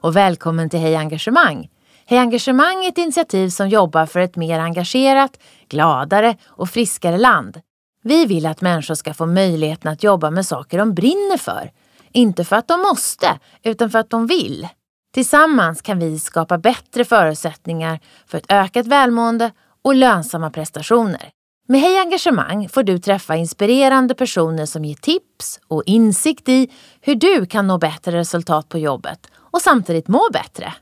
och 0.00 0.16
välkommen 0.16 0.70
till 0.70 0.80
Hej 0.80 0.96
Engagemang. 0.96 1.68
Hej 2.06 2.18
Engagemang 2.18 2.84
är 2.84 2.88
ett 2.88 2.98
initiativ 2.98 3.48
som 3.48 3.68
jobbar 3.68 4.06
för 4.06 4.20
ett 4.20 4.36
mer 4.36 4.58
engagerat, 4.58 5.38
gladare 5.68 6.36
och 6.46 6.70
friskare 6.70 7.18
land. 7.18 7.60
Vi 8.02 8.26
vill 8.26 8.46
att 8.46 8.60
människor 8.60 8.94
ska 8.94 9.14
få 9.14 9.26
möjligheten 9.26 9.92
att 9.92 10.02
jobba 10.02 10.30
med 10.30 10.46
saker 10.46 10.78
de 10.78 10.94
brinner 10.94 11.36
för. 11.36 11.70
Inte 12.12 12.44
för 12.44 12.56
att 12.56 12.68
de 12.68 12.80
måste, 12.80 13.38
utan 13.62 13.90
för 13.90 13.98
att 13.98 14.10
de 14.10 14.26
vill. 14.26 14.68
Tillsammans 15.14 15.82
kan 15.82 15.98
vi 15.98 16.18
skapa 16.18 16.58
bättre 16.58 17.04
förutsättningar 17.04 18.00
för 18.26 18.38
ett 18.38 18.52
ökat 18.52 18.86
välmående 18.86 19.50
och 19.82 19.94
lönsamma 19.94 20.50
prestationer. 20.50 21.30
Med 21.68 21.80
Hej 21.80 21.98
Engagemang 21.98 22.68
får 22.68 22.82
du 22.82 22.98
träffa 22.98 23.36
inspirerande 23.36 24.14
personer 24.14 24.66
som 24.66 24.84
ger 24.84 24.94
tips 24.94 25.60
och 25.68 25.82
insikt 25.86 26.48
i 26.48 26.70
hur 27.00 27.14
du 27.14 27.46
kan 27.46 27.66
nå 27.66 27.78
bättre 27.78 28.18
resultat 28.18 28.68
på 28.68 28.78
jobbet 28.78 29.30
och 29.50 29.62
samtidigt 29.62 30.08
må 30.08 30.28
bättre. 30.32 30.74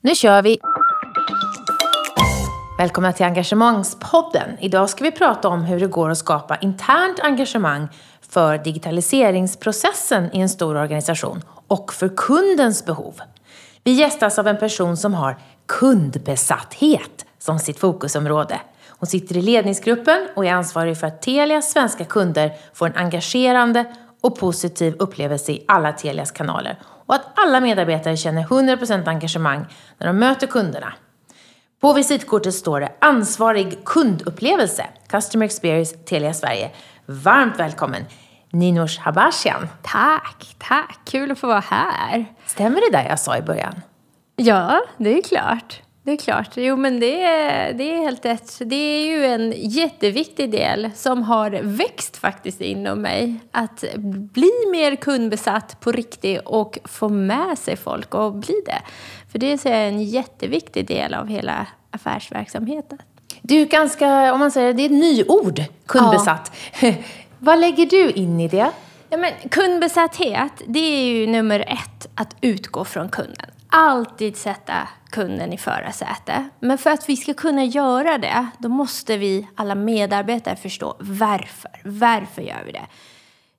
Nu 0.00 0.14
kör 0.14 0.42
vi! 0.42 0.58
Välkomna 2.78 3.12
till 3.12 3.26
Engagemangspodden. 3.26 4.58
Idag 4.60 4.90
ska 4.90 5.04
vi 5.04 5.10
prata 5.10 5.48
om 5.48 5.62
hur 5.62 5.80
det 5.80 5.86
går 5.86 6.10
att 6.10 6.18
skapa 6.18 6.56
internt 6.56 7.20
engagemang 7.20 7.88
för 8.20 8.58
digitaliseringsprocessen 8.58 10.34
i 10.36 10.40
en 10.40 10.48
stor 10.48 10.76
organisation 10.76 11.42
och 11.68 11.92
för 11.92 12.08
kundens 12.16 12.84
behov. 12.84 13.20
Vi 13.84 13.92
gästas 13.92 14.38
av 14.38 14.46
en 14.48 14.58
person 14.58 14.96
som 14.96 15.14
har 15.14 15.38
kundbesatthet 15.66 17.26
som 17.38 17.58
sitt 17.58 17.78
fokusområde. 17.78 18.60
Hon 18.88 19.06
sitter 19.06 19.36
i 19.36 19.42
ledningsgruppen 19.42 20.28
och 20.36 20.46
är 20.46 20.52
ansvarig 20.52 20.98
för 20.98 21.06
att 21.06 21.22
Telias 21.22 21.70
svenska 21.70 22.04
kunder 22.04 22.52
får 22.74 22.86
en 22.86 22.96
engagerande 22.96 23.84
och 24.20 24.38
positiv 24.38 24.94
upplevelse 24.98 25.52
i 25.52 25.64
alla 25.68 25.92
Telias 25.92 26.30
kanaler 26.30 26.78
och 27.10 27.16
att 27.16 27.38
alla 27.38 27.60
medarbetare 27.60 28.16
känner 28.16 28.44
100% 28.44 29.08
engagemang 29.08 29.66
när 29.98 30.06
de 30.06 30.18
möter 30.18 30.46
kunderna. 30.46 30.92
På 31.80 31.92
visitkortet 31.92 32.54
står 32.54 32.80
det 32.80 32.92
ansvarig 32.98 33.84
kundupplevelse, 33.84 34.86
Customer 35.08 35.46
Experience 35.46 35.96
Telia 35.96 36.34
Sverige. 36.34 36.70
Varmt 37.06 37.58
välkommen 37.58 38.04
Ninos 38.50 38.98
Habashian. 38.98 39.68
Tack, 39.82 40.56
tack. 40.58 40.98
Kul 41.04 41.30
att 41.30 41.38
få 41.38 41.46
vara 41.46 41.60
här. 41.60 42.26
Stämmer 42.46 42.90
det 42.90 42.98
där 42.98 43.08
jag 43.08 43.20
sa 43.20 43.36
i 43.36 43.42
början? 43.42 43.80
Ja, 44.36 44.80
det 44.98 45.18
är 45.18 45.22
klart. 45.22 45.82
Det 46.02 46.10
är 46.10 46.16
klart. 46.16 46.50
Jo, 46.56 46.76
men 46.76 47.00
det 47.00 47.22
är, 47.22 47.72
det 47.72 47.94
är 47.94 47.98
helt 47.98 48.24
rätt. 48.24 48.58
Det 48.64 48.76
är 48.76 49.06
ju 49.06 49.26
en 49.26 49.52
jätteviktig 49.56 50.50
del 50.50 50.90
som 50.94 51.22
har 51.22 51.50
växt 51.62 52.16
faktiskt 52.16 52.60
inom 52.60 53.02
mig. 53.02 53.34
Att 53.50 53.84
bli 54.32 54.50
mer 54.72 54.96
kundbesatt 54.96 55.80
på 55.80 55.92
riktigt 55.92 56.40
och 56.44 56.78
få 56.84 57.08
med 57.08 57.58
sig 57.58 57.76
folk 57.76 58.14
och 58.14 58.34
bli 58.34 58.54
det. 58.66 58.82
För 59.32 59.38
det 59.38 59.66
är 59.66 59.88
en 59.88 60.02
jätteviktig 60.02 60.86
del 60.86 61.14
av 61.14 61.28
hela 61.28 61.66
affärsverksamheten. 61.90 62.98
Det 63.42 63.54
är 63.54 63.58
ju 63.58 63.66
ganska, 63.66 64.32
om 64.32 64.40
man 64.40 64.50
säger 64.50 64.74
det 64.74 64.82
är 64.82 64.86
ett 64.86 64.90
nyord, 64.90 65.62
kundbesatt. 65.86 66.56
Ja. 66.80 66.92
Vad 67.38 67.60
lägger 67.60 67.86
du 67.86 68.10
in 68.10 68.40
i 68.40 68.48
det? 68.48 68.70
Ja, 69.08 69.16
men 69.16 69.32
kundbesatthet, 69.50 70.52
det 70.66 70.78
är 70.78 71.04
ju 71.04 71.26
nummer 71.26 71.60
ett, 71.60 72.08
att 72.14 72.36
utgå 72.40 72.84
från 72.84 73.08
kunden. 73.08 73.50
Alltid 73.68 74.36
sätta 74.36 74.88
kunden 75.10 75.52
i 75.52 75.58
förarsäte. 75.58 76.48
Men 76.60 76.78
för 76.78 76.90
att 76.90 77.08
vi 77.08 77.16
ska 77.16 77.34
kunna 77.34 77.64
göra 77.64 78.18
det, 78.18 78.46
då 78.58 78.68
måste 78.68 79.16
vi 79.16 79.48
alla 79.54 79.74
medarbetare 79.74 80.56
förstå 80.56 80.96
varför. 81.00 81.70
Varför 81.84 82.42
gör 82.42 82.62
vi 82.66 82.72
det? 82.72 82.86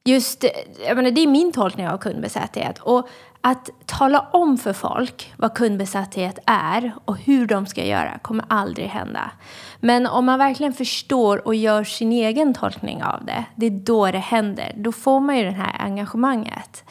Just, 0.04 0.46
jag 0.88 0.98
menar, 0.98 1.12
det 1.12 1.22
är 1.22 1.28
min 1.28 1.52
tolkning 1.52 1.88
av 1.88 1.98
kundbesatthet. 1.98 2.80
Och 2.80 3.10
att 3.42 3.70
tala 3.86 4.20
om 4.20 4.58
för 4.58 4.74
folk 4.74 5.34
vad 5.38 5.54
kundbesatthet 5.54 6.40
är 6.46 6.94
och 7.06 7.18
hur 7.18 7.46
de 7.46 7.66
ska 7.66 7.86
göra 7.86 8.20
kommer 8.22 8.46
aldrig 8.48 8.88
hända. 8.88 9.32
Men 9.80 10.08
om 10.08 10.26
man 10.26 10.40
verkligen 10.40 10.74
förstår 10.74 11.48
och 11.48 11.56
gör 11.56 11.84
sin 11.84 12.12
egen 12.12 12.54
tolkning 12.54 13.04
av 13.04 13.26
det, 13.26 13.46
det 13.56 13.66
är 13.66 13.70
då 13.70 14.12
det 14.12 14.18
händer. 14.18 14.74
Då 14.76 14.92
får 14.92 15.20
man 15.20 15.38
ju 15.38 15.44
det 15.44 15.52
här 15.52 15.76
engagemanget. 15.80 16.84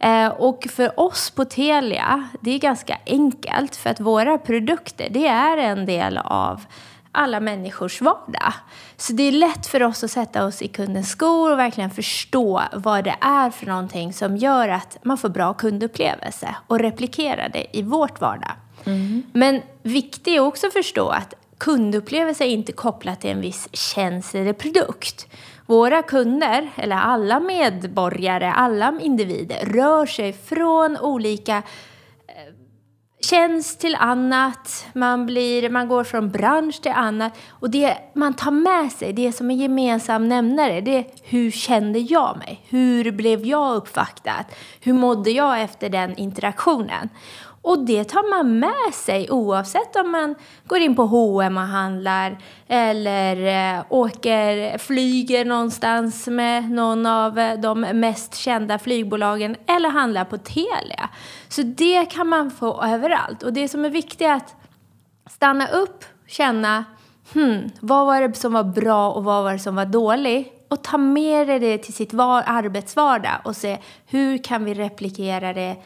Eh, 0.00 0.28
och 0.28 0.66
för 0.70 1.00
oss 1.00 1.30
på 1.30 1.44
Telia, 1.44 2.28
det 2.40 2.50
är 2.50 2.58
ganska 2.58 2.98
enkelt 3.06 3.76
för 3.76 3.90
att 3.90 4.00
våra 4.00 4.38
produkter, 4.38 5.08
det 5.10 5.26
är 5.26 5.56
en 5.56 5.86
del 5.86 6.18
av 6.18 6.64
alla 7.12 7.40
människors 7.40 8.00
vardag. 8.00 8.52
Så 8.96 9.12
det 9.12 9.22
är 9.22 9.32
lätt 9.32 9.66
för 9.66 9.82
oss 9.82 10.04
att 10.04 10.10
sätta 10.10 10.44
oss 10.44 10.62
i 10.62 10.68
kundens 10.68 11.10
skor 11.10 11.52
och 11.52 11.58
verkligen 11.58 11.90
förstå 11.90 12.62
vad 12.72 13.04
det 13.04 13.16
är 13.20 13.50
för 13.50 13.66
någonting 13.66 14.12
som 14.12 14.36
gör 14.36 14.68
att 14.68 14.98
man 15.02 15.18
får 15.18 15.28
bra 15.28 15.54
kundupplevelse 15.54 16.56
och 16.66 16.78
replikera 16.78 17.48
det 17.48 17.66
i 17.78 17.82
vårt 17.82 18.20
vardag. 18.20 18.52
Mm. 18.84 19.22
Men 19.32 19.62
viktigt 19.82 20.28
är 20.28 20.40
också 20.40 20.66
att 20.66 20.72
förstå 20.72 21.08
att 21.08 21.34
kundupplevelse 21.58 22.44
är 22.44 22.48
inte 22.48 22.72
kopplat 22.72 23.20
till 23.20 23.30
en 23.30 23.40
viss 23.40 23.68
tjänst 23.72 24.34
eller 24.34 24.52
produkt. 24.52 25.26
Våra 25.70 26.02
kunder, 26.02 26.70
eller 26.76 26.96
alla 26.96 27.40
medborgare, 27.40 28.52
alla 28.52 28.98
individer, 29.00 29.66
rör 29.66 30.06
sig 30.06 30.32
från 30.32 30.96
olika 30.96 31.56
eh, 31.56 32.54
tjänst 33.20 33.80
till 33.80 33.94
annat, 33.94 34.86
man, 34.92 35.26
blir, 35.26 35.70
man 35.70 35.88
går 35.88 36.04
från 36.04 36.30
bransch 36.30 36.82
till 36.82 36.92
annat. 36.92 37.38
Och 37.48 37.70
det 37.70 37.96
man 38.14 38.34
tar 38.34 38.50
med 38.50 38.92
sig, 38.92 39.12
det 39.12 39.32
som 39.32 39.50
är 39.50 39.54
gemensam 39.54 40.28
nämnare, 40.28 40.80
det 40.80 40.96
är 40.96 41.04
hur 41.22 41.50
kände 41.50 41.98
jag 41.98 42.36
mig? 42.38 42.60
Hur 42.68 43.12
blev 43.12 43.46
jag 43.46 43.76
uppvaktad? 43.76 44.44
Hur 44.80 44.92
mådde 44.92 45.30
jag 45.30 45.62
efter 45.62 45.88
den 45.88 46.16
interaktionen? 46.16 47.08
Och 47.62 47.78
det 47.78 48.04
tar 48.04 48.30
man 48.30 48.58
med 48.58 48.94
sig 48.94 49.30
oavsett 49.30 49.96
om 49.96 50.10
man 50.10 50.34
går 50.66 50.78
in 50.78 50.96
på 50.96 51.02
H&M 51.02 51.56
och 51.56 51.62
handlar 51.62 52.38
eller 52.68 53.36
eh, 53.76 53.84
åker, 53.88 54.78
flyger 54.78 55.44
någonstans 55.44 56.26
med 56.26 56.70
någon 56.70 57.06
av 57.06 57.38
eh, 57.38 57.60
de 57.60 57.80
mest 57.80 58.34
kända 58.34 58.78
flygbolagen 58.78 59.56
eller 59.66 59.88
handlar 59.88 60.24
på 60.24 60.38
Telia. 60.38 61.08
Så 61.48 61.62
det 61.62 62.06
kan 62.10 62.28
man 62.28 62.50
få 62.50 62.82
överallt. 62.82 63.42
Och 63.42 63.52
det 63.52 63.68
som 63.68 63.84
är 63.84 63.90
viktigt 63.90 64.20
är 64.20 64.34
att 64.34 64.54
stanna 65.30 65.68
upp, 65.68 66.04
känna 66.26 66.84
hmm, 67.32 67.70
vad 67.80 68.06
var 68.06 68.28
det 68.28 68.34
som 68.34 68.52
var 68.52 68.64
bra 68.64 69.12
och 69.12 69.24
vad 69.24 69.44
var 69.44 69.52
det 69.52 69.58
som 69.58 69.74
var 69.74 69.86
dåligt? 69.86 70.66
Och 70.68 70.82
ta 70.82 70.98
med 70.98 71.48
dig 71.48 71.58
det 71.58 71.78
till 71.78 71.94
sitt 71.94 72.14
arbetsvardag 72.14 73.40
och 73.44 73.56
se 73.56 73.78
hur 74.06 74.38
kan 74.38 74.64
vi 74.64 74.74
replikera 74.74 75.52
det 75.52 75.76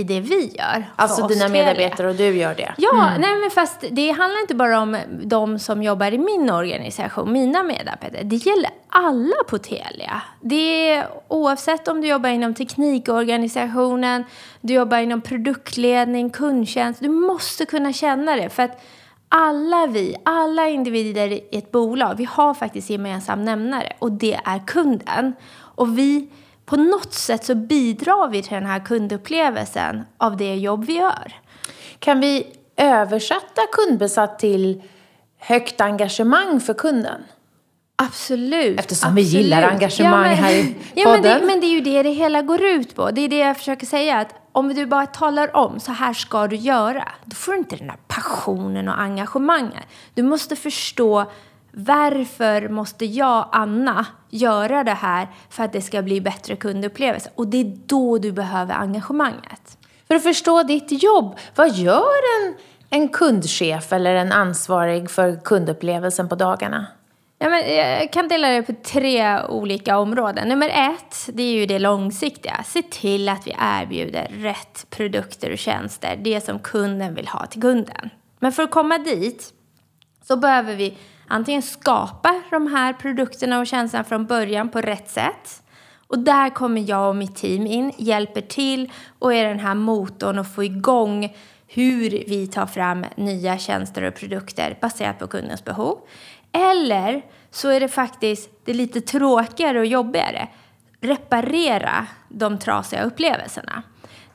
i 0.00 0.04
det 0.04 0.20
vi 0.20 0.54
gör. 0.58 0.84
Alltså 0.96 1.26
dina 1.26 1.48
medarbetare 1.48 2.08
och 2.08 2.14
du 2.14 2.36
gör 2.36 2.54
det? 2.54 2.74
Ja, 2.76 3.08
mm. 3.08 3.20
nej 3.20 3.40
men 3.40 3.50
fast 3.50 3.84
det 3.90 4.10
handlar 4.10 4.40
inte 4.40 4.54
bara 4.54 4.80
om 4.80 4.98
de 5.24 5.58
som 5.58 5.82
jobbar 5.82 6.12
i 6.12 6.18
min 6.18 6.50
organisation, 6.50 7.32
mina 7.32 7.62
medarbetare. 7.62 8.22
Det 8.22 8.36
gäller 8.36 8.70
alla 8.88 9.44
på 9.48 9.58
Telia. 9.58 10.22
Det 10.40 10.90
är, 10.90 11.08
oavsett 11.28 11.88
om 11.88 12.00
du 12.00 12.08
jobbar 12.08 12.28
inom 12.28 12.54
teknikorganisationen, 12.54 14.24
du 14.60 14.74
jobbar 14.74 14.98
inom 14.98 15.20
produktledning, 15.20 16.30
kundtjänst. 16.30 17.00
Du 17.00 17.08
måste 17.08 17.66
kunna 17.66 17.92
känna 17.92 18.36
det. 18.36 18.50
För 18.50 18.62
att 18.62 18.82
alla 19.28 19.86
vi, 19.86 20.16
alla 20.22 20.68
individer 20.68 21.28
i 21.32 21.48
ett 21.52 21.72
bolag, 21.72 22.14
vi 22.14 22.24
har 22.24 22.54
faktiskt 22.54 22.90
gemensam 22.90 23.44
nämnare 23.44 23.92
och 23.98 24.12
det 24.12 24.40
är 24.44 24.66
kunden. 24.66 25.34
Och 25.74 25.98
vi 25.98 26.28
på 26.70 26.76
något 26.76 27.14
sätt 27.14 27.44
så 27.44 27.54
bidrar 27.54 28.28
vi 28.28 28.42
till 28.42 28.52
den 28.52 28.66
här 28.66 28.80
kundupplevelsen 28.80 30.04
av 30.18 30.36
det 30.36 30.54
jobb 30.54 30.84
vi 30.84 30.92
gör. 30.92 31.32
Kan 31.98 32.20
vi 32.20 32.46
översätta 32.76 33.62
kundbesatt 33.72 34.38
till 34.38 34.82
högt 35.38 35.80
engagemang 35.80 36.60
för 36.60 36.74
kunden? 36.74 37.22
Absolut. 37.96 38.80
Eftersom 38.80 39.08
absolut. 39.08 39.26
vi 39.26 39.38
gillar 39.38 39.62
engagemang 39.62 40.12
ja, 40.12 40.28
men, 40.28 40.36
här 40.36 40.52
i 40.52 40.62
podden. 40.62 40.74
Ja, 40.94 41.10
men 41.10 41.22
det, 41.22 41.46
men 41.46 41.60
det 41.60 41.66
är 41.66 41.74
ju 41.74 41.80
det 41.80 42.02
det 42.02 42.10
hela 42.10 42.42
går 42.42 42.62
ut 42.62 42.94
på. 42.94 43.10
Det 43.10 43.20
är 43.20 43.28
det 43.28 43.38
jag 43.38 43.56
försöker 43.56 43.86
säga. 43.86 44.18
Att 44.18 44.34
om 44.52 44.74
du 44.74 44.86
bara 44.86 45.06
talar 45.06 45.56
om 45.56 45.80
så 45.80 45.92
här 45.92 46.12
ska 46.12 46.46
du 46.46 46.56
göra, 46.56 47.08
då 47.24 47.34
får 47.34 47.52
du 47.52 47.58
inte 47.58 47.76
den 47.76 47.90
här 47.90 47.98
passionen 48.08 48.88
och 48.88 49.00
engagemanget. 49.00 49.86
Du 50.14 50.22
måste 50.22 50.56
förstå 50.56 51.26
varför 51.72 52.68
måste 52.68 53.04
jag, 53.04 53.48
Anna, 53.52 54.06
göra 54.30 54.84
det 54.84 54.94
här 54.94 55.28
för 55.50 55.64
att 55.64 55.72
det 55.72 55.82
ska 55.82 56.02
bli 56.02 56.20
bättre 56.20 56.56
kundupplevelse? 56.56 57.30
Och 57.34 57.46
det 57.46 57.60
är 57.60 57.78
då 57.86 58.18
du 58.18 58.32
behöver 58.32 58.74
engagemanget. 58.74 59.78
För 60.08 60.14
att 60.14 60.22
förstå 60.22 60.62
ditt 60.62 61.02
jobb, 61.02 61.38
vad 61.54 61.70
gör 61.70 62.20
en, 62.40 62.54
en 62.90 63.08
kundchef 63.08 63.92
eller 63.92 64.14
en 64.14 64.32
ansvarig 64.32 65.10
för 65.10 65.40
kundupplevelsen 65.44 66.28
på 66.28 66.34
dagarna? 66.34 66.86
Ja, 67.42 67.48
men 67.48 67.74
jag 67.76 68.12
kan 68.12 68.28
dela 68.28 68.48
det 68.48 68.62
på 68.62 68.72
tre 68.72 69.40
olika 69.42 69.98
områden. 69.98 70.48
Nummer 70.48 70.68
ett, 70.68 71.28
det 71.32 71.42
är 71.42 71.52
ju 71.52 71.66
det 71.66 71.78
långsiktiga. 71.78 72.64
Se 72.66 72.82
till 72.82 73.28
att 73.28 73.46
vi 73.46 73.56
erbjuder 73.58 74.30
rätt 74.30 74.86
produkter 74.90 75.52
och 75.52 75.58
tjänster, 75.58 76.18
det 76.22 76.44
som 76.44 76.58
kunden 76.58 77.14
vill 77.14 77.28
ha 77.28 77.46
till 77.46 77.60
kunden. 77.60 78.10
Men 78.38 78.52
för 78.52 78.62
att 78.62 78.70
komma 78.70 78.98
dit 78.98 79.52
så 80.22 80.36
behöver 80.36 80.76
vi 80.76 80.98
antingen 81.30 81.62
skapa 81.62 82.42
de 82.50 82.66
här 82.66 82.92
produkterna 82.92 83.58
och 83.58 83.66
tjänsterna 83.66 84.04
från 84.04 84.26
början 84.26 84.68
på 84.68 84.80
rätt 84.80 85.10
sätt 85.10 85.62
Och 86.06 86.18
där 86.18 86.50
kommer 86.50 86.90
jag 86.90 87.08
och 87.08 87.16
mitt 87.16 87.36
team 87.36 87.66
in, 87.66 87.92
hjälper 87.96 88.40
till 88.40 88.92
och 89.18 89.34
är 89.34 89.44
den 89.44 89.60
här 89.60 89.74
motorn 89.74 90.38
och 90.38 90.46
får 90.54 90.64
igång 90.64 91.36
hur 91.66 92.10
vi 92.10 92.46
tar 92.46 92.66
fram 92.66 93.04
nya 93.16 93.58
tjänster 93.58 94.02
och 94.02 94.14
produkter 94.14 94.78
baserat 94.80 95.18
på 95.18 95.26
kundens 95.26 95.64
behov. 95.64 95.98
Eller 96.52 97.22
så 97.50 97.68
är 97.68 97.80
det 97.80 97.88
faktiskt 97.88 98.50
det 98.64 98.74
lite 98.74 99.00
tråkigare 99.00 99.78
och 99.78 99.86
jobbigare. 99.86 100.48
Reparera 101.00 102.06
de 102.28 102.58
trasiga 102.58 103.02
upplevelserna. 103.02 103.82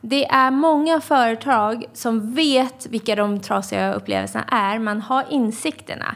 Det 0.01 0.25
är 0.25 0.51
många 0.51 1.01
företag 1.01 1.85
som 1.93 2.33
vet 2.33 2.85
vilka 2.85 3.15
de 3.15 3.39
trasiga 3.39 3.93
upplevelserna 3.93 4.43
är. 4.43 4.79
Man 4.79 5.01
har 5.01 5.25
insikterna. 5.29 6.15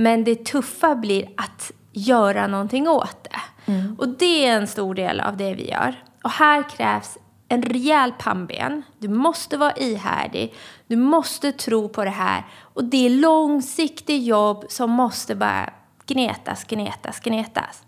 Men 0.00 0.24
det 0.24 0.44
tuffa 0.44 0.94
blir 0.94 1.28
att 1.36 1.72
göra 1.92 2.46
någonting 2.46 2.88
åt 2.88 3.24
det. 3.24 3.72
Mm. 3.72 3.96
Och 3.98 4.08
det 4.08 4.46
är 4.46 4.56
en 4.56 4.66
stor 4.66 4.94
del 4.94 5.20
av 5.20 5.36
det 5.36 5.54
vi 5.54 5.70
gör. 5.70 5.94
Och 6.22 6.30
här 6.30 6.68
krävs 6.68 7.18
en 7.48 7.62
rejäl 7.62 8.12
pannben. 8.18 8.82
Du 8.98 9.08
måste 9.08 9.56
vara 9.56 9.72
ihärdig. 9.72 10.54
Du 10.86 10.96
måste 10.96 11.52
tro 11.52 11.88
på 11.88 12.04
det 12.04 12.10
här. 12.10 12.46
Och 12.60 12.84
det 12.84 13.06
är 13.06 13.10
långsiktigt 13.10 14.22
jobb 14.22 14.64
som 14.68 14.90
måste 14.90 15.34
bara 15.34 15.70
gnetas, 16.06 16.64
gnetas, 16.64 17.20
gnetas. 17.20 17.82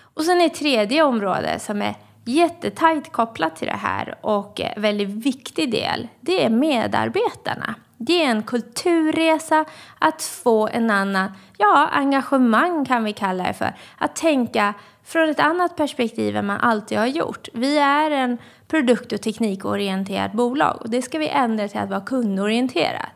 Och 0.00 0.24
sen 0.24 0.40
är 0.40 0.48
tredje 0.48 1.02
område 1.02 1.58
som 1.58 1.82
är 1.82 1.94
jättetajt 2.24 3.12
kopplat 3.12 3.56
till 3.56 3.68
det 3.68 3.76
här 3.76 4.18
och 4.20 4.60
väldigt 4.76 5.08
viktig 5.08 5.70
del, 5.70 6.08
det 6.20 6.44
är 6.44 6.50
medarbetarna. 6.50 7.74
Det 7.96 8.24
är 8.24 8.30
en 8.30 8.42
kulturresa 8.42 9.64
att 9.98 10.22
få 10.22 10.68
en 10.68 10.90
annan, 10.90 11.32
ja, 11.58 11.88
engagemang 11.92 12.84
kan 12.84 13.04
vi 13.04 13.12
kalla 13.12 13.44
det 13.44 13.54
för. 13.54 13.74
Att 13.98 14.16
tänka 14.16 14.74
från 15.04 15.28
ett 15.28 15.40
annat 15.40 15.76
perspektiv 15.76 16.36
än 16.36 16.46
man 16.46 16.60
alltid 16.60 16.98
har 16.98 17.06
gjort. 17.06 17.48
Vi 17.52 17.78
är 17.78 18.10
en 18.10 18.38
produkt 18.68 19.12
och 19.12 19.20
teknikorienterat 19.22 20.32
bolag 20.32 20.76
och 20.80 20.90
det 20.90 21.02
ska 21.02 21.18
vi 21.18 21.28
ändra 21.28 21.68
till 21.68 21.80
att 21.80 21.90
vara 21.90 22.00
kundorienterat. 22.00 23.10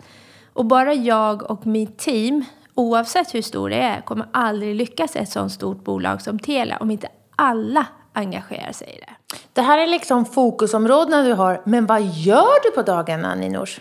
Och 0.52 0.64
bara 0.64 0.94
jag 0.94 1.50
och 1.50 1.66
mitt 1.66 1.98
team, 1.98 2.44
oavsett 2.74 3.34
hur 3.34 3.42
stor 3.42 3.70
det 3.70 3.76
är, 3.76 4.00
kommer 4.00 4.26
aldrig 4.32 4.74
lyckas 4.74 5.16
i 5.16 5.18
ett 5.18 5.28
sådant 5.28 5.52
stort 5.52 5.84
bolag 5.84 6.22
som 6.22 6.38
Telia 6.38 6.76
om 6.76 6.90
inte 6.90 7.08
alla 7.36 7.86
engagerar 8.12 8.72
sig 8.72 8.88
i 8.88 9.00
det. 9.00 9.36
Det 9.52 9.62
här 9.62 9.78
är 9.78 9.86
liksom 9.86 10.24
fokusområdena 10.24 11.22
du 11.22 11.32
har, 11.32 11.62
men 11.64 11.86
vad 11.86 12.02
gör 12.02 12.62
du 12.62 12.70
på 12.70 12.82
dagarna, 12.82 13.34
Ninors? 13.34 13.80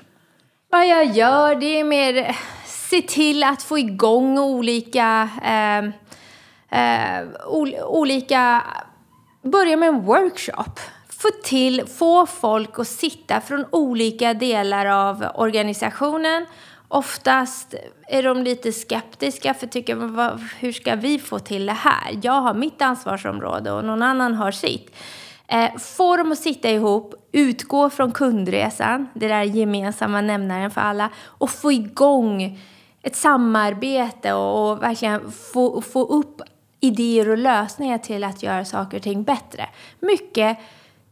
Vad 0.69 0.87
jag 0.87 1.05
gör, 1.05 1.55
det 1.55 1.79
är 1.79 1.83
mer 1.83 2.17
eh, 2.17 2.35
se 2.65 3.01
till 3.01 3.43
att 3.43 3.63
få 3.63 3.77
igång 3.77 4.39
olika, 4.39 5.29
eh, 5.43 5.77
eh, 6.79 7.27
ol 7.47 7.75
olika, 7.87 8.63
börja 9.41 9.77
med 9.77 9.89
en 9.89 10.01
workshop. 10.01 10.79
Få 11.09 11.29
till, 11.43 11.87
få 11.87 12.25
folk 12.25 12.79
att 12.79 12.87
sitta 12.87 13.41
från 13.41 13.65
olika 13.71 14.33
delar 14.33 14.85
av 14.85 15.25
organisationen 15.35 16.45
Oftast 16.87 17.73
är 18.07 18.23
de 18.23 18.43
lite 18.43 18.71
skeptiska 18.71 19.53
för 19.53 19.67
tycker 19.67 19.95
vad, 19.95 20.39
hur 20.59 20.71
ska 20.71 20.95
vi 20.95 21.19
få 21.19 21.39
till 21.39 21.65
det 21.65 21.71
här? 21.71 22.19
Jag 22.23 22.41
har 22.41 22.53
mitt 22.53 22.81
ansvarsområde 22.81 23.71
och 23.71 23.85
någon 23.85 24.01
annan 24.01 24.33
har 24.33 24.51
sitt. 24.51 24.95
Eh, 25.47 25.77
få 25.77 26.17
dem 26.17 26.31
att 26.31 26.39
sitta 26.39 26.69
ihop, 26.69 27.26
utgå 27.37 27.89
från 27.89 28.11
kundresan, 28.11 29.07
det 29.13 29.27
där 29.27 29.43
gemensamma 29.43 30.21
nämnaren 30.21 30.71
för 30.71 30.81
alla 30.81 31.09
och 31.25 31.49
få 31.49 31.71
igång 31.71 32.59
ett 33.01 33.15
samarbete 33.15 34.33
och, 34.33 34.71
och 34.71 34.83
verkligen 34.83 35.31
få, 35.31 35.81
få 35.81 36.05
upp 36.05 36.41
idéer 36.79 37.29
och 37.29 37.37
lösningar 37.37 37.97
till 37.97 38.23
att 38.23 38.43
göra 38.43 38.65
saker 38.65 38.97
och 38.97 39.03
ting 39.03 39.23
bättre. 39.23 39.69
Mycket 39.99 40.57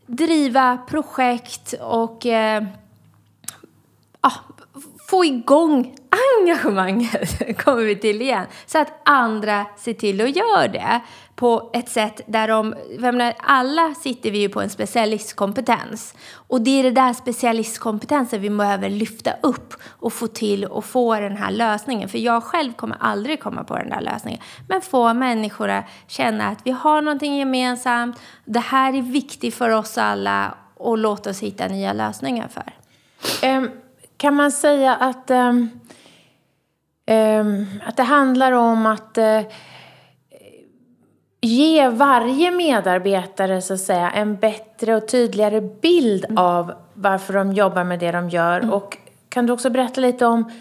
driva 0.06 0.77
projekt 0.77 1.74
och 1.81 2.25
eh, 2.25 2.63
få 5.07 5.25
igång 5.25 5.96
engagemanget, 6.40 7.57
kommer 7.63 7.84
vi 7.84 7.96
till 7.96 8.22
igen. 8.22 8.46
Så 8.66 8.78
att 8.78 9.02
andra 9.06 9.66
ser 9.78 9.94
till 9.94 10.22
att 10.22 10.36
göra 10.36 10.68
det 10.68 11.02
på 11.36 11.69
ett 11.74 11.90
sätt 11.90 12.22
där 12.28 12.48
de, 12.48 12.75
menar, 13.00 13.34
alla 13.38 13.94
sitter 13.94 14.31
vi 14.31 14.38
ju 14.38 14.50
på 14.50 14.62
en 14.62 14.69
specialistkompetens. 14.69 16.16
Och 16.34 16.62
det 16.62 16.80
är 16.80 16.84
det 16.84 16.92
där 16.92 17.13
specialistkompetensen 17.13 18.42
vi 18.42 18.50
behöver 18.50 18.90
lyfta 18.90 19.31
upp 19.44 19.74
och 19.84 20.13
få 20.13 20.28
till 20.28 20.66
och 20.66 20.86
få 20.86 21.16
den 21.16 21.38
här 21.38 21.52
lösningen. 21.52 22.10
För 22.10 22.18
jag 22.18 22.44
själv 22.44 22.74
kommer 22.74 22.98
aldrig 23.00 23.40
komma 23.40 23.63
på 23.63 23.78
den 23.78 23.90
där 23.90 24.02
lösningen. 24.02 24.42
Men 24.68 24.81
få 24.81 25.13
människor 25.13 25.69
att 25.69 25.86
känna 26.07 26.48
att 26.48 26.60
vi 26.63 26.72
har 26.72 27.02
någonting 27.02 27.38
gemensamt, 27.38 28.19
det 28.46 28.60
här 28.60 28.94
är 28.94 29.02
viktigt 29.02 29.56
för 29.56 29.69
oss 29.69 29.98
alla 29.98 30.57
och 30.75 30.98
låt 30.98 31.28
oss 31.28 31.40
hitta 31.40 31.68
nya 31.68 31.94
lösningar 31.94 32.48
för. 32.48 32.74
Um 33.48 33.69
kan 34.25 34.36
man 34.36 34.51
säga 34.51 34.95
att, 34.95 35.31
um, 35.31 35.69
um, 37.12 37.66
att 37.86 37.98
det 37.98 38.04
handlar 38.04 38.51
om 38.51 38.86
att 38.86 39.18
uh, 39.18 39.42
ge 41.42 41.89
varje 41.89 42.51
medarbetare 42.51 43.62
så 43.62 43.74
att 43.74 43.80
säga, 43.80 44.12
en 44.12 44.36
bättre 44.36 44.95
och 44.95 45.07
tydligare 45.07 45.62
bild 45.62 46.25
mm. 46.25 46.38
av 46.38 46.74
varför 46.94 47.33
de 47.33 47.54
jobbar 47.54 47.83
med 47.83 48.00
det 48.00 48.12
de 48.12 48.30
gör? 48.30 48.60
Mm. 48.60 48.74
Och 48.74 48.98
kan 49.30 49.45
du 49.45 49.54
också 49.54 49.69
berätta 49.69 50.01
lite 50.01 50.25
om 50.25 50.51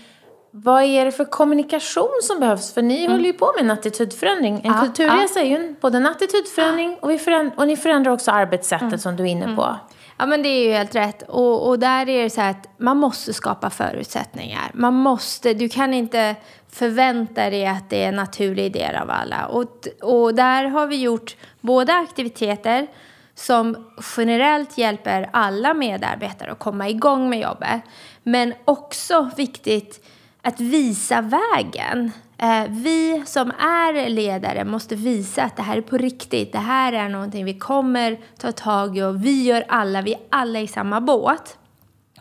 vad 0.50 0.82
är 0.82 1.04
det 1.04 1.12
för 1.12 1.24
kommunikation 1.24 2.18
som 2.22 2.40
behövs? 2.40 2.74
För 2.74 2.82
ni 2.82 2.98
mm. 2.98 3.12
håller 3.12 3.24
ju 3.24 3.32
på 3.32 3.52
med 3.56 3.64
en 3.64 3.70
attitydförändring. 3.70 4.54
En 4.64 4.72
ja, 4.72 4.80
kulturresa 4.80 5.40
ja. 5.40 5.44
är 5.44 5.48
ju 5.48 5.74
både 5.80 5.96
en 5.96 6.06
attitydförändring 6.06 6.98
och, 7.00 7.10
vi 7.10 7.18
förändrar, 7.18 7.58
och 7.58 7.66
ni 7.66 7.76
förändrar 7.76 8.12
också 8.12 8.30
arbetssättet 8.30 8.82
mm. 8.82 8.98
som 8.98 9.16
du 9.16 9.22
är 9.22 9.26
inne 9.26 9.44
mm. 9.44 9.56
på. 9.56 9.76
Ja 10.16 10.26
men 10.26 10.42
det 10.42 10.48
är 10.48 10.66
ju 10.66 10.72
helt 10.72 10.94
rätt. 10.94 11.22
Och, 11.22 11.68
och 11.68 11.78
där 11.78 12.08
är 12.08 12.22
det 12.22 12.30
så 12.30 12.40
att 12.40 12.68
man 12.78 12.96
måste 12.96 13.32
skapa 13.32 13.70
förutsättningar. 13.70 14.70
Man 14.74 14.94
måste, 14.94 15.54
du 15.54 15.68
kan 15.68 15.94
inte 15.94 16.36
förvänta 16.70 17.50
dig 17.50 17.66
att 17.66 17.90
det 17.90 18.04
är 18.04 18.08
en 18.08 18.16
naturlig 18.16 18.72
del 18.72 18.96
av 18.96 19.10
alla. 19.10 19.46
Och, 19.46 19.88
och 20.02 20.34
där 20.34 20.64
har 20.64 20.86
vi 20.86 20.96
gjort 20.96 21.36
både 21.60 21.94
aktiviteter 21.94 22.86
som 23.34 23.92
generellt 24.16 24.78
hjälper 24.78 25.30
alla 25.32 25.74
medarbetare 25.74 26.52
att 26.52 26.58
komma 26.58 26.88
igång 26.88 27.30
med 27.30 27.40
jobbet. 27.40 27.80
Men 28.22 28.54
också 28.64 29.30
viktigt 29.36 30.06
att 30.42 30.60
visa 30.60 31.20
vägen. 31.20 32.12
Eh, 32.44 32.64
vi 32.68 33.22
som 33.26 33.50
är 33.58 34.08
ledare 34.08 34.64
måste 34.64 34.96
visa 34.96 35.42
att 35.42 35.56
det 35.56 35.62
här 35.62 35.76
är 35.76 35.82
på 35.82 35.96
riktigt. 35.96 36.52
Det 36.52 36.58
här 36.58 36.92
är 36.92 37.08
någonting 37.08 37.44
vi 37.44 37.58
kommer 37.58 38.18
ta 38.38 38.52
tag 38.52 38.98
i 38.98 39.02
och 39.02 39.24
vi 39.24 39.42
gör 39.42 39.64
alla, 39.68 40.02
vi 40.02 40.12
är 40.12 40.20
alla 40.30 40.60
i 40.60 40.66
samma 40.66 41.00
båt. 41.00 41.58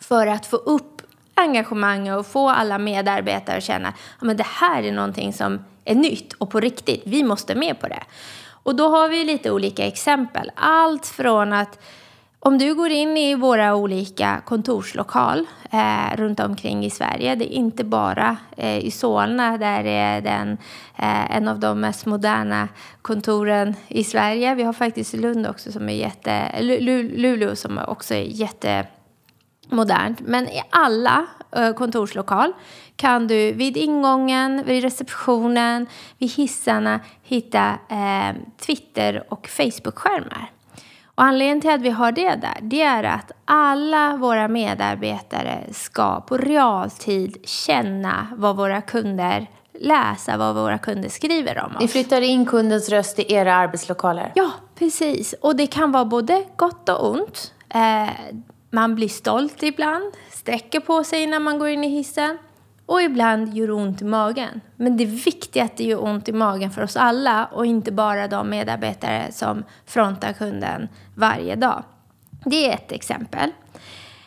För 0.01 0.27
att 0.27 0.45
få 0.45 0.55
upp 0.55 1.01
engagemang 1.33 2.11
och 2.11 2.27
få 2.27 2.49
alla 2.49 2.77
medarbetare 2.77 3.57
att 3.57 3.63
känna 3.63 3.93
att 4.19 4.37
det 4.37 4.45
här 4.45 4.83
är 4.83 4.91
någonting 4.91 5.33
som 5.33 5.65
är 5.85 5.95
nytt 5.95 6.33
och 6.33 6.49
på 6.49 6.59
riktigt. 6.59 7.01
Vi 7.05 7.23
måste 7.23 7.55
med 7.55 7.79
på 7.79 7.87
det. 7.87 8.03
Och 8.45 8.75
då 8.75 8.89
har 8.89 9.09
vi 9.09 9.23
lite 9.23 9.51
olika 9.51 9.87
exempel. 9.87 10.51
Allt 10.55 11.05
från 11.05 11.53
att 11.53 11.79
om 12.45 12.57
du 12.57 12.75
går 12.75 12.89
in 12.89 13.17
i 13.17 13.35
våra 13.35 13.75
olika 13.75 14.41
kontorslokal 14.45 15.47
eh, 15.71 16.15
runt 16.15 16.39
omkring 16.39 16.85
i 16.85 16.89
Sverige, 16.89 17.35
det 17.35 17.53
är 17.53 17.57
inte 17.57 17.83
bara 17.83 18.37
eh, 18.57 18.77
i 18.77 18.91
Solna 18.91 19.57
där 19.57 19.83
är 19.83 20.21
den 20.21 20.57
eh, 20.97 21.35
en 21.35 21.47
av 21.47 21.59
de 21.59 21.79
mest 21.79 22.05
moderna 22.05 22.67
kontoren 23.01 23.75
i 23.87 24.03
Sverige. 24.03 24.55
Vi 24.55 24.63
har 24.63 24.73
faktiskt 24.73 25.13
Lund 25.13 25.47
också 25.47 25.71
som 25.71 25.89
är 25.89 25.93
jätte, 25.93 26.61
Luleå 26.61 27.55
som 27.55 27.79
också 27.87 28.13
är 28.13 28.23
jättemodernt. 28.23 30.19
Men 30.19 30.47
i 30.47 30.63
alla 30.69 31.25
eh, 31.51 31.73
kontorslokal 31.73 32.53
kan 32.95 33.27
du 33.27 33.51
vid 33.51 33.77
ingången, 33.77 34.63
vid 34.65 34.83
receptionen, 34.83 35.85
vid 36.17 36.31
hissarna 36.31 36.99
hitta 37.23 37.69
eh, 37.89 38.35
Twitter 38.65 39.23
och 39.29 39.47
Facebook-skärmar. 39.47 40.51
Och 41.15 41.23
anledningen 41.23 41.61
till 41.61 41.69
att 41.69 41.81
vi 41.81 41.89
har 41.89 42.11
det 42.11 42.35
där, 42.35 42.57
det 42.61 42.81
är 42.81 43.03
att 43.03 43.31
alla 43.45 44.17
våra 44.17 44.47
medarbetare 44.47 45.63
ska 45.71 46.21
på 46.21 46.37
realtid 46.37 47.37
känna 47.43 48.27
vad 48.35 48.55
våra 48.55 48.81
kunder 48.81 49.47
läsa 49.79 50.37
vad 50.37 50.55
våra 50.55 50.77
kunder 50.77 51.09
skriver 51.09 51.57
om 51.57 51.75
oss. 51.75 51.81
Ni 51.81 51.87
flyttar 51.87 52.21
in 52.21 52.45
kundens 52.45 52.89
röst 52.89 53.19
i 53.19 53.33
era 53.33 53.55
arbetslokaler? 53.55 54.31
Ja, 54.35 54.51
precis. 54.75 55.35
Och 55.41 55.55
det 55.55 55.67
kan 55.67 55.91
vara 55.91 56.05
både 56.05 56.45
gott 56.55 56.89
och 56.89 57.11
ont. 57.11 57.53
Eh, 57.69 58.09
man 58.69 58.95
blir 58.95 59.07
stolt 59.07 59.63
ibland, 59.63 60.13
sträcker 60.31 60.79
på 60.79 61.03
sig 61.03 61.27
när 61.27 61.39
man 61.39 61.59
går 61.59 61.69
in 61.69 61.83
i 61.83 61.89
hissen. 61.89 62.37
Och 62.85 63.01
ibland 63.01 63.53
gör 63.53 63.67
det 63.67 63.73
ont 63.73 64.01
i 64.01 64.05
magen. 64.05 64.61
Men 64.75 64.97
det 64.97 65.05
viktiga 65.05 65.63
är 65.63 65.65
att 65.65 65.77
det 65.77 65.83
gör 65.83 66.03
ont 66.03 66.29
i 66.29 66.33
magen 66.33 66.71
för 66.71 66.81
oss 66.81 66.95
alla 66.95 67.45
och 67.45 67.65
inte 67.65 67.91
bara 67.91 68.27
de 68.27 68.49
medarbetare 68.49 69.31
som 69.31 69.63
frontar 69.85 70.33
kunden 70.33 70.87
varje 71.15 71.55
dag. 71.55 71.83
Det 72.45 72.69
är 72.69 72.73
ett 72.73 72.91
exempel. 72.91 73.51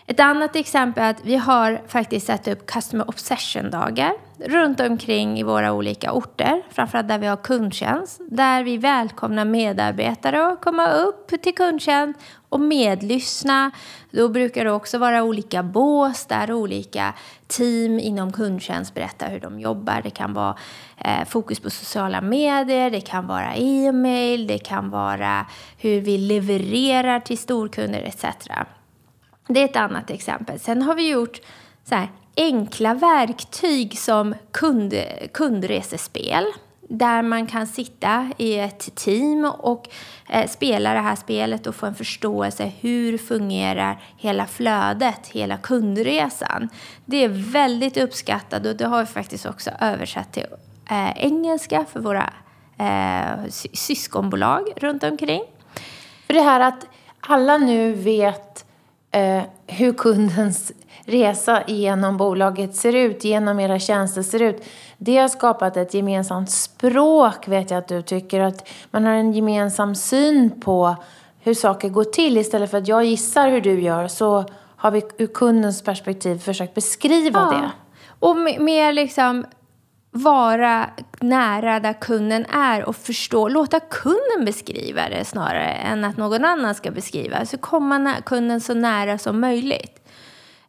Ett 0.09 0.21
annat 0.21 0.57
exempel 0.57 1.05
är 1.05 1.11
att 1.11 1.25
vi 1.25 1.37
har 1.37 1.83
faktiskt 1.89 2.27
satt 2.27 2.49
upp 2.49 2.67
Customer 2.67 3.09
Obsession-dagar 3.09 4.13
runt 4.39 4.81
omkring 4.81 5.39
i 5.39 5.43
våra 5.43 5.73
olika 5.73 6.13
orter, 6.13 6.63
framförallt 6.71 7.09
där 7.09 7.19
vi 7.19 7.27
har 7.27 7.37
kundtjänst, 7.37 8.21
där 8.31 8.65
vi 8.65 8.77
välkomnar 8.77 9.45
medarbetare 9.45 10.47
att 10.47 10.61
komma 10.61 10.91
upp 10.91 11.43
till 11.43 11.55
kundtjänst 11.55 12.21
och 12.49 12.61
medlyssna. 12.61 13.71
Då 14.11 14.29
brukar 14.29 14.65
det 14.65 14.73
också 14.73 14.99
vara 14.99 15.23
olika 15.23 15.63
bås 15.63 16.27
där 16.27 16.53
olika 16.53 17.15
team 17.47 17.99
inom 17.99 18.33
kundtjänst 18.33 18.95
berättar 18.95 19.31
hur 19.31 19.41
de 19.41 19.61
jobbar. 19.61 20.01
Det 20.03 20.11
kan 20.11 20.35
vara 20.35 20.57
eh, 20.99 21.25
fokus 21.25 21.61
på 21.61 21.71
sociala 21.71 22.21
medier, 22.21 22.91
det 22.91 23.01
kan 23.01 23.27
vara 23.27 23.55
e-mail, 23.55 24.47
det 24.47 24.59
kan 24.59 24.91
vara 24.91 25.47
hur 25.79 26.01
vi 26.01 26.19
levererar 26.19 27.21
till 27.21 27.39
storkunder 27.39 28.03
etc. 28.03 28.25
Det 29.49 29.61
är 29.61 29.65
ett 29.65 29.77
annat 29.77 30.11
exempel. 30.11 30.59
Sen 30.59 30.83
har 30.83 30.95
vi 30.95 31.11
gjort 31.11 31.41
så 31.85 31.95
här, 31.95 32.09
enkla 32.37 32.95
verktyg 32.95 33.99
som 33.99 34.35
kund, 34.53 34.95
kundresespel 35.33 36.45
där 36.89 37.23
man 37.23 37.47
kan 37.47 37.67
sitta 37.67 38.31
i 38.37 38.59
ett 38.59 38.95
team 38.95 39.45
och 39.45 39.89
eh, 40.29 40.49
spela 40.49 40.93
det 40.93 41.01
här 41.01 41.17
spelet 41.17 41.67
och 41.67 41.75
få 41.75 41.87
en 41.87 41.95
förståelse 41.95 42.73
hur 42.81 43.19
fungerar 43.19 44.03
hela 44.17 44.47
flödet, 44.47 45.27
hela 45.27 45.57
kundresan. 45.57 46.69
Det 47.05 47.25
är 47.25 47.53
väldigt 47.53 47.97
uppskattat 47.97 48.67
och 48.67 48.77
det 48.77 48.87
har 48.87 49.01
vi 49.01 49.07
faktiskt 49.07 49.47
också 49.47 49.71
översatt 49.81 50.33
till 50.33 50.47
eh, 50.91 51.11
engelska 51.17 51.85
för 51.93 52.01
våra 52.01 52.33
eh, 52.79 53.51
syskonbolag 53.73 54.73
runt 54.77 55.03
omkring. 55.03 55.43
För 56.27 56.35
det 56.35 56.43
här 56.43 56.61
att 56.61 56.87
alla 57.21 57.59
nu 57.59 57.93
vet 57.93 58.66
eh, 59.17 59.43
hur 59.67 59.93
kundens 59.93 60.73
resa 61.05 61.63
genom 61.67 62.17
bolaget 62.17 62.77
ser 62.77 62.95
ut, 62.95 63.25
genom 63.25 63.61
era 63.61 63.79
tjänster 63.79 64.23
ser 64.23 64.43
ut. 64.43 64.65
Det 64.99 65.17
har 65.17 65.29
skapat 65.29 65.77
ett 65.77 65.95
gemensamt 65.95 66.51
språk, 66.51 67.49
vet 67.49 67.71
jag 67.71 67.79
att 67.79 67.89
du 67.89 68.03
tycker. 68.03 68.41
Att 68.41 68.69
man 68.91 69.05
har 69.05 69.13
en 69.13 69.33
gemensam 69.33 69.95
syn 69.95 70.61
på 70.61 70.97
hur 71.41 71.55
saker 71.55 71.89
går 71.89 72.05
till. 72.05 72.37
Istället 72.37 72.71
för 72.71 72.79
att 72.79 72.89
jag 72.89 73.05
gissar 73.05 73.49
hur 73.49 73.61
du 73.61 73.81
gör 73.81 74.09
så 74.09 74.45
har 74.77 74.91
vi 74.91 75.03
ur 75.19 75.27
kundens 75.27 75.83
perspektiv 75.83 76.39
försökt 76.39 76.75
beskriva 76.75 77.41
ja. 77.41 77.59
det. 77.59 77.71
Och 78.21 78.37
mer 78.63 78.93
liksom 78.93 79.45
vara 80.17 80.91
nära 81.21 81.81
där 81.81 81.93
kunden 81.93 82.47
är 82.47 82.85
och 82.85 82.97
förstå, 82.97 83.49
låta 83.49 83.81
kunden 83.81 84.45
beskriva 84.45 85.09
det 85.09 85.25
snarare 85.25 85.73
än 85.73 86.05
att 86.05 86.17
någon 86.17 86.45
annan 86.45 86.75
ska 86.75 86.91
beskriva. 86.91 87.47
Så 87.47 87.59
komma 87.59 88.15
kunden 88.27 88.61
så 88.61 88.75
nära 88.75 89.19
som 89.19 89.41
möjligt. 89.41 90.09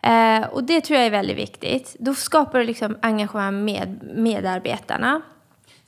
Eh, 0.02 0.48
och 0.52 0.64
det 0.64 0.82
tror 0.82 0.98
jag 0.98 1.06
är 1.06 1.12
väldigt 1.12 1.38
viktigt. 1.38 1.96
Då 2.00 2.14
skapar 2.14 2.60
det 2.60 2.66
liksom 2.66 2.98
engagemang 3.02 3.66
med 3.66 4.00
medarbetarna. 4.16 5.22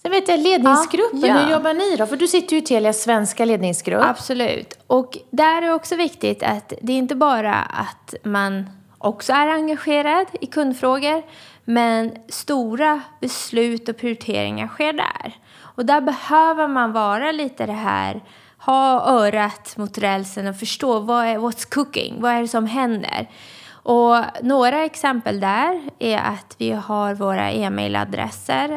Sen 0.02 0.12
vet 0.12 0.28
jag 0.30 0.40
ledningsgruppen, 0.40 1.20
ja, 1.22 1.38
hur 1.38 1.52
jobbar 1.52 1.74
ni 1.74 1.96
då? 1.96 2.06
För 2.06 2.18
du 2.18 2.28
sitter 2.28 2.54
ju 2.54 2.62
i 2.62 2.66
Telias 2.66 3.02
svenska 3.02 3.46
ledningsgrupp. 3.46 4.04
Absolut. 4.04 4.80
Och 4.88 5.18
där 5.32 5.58
är 5.58 5.62
det 5.62 5.74
också 5.74 5.96
viktigt 5.96 6.44
att 6.44 6.74
det 6.82 6.94
är 6.94 6.98
inte 6.98 7.16
bara 7.16 7.56
att 7.56 8.16
man 8.24 8.70
också 8.98 9.34
är 9.34 9.48
engagerad 9.48 10.28
i 10.42 10.46
kundfrågor, 10.46 11.24
men 11.70 12.12
stora 12.30 13.02
beslut 13.22 13.90
och 13.90 13.98
prioriteringar 13.98 14.68
sker 14.68 14.94
där. 14.94 15.38
Och 15.60 15.86
där 15.86 16.02
behöver 16.02 16.68
man 16.68 16.92
vara 16.92 17.32
lite 17.32 17.66
det 17.66 17.72
här, 17.72 18.22
ha 18.58 19.06
örat 19.08 19.78
mot 19.78 19.98
rälsen 19.98 20.48
och 20.48 20.56
förstå 20.56 21.00
vad 21.00 21.26
är, 21.26 21.38
what's 21.38 21.74
cooking, 21.74 22.22
vad 22.22 22.32
är 22.32 22.42
det 22.42 22.48
som 22.48 22.66
händer? 22.66 23.30
Och 23.72 24.16
några 24.42 24.84
exempel 24.84 25.40
där 25.40 25.82
är 26.00 26.18
att 26.18 26.56
vi 26.58 26.72
har 26.72 27.14
våra 27.14 27.52
e-mailadresser 27.52 28.70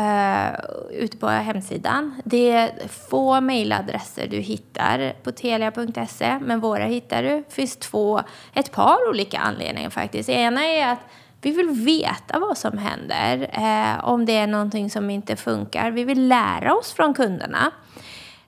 uh, 0.00 0.60
ute 0.90 1.16
på 1.16 1.26
hemsidan. 1.26 2.22
Det 2.24 2.50
är 2.50 2.88
få 2.88 3.40
mailadresser 3.40 4.26
du 4.26 4.38
hittar 4.38 5.12
på 5.22 5.32
telia.se, 5.32 6.38
men 6.38 6.60
våra 6.60 6.84
hittar 6.84 7.22
du. 7.22 7.28
Det 7.28 7.54
finns 7.54 7.76
två, 7.76 8.20
ett 8.54 8.72
par 8.72 9.08
olika 9.08 9.38
anledningar 9.38 9.90
faktiskt. 9.90 10.28
Ena 10.28 10.64
är 10.64 10.92
att 10.92 11.00
vi 11.40 11.50
vill 11.50 11.70
veta 11.70 12.38
vad 12.38 12.58
som 12.58 12.78
händer, 12.78 13.50
eh, 13.52 14.04
om 14.04 14.24
det 14.24 14.36
är 14.36 14.46
någonting 14.46 14.90
som 14.90 15.10
inte 15.10 15.36
funkar. 15.36 15.90
Vi 15.90 16.04
vill 16.04 16.28
lära 16.28 16.74
oss 16.74 16.92
från 16.92 17.14
kunderna. 17.14 17.72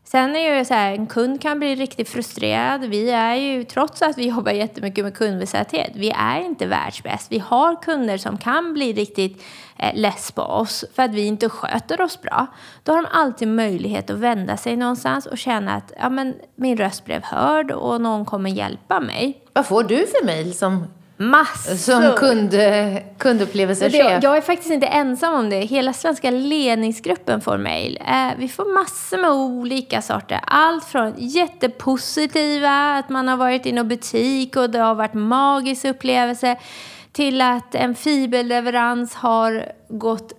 Sen 0.04 0.36
är 0.36 0.54
det 0.54 0.64
så 0.64 0.74
här, 0.74 0.92
en 0.92 1.06
kund 1.06 1.40
kan 1.40 1.58
bli 1.58 1.74
riktigt 1.74 2.08
frustrerad. 2.08 2.84
Vi 2.84 3.10
är 3.10 3.34
ju, 3.34 3.64
trots 3.64 4.02
att 4.02 4.18
vi 4.18 4.28
jobbar 4.28 4.52
jättemycket 4.52 5.04
med 5.04 5.16
kundbesatthet, 5.16 5.90
vi 5.94 6.10
är 6.10 6.40
inte 6.40 6.66
världsbäst. 6.66 7.32
Vi 7.32 7.38
har 7.38 7.82
kunder 7.82 8.18
som 8.18 8.38
kan 8.38 8.72
bli 8.72 8.92
riktigt 8.92 9.42
eh, 9.78 9.94
less 9.94 10.32
på 10.32 10.42
oss 10.42 10.84
för 10.94 11.02
att 11.02 11.14
vi 11.14 11.26
inte 11.26 11.48
sköter 11.48 12.00
oss 12.00 12.22
bra. 12.22 12.46
Då 12.82 12.92
har 12.92 13.02
de 13.02 13.08
alltid 13.12 13.48
möjlighet 13.48 14.10
att 14.10 14.18
vända 14.18 14.56
sig 14.56 14.76
någonstans 14.76 15.26
och 15.26 15.38
känna 15.38 15.74
att 15.74 15.92
ja, 15.98 16.08
men, 16.08 16.34
min 16.54 16.76
röst 16.76 17.04
blev 17.04 17.22
hörd 17.24 17.70
och 17.70 18.00
någon 18.00 18.24
kommer 18.24 18.50
hjälpa 18.50 19.00
mig. 19.00 19.44
Vad 19.52 19.66
får 19.66 19.82
du 19.82 19.96
för 19.96 20.26
mejl 20.26 20.54
som 20.54 20.86
Massor! 21.20 21.74
Som 21.74 22.16
kund, 22.16 22.54
kundupplevelsechef. 23.18 24.22
Jag 24.22 24.36
är 24.36 24.40
faktiskt 24.40 24.70
inte 24.70 24.86
ensam 24.86 25.34
om 25.34 25.50
det. 25.50 25.56
Hela 25.56 25.92
svenska 25.92 26.30
ledningsgruppen 26.30 27.40
får 27.40 27.58
mejl. 27.58 27.98
Eh, 28.06 28.28
vi 28.38 28.48
får 28.48 28.74
massor 28.74 29.18
med 29.18 29.30
olika 29.30 30.02
sorter. 30.02 30.40
Allt 30.46 30.84
från 30.84 31.14
jättepositiva, 31.16 32.94
att 32.94 33.08
man 33.08 33.28
har 33.28 33.36
varit 33.36 33.66
i 33.66 33.72
någon 33.72 33.88
butik 33.88 34.56
och 34.56 34.70
det 34.70 34.78
har 34.78 34.94
varit 34.94 35.14
magisk 35.14 35.84
upplevelse, 35.84 36.56
till 37.12 37.40
att 37.40 37.74
en 37.74 37.94
fiberleverans 37.94 39.14
har 39.14 39.72
gått 39.88 40.32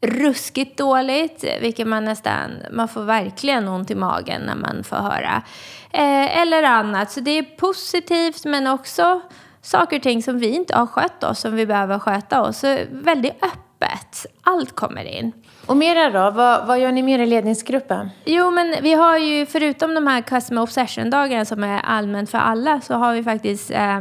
ruskigt 0.00 0.78
dåligt, 0.78 1.44
vilket 1.60 1.86
man 1.86 2.04
nästan, 2.04 2.50
man 2.72 2.88
får 2.88 3.02
verkligen 3.02 3.68
ont 3.68 3.90
i 3.90 3.94
magen 3.94 4.42
när 4.42 4.54
man 4.54 4.84
får 4.84 4.96
höra. 4.96 5.42
Eh, 5.90 6.40
eller 6.40 6.62
annat. 6.62 7.10
Så 7.10 7.20
det 7.20 7.38
är 7.38 7.42
positivt 7.42 8.44
men 8.44 8.66
också 8.66 9.20
saker 9.66 9.96
och 9.96 10.02
ting 10.02 10.22
som 10.22 10.38
vi 10.38 10.48
inte 10.48 10.76
har 10.76 10.86
skött 10.86 11.24
oss, 11.24 11.40
som 11.40 11.54
vi 11.54 11.66
behöver 11.66 11.98
sköta 11.98 12.42
oss. 12.42 12.58
Så 12.58 12.78
väldigt 12.90 13.32
öppet. 13.32 14.26
Allt 14.42 14.74
kommer 14.74 15.04
in. 15.04 15.32
Och 15.66 15.76
mera 15.76 16.10
då? 16.10 16.30
Vad, 16.30 16.66
vad 16.66 16.80
gör 16.80 16.92
ni 16.92 17.02
mer 17.02 17.18
i 17.18 17.26
ledningsgruppen? 17.26 18.10
Jo, 18.24 18.50
men 18.50 18.74
vi 18.82 18.92
har 18.92 19.18
ju 19.18 19.46
förutom 19.46 19.94
de 19.94 20.06
här 20.06 20.20
Customer 20.22 20.62
Obsession-dagarna 20.62 21.44
som 21.44 21.64
är 21.64 21.80
allmänt 21.80 22.30
för 22.30 22.38
alla 22.38 22.80
så 22.80 22.94
har 22.94 23.14
vi 23.14 23.22
faktiskt 23.22 23.70
eh, 23.70 24.00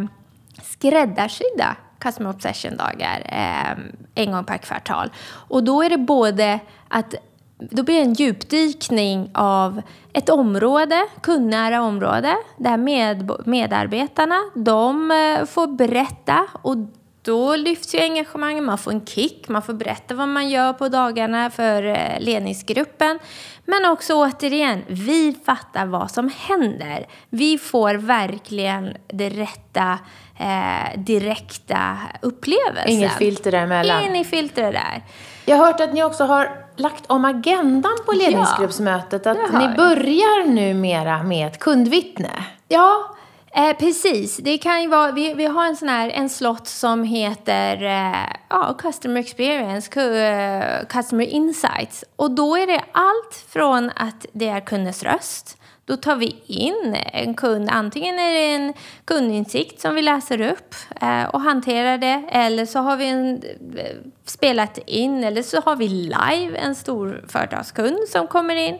skräddarsydda 0.63 1.75
Customer 2.00 2.29
Obsession-dagar 2.29 3.22
eh, 3.25 3.77
en 4.15 4.31
gång 4.31 4.43
per 4.43 4.57
kvartal. 4.57 5.12
Och 5.48 5.63
då 5.63 5.84
är 5.84 5.89
det 5.89 5.98
både 5.98 6.60
att 6.88 7.15
då 7.57 7.83
blir 7.83 7.95
det 7.95 8.01
en 8.01 8.13
djupdykning 8.13 9.31
av 9.33 9.81
ett 10.13 10.29
område, 10.29 11.07
kundnära 11.21 11.81
område, 11.81 12.38
där 12.57 12.77
med, 12.77 13.31
medarbetarna 13.45 14.39
de 14.55 15.12
eh, 15.12 15.45
får 15.45 15.67
berätta 15.67 16.47
och 16.62 16.77
då 17.21 17.55
lyfts 17.55 17.95
ju 17.95 18.00
engagemanget, 18.00 18.63
man 18.63 18.77
får 18.77 18.91
en 18.91 19.05
kick, 19.05 19.47
man 19.50 19.62
får 19.62 19.74
berätta 19.74 20.13
vad 20.13 20.27
man 20.27 20.50
gör 20.50 20.74
på 20.74 20.89
dagarna 20.89 21.50
för 21.50 21.83
eh, 21.83 22.19
ledningsgruppen. 22.19 23.19
Men 23.65 23.85
också 23.85 24.13
återigen, 24.13 24.83
vi 24.88 25.35
fattar 25.45 25.85
vad 25.85 26.12
som 26.12 26.31
händer. 26.38 27.05
Vi 27.29 27.57
får 27.57 27.93
verkligen 27.95 28.97
det 29.07 29.29
rätta, 29.29 30.00
eh, 30.39 31.00
direkta 31.00 31.97
upplevelsen. 32.21 32.91
Inget 32.91 33.17
filter 33.17 33.51
däremellan. 33.51 34.03
Inget 34.03 34.27
filter 34.27 34.74
där. 34.74 35.03
Jag 35.45 35.57
har 35.57 35.65
hört 35.65 35.79
att 35.79 35.93
ni 35.93 36.03
också 36.03 36.24
har 36.24 36.64
lagt 36.75 37.05
om 37.08 37.25
agendan 37.25 37.98
på 38.05 38.12
ledningsgruppsmötet. 38.12 39.27
Att 39.27 39.53
ni 39.53 39.67
börjar 39.77 40.48
numera 40.48 41.24
med 41.24 41.48
ett 41.48 41.60
kundvittne. 41.60 42.46
Ja, 42.67 43.15
eh, 43.51 43.77
precis. 43.77 44.38
Det 44.38 44.58
kan 44.58 44.82
ju 44.82 44.88
vara, 44.88 45.12
vi, 45.12 45.34
vi 45.34 45.46
har 45.46 45.65
en 45.65 45.75
sån 45.75 45.89
här, 45.89 46.10
en 46.10 46.29
slott 46.29 46.67
som 46.67 47.03
heter 47.03 47.84
eh, 47.84 48.36
ja, 48.50 48.75
Customer 48.77 49.20
Experience, 49.20 50.00
uh, 50.00 50.86
Customer 50.88 51.25
Insights. 51.25 52.03
Och 52.15 52.32
då 52.32 52.58
är 52.58 52.67
det 52.67 52.82
allt 52.91 53.46
från 53.50 53.91
att 53.96 54.25
det 54.34 54.48
är 54.48 54.60
kundens 54.60 55.03
röst, 55.03 55.58
då 55.85 55.97
tar 55.97 56.15
vi 56.15 56.35
in 56.45 56.97
en 57.13 57.33
kund. 57.33 57.69
Antingen 57.71 58.19
är 58.19 58.33
det 58.33 58.53
en 58.53 58.73
kundinsikt 59.05 59.81
som 59.81 59.95
vi 59.95 60.01
läser 60.01 60.41
upp 60.41 60.75
eh, 61.01 61.23
och 61.23 61.41
hanterar 61.41 61.97
det. 61.97 62.23
Eller 62.31 62.65
så 62.65 62.79
har 62.79 62.97
vi 62.97 63.07
en, 63.07 63.43
eh, 63.77 63.95
spelat 64.25 64.77
in. 64.85 65.23
Eller 65.23 65.41
så 65.41 65.61
har 65.61 65.75
vi 65.75 65.87
live 65.87 66.57
en 66.57 66.75
stor 66.75 67.25
företagskund 67.27 67.99
som 68.09 68.27
kommer 68.27 68.55
in. 68.55 68.79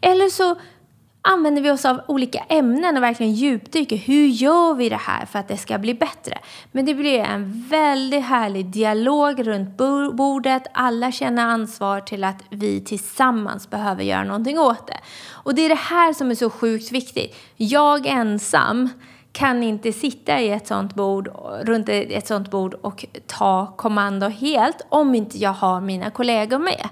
Eller 0.00 0.28
så 0.28 0.56
använder 1.24 1.62
vi 1.62 1.70
oss 1.70 1.84
av 1.84 2.00
olika 2.08 2.38
ämnen 2.38 2.96
och 2.96 3.02
verkligen 3.02 3.32
djupdyker. 3.32 3.96
Hur 3.96 4.26
gör 4.26 4.74
vi 4.74 4.88
det 4.88 4.96
här 4.96 5.26
för 5.26 5.38
att 5.38 5.48
det 5.48 5.56
ska 5.56 5.78
bli 5.78 5.94
bättre? 5.94 6.38
Men 6.72 6.84
det 6.84 6.94
blir 6.94 7.18
en 7.18 7.64
väldigt 7.68 8.24
härlig 8.24 8.66
dialog 8.66 9.46
runt 9.46 9.76
bordet. 10.16 10.62
Alla 10.74 11.12
känner 11.12 11.46
ansvar 11.46 12.00
till 12.00 12.24
att 12.24 12.42
vi 12.50 12.80
tillsammans 12.80 13.70
behöver 13.70 14.02
göra 14.02 14.24
någonting 14.24 14.58
åt 14.58 14.86
det. 14.86 14.98
Och 15.30 15.54
det 15.54 15.62
är 15.62 15.68
det 15.68 15.74
här 15.74 16.12
som 16.12 16.30
är 16.30 16.34
så 16.34 16.50
sjukt 16.50 16.92
viktigt. 16.92 17.36
Jag 17.56 18.06
ensam 18.06 18.88
kan 19.32 19.62
inte 19.62 19.92
sitta 19.92 20.40
i 20.40 20.50
ett 20.50 20.66
sånt 20.66 20.94
bord, 20.94 21.28
runt 21.62 21.88
ett 21.88 22.26
sånt 22.26 22.50
bord 22.50 22.74
och 22.74 23.04
ta 23.26 23.74
kommando 23.76 24.28
helt 24.28 24.86
om 24.88 25.14
inte 25.14 25.38
jag 25.38 25.52
har 25.52 25.80
mina 25.80 26.10
kollegor 26.10 26.58
med. 26.58 26.88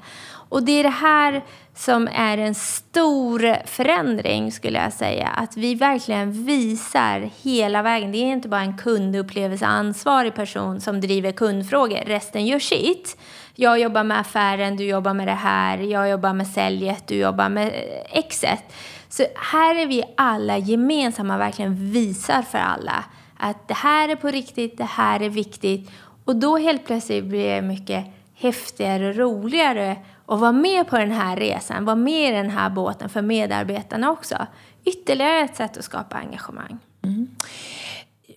Och 0.53 0.63
det 0.63 0.73
är 0.73 0.83
det 0.83 0.89
här 0.89 1.45
som 1.75 2.09
är 2.13 2.39
en 2.39 2.55
stor 2.55 3.67
förändring 3.67 4.53
skulle 4.53 4.79
jag 4.79 4.93
säga. 4.93 5.29
Att 5.29 5.57
vi 5.57 5.75
verkligen 5.75 6.45
visar 6.45 7.31
hela 7.43 7.83
vägen. 7.83 8.13
Det 8.13 8.19
är 8.19 8.33
inte 8.33 8.49
bara 8.49 8.61
en 8.61 8.79
kundupplevelseansvarig 8.79 10.35
person 10.35 10.81
som 10.81 11.01
driver 11.01 11.33
kundfrågor. 11.33 11.99
Resten 12.07 12.47
gör 12.47 12.59
sitt. 12.59 13.17
Jag 13.55 13.79
jobbar 13.79 14.05
med 14.05 14.21
affären, 14.21 14.77
du 14.77 14.85
jobbar 14.85 15.15
med 15.15 15.29
det 15.29 15.33
här. 15.33 15.79
Jag 15.79 16.11
jobbar 16.11 16.33
med 16.33 16.47
säljet, 16.47 17.07
du 17.07 17.15
jobbar 17.15 17.49
med 17.49 17.67
eh, 17.67 18.19
exet. 18.19 18.65
Så 19.09 19.25
här 19.37 19.75
är 19.75 19.87
vi 19.87 20.05
alla 20.17 20.59
gemensamma 20.59 21.39
verkligen 21.39 21.93
visar 21.93 22.43
för 22.43 22.59
alla 22.59 23.05
att 23.37 23.69
det 23.69 23.75
här 23.75 24.09
är 24.09 24.17
på 24.17 24.29
riktigt, 24.29 24.79
det 24.79 24.85
här 24.85 25.23
är 25.23 25.31
viktigt. 25.31 25.91
Och 26.25 26.37
då 26.37 26.57
helt 26.57 26.87
plötsligt 26.87 27.25
blir 27.25 27.55
det 27.55 27.63
mycket 27.63 28.07
häftigare 28.35 29.09
och 29.09 29.17
roligare 29.17 29.97
att 30.35 30.41
vara 30.41 30.53
med 30.53 30.89
på 30.89 30.99
den 30.99 31.13
här 31.13 31.37
resan, 31.37 31.85
vara 31.85 31.97
med 31.97 32.29
i 32.29 32.37
den 32.37 32.51
här 32.51 32.71
båten 32.71 33.09
för 33.09 33.23
medarbetarna 33.23 34.11
också. 34.11 34.47
Ytterligare 34.85 35.41
ett 35.41 35.57
sätt 35.57 35.77
att 35.77 35.85
skapa 35.85 36.17
engagemang. 36.17 36.79
Mm. 37.05 37.29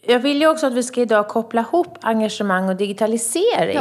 Jag 0.08 0.20
vill 0.20 0.42
ju 0.42 0.48
också 0.48 0.68
att 0.68 0.74
vi 0.74 0.84
ska 0.84 1.02
idag 1.02 1.28
koppla 1.28 1.62
ihop 1.62 1.98
engagemang 2.02 2.70
och 2.70 2.76
digitalisering. 2.76 3.76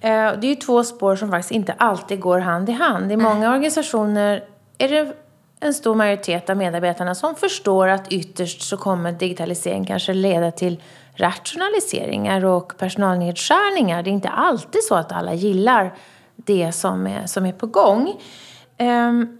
Ja. 0.00 0.08
Eh, 0.08 0.40
det 0.40 0.46
är 0.46 0.50
ju 0.50 0.54
två 0.54 0.84
spår 0.84 1.16
som 1.16 1.30
faktiskt 1.30 1.50
inte 1.50 1.72
alltid 1.72 2.20
går 2.20 2.38
hand 2.38 2.68
i 2.68 2.72
hand. 2.72 3.12
I 3.12 3.16
många 3.16 3.50
organisationer 3.50 4.44
är 4.78 4.88
det 4.88 5.12
en 5.60 5.74
stor 5.74 5.94
majoritet 5.94 6.50
av 6.50 6.56
medarbetarna 6.56 7.14
som 7.14 7.34
förstår 7.34 7.88
att 7.88 8.12
ytterst 8.12 8.62
så 8.62 8.76
kommer 8.76 9.12
digitalisering 9.12 9.84
kanske 9.84 10.12
leda 10.12 10.50
till 10.50 10.82
rationaliseringar 11.14 12.44
och 12.44 12.78
personalnedskärningar. 12.78 14.02
Det 14.02 14.10
är 14.10 14.12
inte 14.12 14.28
alltid 14.28 14.84
så 14.84 14.94
att 14.94 15.12
alla 15.12 15.34
gillar 15.34 15.94
det 16.50 16.72
som 16.72 17.06
är, 17.06 17.26
som 17.26 17.46
är 17.46 17.52
på 17.52 17.66
gång. 17.66 18.20
Um, 18.78 19.38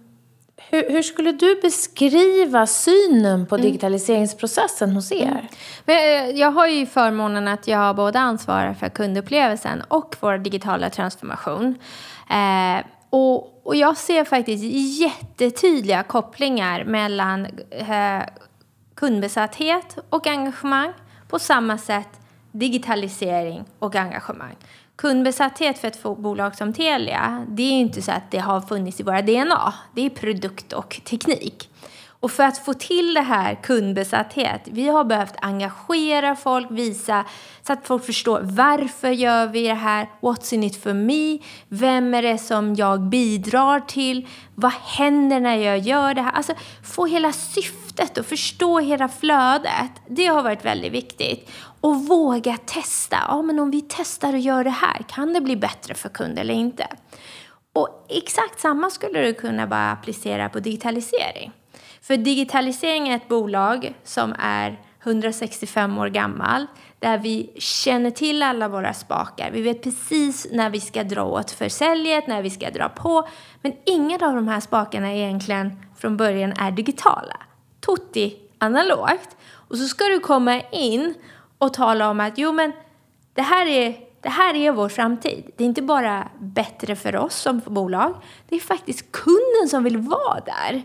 hur, 0.69 0.89
hur, 0.89 1.01
skulle 1.01 1.31
du 1.31 1.59
beskriva 1.61 2.67
synen 2.67 3.45
på 3.45 3.55
mm. 3.55 3.67
digitaliseringsprocessen 3.67 4.91
hos 4.91 5.11
er? 5.11 5.49
Mm. 5.85 6.29
Eh, 6.31 6.39
jag 6.39 6.51
har 6.51 6.67
ju 6.67 6.85
förmånen 6.85 7.47
att 7.47 7.67
jag 7.67 7.95
både 7.95 8.19
ansvarar 8.19 8.73
för 8.73 8.89
kundupplevelsen 8.89 9.81
och 9.87 10.15
vår 10.19 10.37
digitala 10.37 10.89
transformation. 10.89 11.75
Eh, 12.29 12.85
och, 13.09 13.67
och 13.67 13.75
jag 13.75 13.97
ser 13.97 14.23
faktiskt 14.23 14.63
jättetydliga 14.99 16.03
kopplingar 16.03 16.83
mellan 16.83 17.47
eh, 17.69 18.21
kundbesatthet 18.95 19.97
och 20.09 20.27
engagemang. 20.27 20.93
På 21.27 21.39
samma 21.39 21.77
sätt 21.77 22.21
digitalisering 22.51 23.65
och 23.79 23.95
engagemang. 23.95 24.55
Kundbesatthet 25.01 25.77
för 25.77 25.87
ett 25.87 26.03
bolag 26.03 26.55
som 26.55 26.73
Telia, 26.73 27.45
det 27.47 27.63
är 27.63 27.71
inte 27.71 28.01
så 28.01 28.11
att 28.11 28.31
det 28.31 28.37
har 28.37 28.61
funnits 28.61 28.99
i 28.99 29.03
våra 29.03 29.21
DNA. 29.21 29.73
Det 29.95 30.05
är 30.05 30.09
produkt 30.09 30.73
och 30.73 31.01
teknik. 31.03 31.69
Och 32.07 32.31
för 32.31 32.43
att 32.43 32.57
få 32.57 32.73
till 32.73 33.13
det 33.13 33.21
här 33.21 33.59
kundbesatthet, 33.63 34.61
vi 34.65 34.87
har 34.87 35.03
behövt 35.03 35.33
engagera 35.41 36.35
folk, 36.35 36.67
visa 36.71 37.25
så 37.67 37.73
att 37.73 37.87
folk 37.87 38.05
förstår 38.05 38.41
varför 38.43 39.09
gör 39.09 39.47
vi 39.47 39.67
det 39.67 39.73
här, 39.73 40.09
what's 40.21 40.53
in 40.53 40.63
it 40.63 40.83
for 40.83 40.93
me, 40.93 41.39
vem 41.69 42.13
är 42.13 42.21
det 42.21 42.37
som 42.37 42.75
jag 42.75 43.01
bidrar 43.01 43.79
till, 43.79 44.27
vad 44.55 44.71
händer 44.71 45.39
när 45.39 45.55
jag 45.55 45.77
gör 45.77 46.13
det 46.13 46.21
här? 46.21 46.31
Alltså 46.31 46.53
få 46.95 47.05
hela 47.05 47.31
syftet 47.31 48.17
och 48.17 48.25
förstå 48.25 48.79
hela 48.79 49.07
flödet, 49.07 49.91
det 50.07 50.25
har 50.25 50.43
varit 50.43 50.65
väldigt 50.65 50.93
viktigt. 50.93 51.49
Och 51.81 51.95
våga 52.05 52.57
testa, 52.57 53.17
ja 53.27 53.41
men 53.41 53.59
om 53.59 53.71
vi 53.71 53.85
testar 53.87 54.33
och 54.33 54.39
gör 54.39 54.63
det 54.63 54.69
här, 54.69 55.05
kan 55.07 55.33
det 55.33 55.41
bli 55.41 55.55
bättre 55.55 55.93
för 55.93 56.09
kund 56.09 56.39
eller 56.39 56.53
inte? 56.53 56.87
Och 57.73 58.05
exakt 58.09 58.59
samma 58.59 58.89
skulle 58.89 59.21
du 59.21 59.33
kunna 59.33 59.67
bara 59.67 59.91
applicera 59.91 60.49
på 60.49 60.59
digitalisering. 60.59 61.51
För 62.01 62.17
digitalisering 62.17 63.09
är 63.09 63.15
ett 63.15 63.27
bolag 63.27 63.93
som 64.03 64.35
är 64.39 64.79
165 65.03 65.97
år 65.97 66.07
gammal 66.07 66.65
där 66.99 67.17
vi 67.17 67.53
känner 67.57 68.11
till 68.11 68.43
alla 68.43 68.67
våra 68.67 68.93
spakar. 68.93 69.51
Vi 69.51 69.61
vet 69.61 69.83
precis 69.83 70.47
när 70.51 70.69
vi 70.69 70.79
ska 70.79 71.03
dra 71.03 71.23
åt 71.23 71.51
försäljet, 71.51 72.27
när 72.27 72.41
vi 72.41 72.49
ska 72.49 72.69
dra 72.69 72.89
på. 72.89 73.27
Men 73.61 73.73
ingen 73.85 74.23
av 74.23 74.35
de 74.35 74.47
här 74.47 74.59
spakarna 74.59 75.13
egentligen 75.13 75.79
från 75.97 76.17
början 76.17 76.53
är 76.57 76.71
digitala. 76.71 77.37
Totti 77.79 78.35
analogt. 78.57 79.37
Och 79.53 79.77
så 79.77 79.87
ska 79.87 80.03
du 80.03 80.19
komma 80.19 80.61
in 80.71 81.13
och 81.61 81.73
tala 81.73 82.09
om 82.09 82.19
att 82.19 82.37
jo 82.37 82.51
men 82.51 82.71
det 83.33 83.41
här 83.41 83.65
är 83.65 83.95
det 84.21 84.29
här 84.29 84.55
är 84.55 84.71
vår 84.71 84.89
framtid. 84.89 85.51
Det 85.57 85.63
är 85.63 85.65
inte 85.65 85.81
bara 85.81 86.27
bättre 86.39 86.95
för 86.95 87.15
oss 87.15 87.35
som 87.35 87.61
bolag. 87.65 88.15
Det 88.49 88.55
är 88.55 88.59
faktiskt 88.59 89.11
kunden 89.11 89.69
som 89.69 89.83
vill 89.83 89.97
vara 89.97 90.39
där 90.45 90.83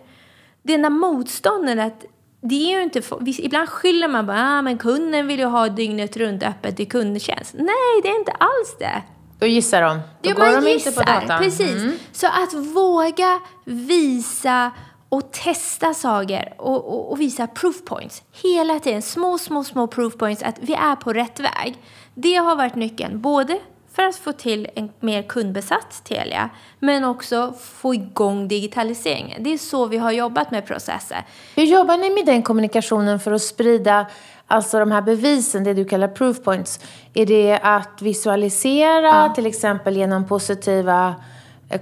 det 0.67 0.77
där 0.77 0.91
motståndet 0.91 1.79
att 1.79 2.05
det 2.41 2.75
är 2.75 2.83
inte, 2.83 3.03
ibland 3.39 3.69
skyller 3.69 4.09
man 4.09 4.27
bara, 4.27 4.59
ah, 4.59 4.63
men 4.63 4.79
kunden 4.79 5.27
vill 5.27 5.39
ju 5.39 5.45
ha 5.45 5.69
dygnet 5.69 6.17
runt 6.17 6.43
öppet 6.43 6.81
i 6.81 6.87
kundtjänst. 6.87 7.55
Nej, 7.55 8.03
det 8.03 8.09
är 8.09 8.19
inte 8.19 8.33
alls 8.33 8.77
det. 8.79 9.03
Då 9.39 9.47
gissar 9.47 9.83
de. 9.83 9.97
Då 9.97 10.31
jo, 10.31 10.35
går 10.37 10.61
de 10.61 10.71
gissar, 10.71 10.91
inte 10.91 11.01
på 11.01 11.11
datan. 11.11 11.43
Precis. 11.43 11.83
Mm. 11.83 11.93
Så 12.13 12.27
att 12.27 12.55
våga 12.55 13.41
visa 13.65 14.71
och 15.09 15.33
testa 15.33 15.95
saker 15.95 16.55
och, 16.57 16.85
och, 16.85 17.13
och, 17.13 17.21
visa 17.21 17.47
proof 17.47 17.85
points 17.85 18.23
hela 18.43 18.79
tiden. 18.79 19.03
Små, 19.03 19.39
små, 19.39 19.65
små 19.65 19.87
proof 19.87 20.17
points 20.17 20.43
att 20.43 20.59
vi 20.61 20.75
är 20.75 20.97
på 20.97 21.13
rätt 21.13 21.41
väg. 21.41 21.79
Det 22.15 22.35
har 22.35 22.57
varit 22.57 22.75
nyckeln, 22.75 23.21
både 23.21 23.59
för 23.97 24.03
att 24.03 24.17
få 24.17 24.33
till 24.33 24.69
en 24.75 24.91
mer 25.01 25.23
kundbesatt 25.23 26.05
Telia, 26.05 26.51
men 26.81 27.05
också 27.05 27.55
få 27.61 27.95
igång 27.95 28.49
digitaliseringen. 28.49 29.43
Det 29.43 29.53
är 29.53 29.59
så 29.59 29.87
vi 29.87 29.97
har 29.97 30.13
jobbat 30.13 30.51
med 30.51 30.67
processer. 30.67 31.27
Hur 31.55 31.65
jobbar 31.65 31.97
ni 31.97 32.11
med 32.11 32.27
den 32.27 32.43
kommunikationen 32.43 33.21
för 33.21 33.33
att 33.33 33.43
sprida 33.43 34.07
alltså 34.47 34.79
de 34.79 34.91
här 34.91 35.03
bevisen, 35.03 35.65
det 35.65 35.75
du 35.75 35.85
kallar 35.85 36.09
proof 36.09 36.43
points? 36.45 36.81
Är 37.15 37.27
det 37.27 37.59
att 37.63 38.03
visualisera, 38.03 39.07
ja. 39.07 39.33
till 39.35 39.47
exempel 39.47 39.97
genom 39.97 40.27
positiva 40.27 41.15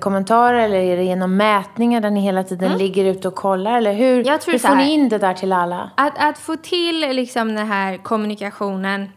kommentarer 0.01 0.59
eller 0.59 0.79
är 0.79 0.97
det 0.97 1.03
genom 1.03 1.37
mätningar 1.37 2.01
där 2.01 2.11
ni 2.11 2.21
hela 2.21 2.45
tiden 2.45 2.67
mm. 2.67 2.79
ligger 2.79 3.05
ute 3.05 3.29
och 3.29 3.35
kollar? 3.35 3.79
Eller 3.79 3.93
hur, 3.93 4.25
hur 4.53 4.59
får 4.59 4.75
ni 4.75 4.93
in 4.93 5.09
det 5.09 5.19
där 5.19 5.35
till 5.35 5.53
alla? 5.53 5.91
Att, 5.95 6.13
att 6.17 6.39
få 6.39 6.57
till 6.57 7.01
liksom 7.01 7.55
den 7.55 7.67
här 7.67 7.97
kommunikationen 7.97 9.09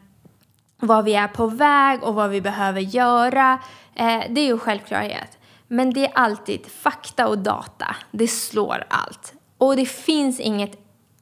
var 0.80 1.04
vi 1.04 1.14
är 1.14 1.28
på 1.28 1.48
väg 1.48 2.04
och 2.04 2.16
vad 2.16 2.30
vi 2.30 2.42
behöver 2.42 2.82
göra. 2.82 3.60
Eh, 3.96 4.22
det 4.30 4.42
är 4.42 4.46
ju 4.46 4.58
självklarhet. 4.58 5.38
Men 5.68 5.94
det 5.94 6.06
är 6.06 6.12
alltid 6.14 6.66
fakta 6.66 7.28
och 7.28 7.38
data. 7.38 7.96
Det 8.12 8.28
slår 8.28 8.84
allt. 8.90 9.34
Och 9.58 9.76
det 9.76 9.86
finns 9.86 10.40
inget 10.40 10.80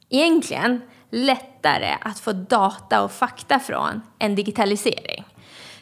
egentligen 0.08 0.80
lättare 1.10 1.96
att 2.00 2.18
få 2.18 2.32
data 2.32 3.02
och 3.02 3.12
fakta 3.12 3.58
från 3.58 4.02
än 4.18 4.34
digitalisering. 4.34 5.24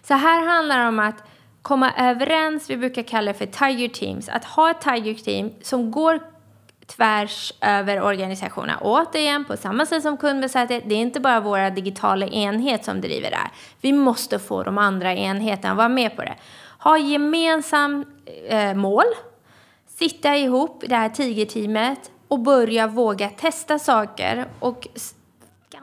Så 0.03 0.14
här 0.14 0.46
handlar 0.46 0.79
det 0.79 0.88
om 0.88 0.98
att 0.98 1.22
komma 1.64 1.92
överens, 1.98 2.70
vi 2.70 2.77
brukar 2.77 3.03
kalla 3.03 3.33
det 3.33 3.38
för 3.38 3.46
Tiger 3.46 3.88
Teams, 3.88 4.29
att 4.29 4.44
ha 4.44 4.70
ett 4.70 4.81
Tiger 4.81 5.14
Team 5.14 5.50
som 5.62 5.90
går 5.90 6.20
tvärs 6.87 7.53
över 7.61 8.03
organisationerna. 8.03 8.79
Återigen, 8.81 9.44
på 9.44 9.57
samma 9.57 9.87
sätt 9.87 10.03
som 10.03 10.16
kundbesatthet, 10.16 10.83
det 10.87 10.94
är 10.94 10.98
inte 10.98 11.20
bara 11.20 11.40
våra 11.40 11.70
digitala 11.70 12.27
enhet 12.27 12.85
som 12.85 13.00
driver 13.00 13.31
det 13.31 13.37
här. 13.37 13.50
Vi 13.81 13.92
måste 13.92 14.38
få 14.38 14.62
de 14.62 14.79
andra 14.79 15.14
enheterna 15.14 15.70
att 15.70 15.77
vara 15.77 15.88
med 15.88 16.16
på 16.16 16.22
det. 16.22 16.35
Ha 16.79 16.98
gemensamt 16.98 18.09
eh, 18.48 18.74
mål, 18.74 19.05
sitta 19.87 20.37
ihop, 20.37 20.85
det 20.87 20.96
här 20.96 21.09
tigerteamet 21.09 22.11
och 22.29 22.40
börja 22.40 22.87
våga 22.87 23.29
testa 23.29 23.79
saker 23.79 24.46
och 24.61 24.88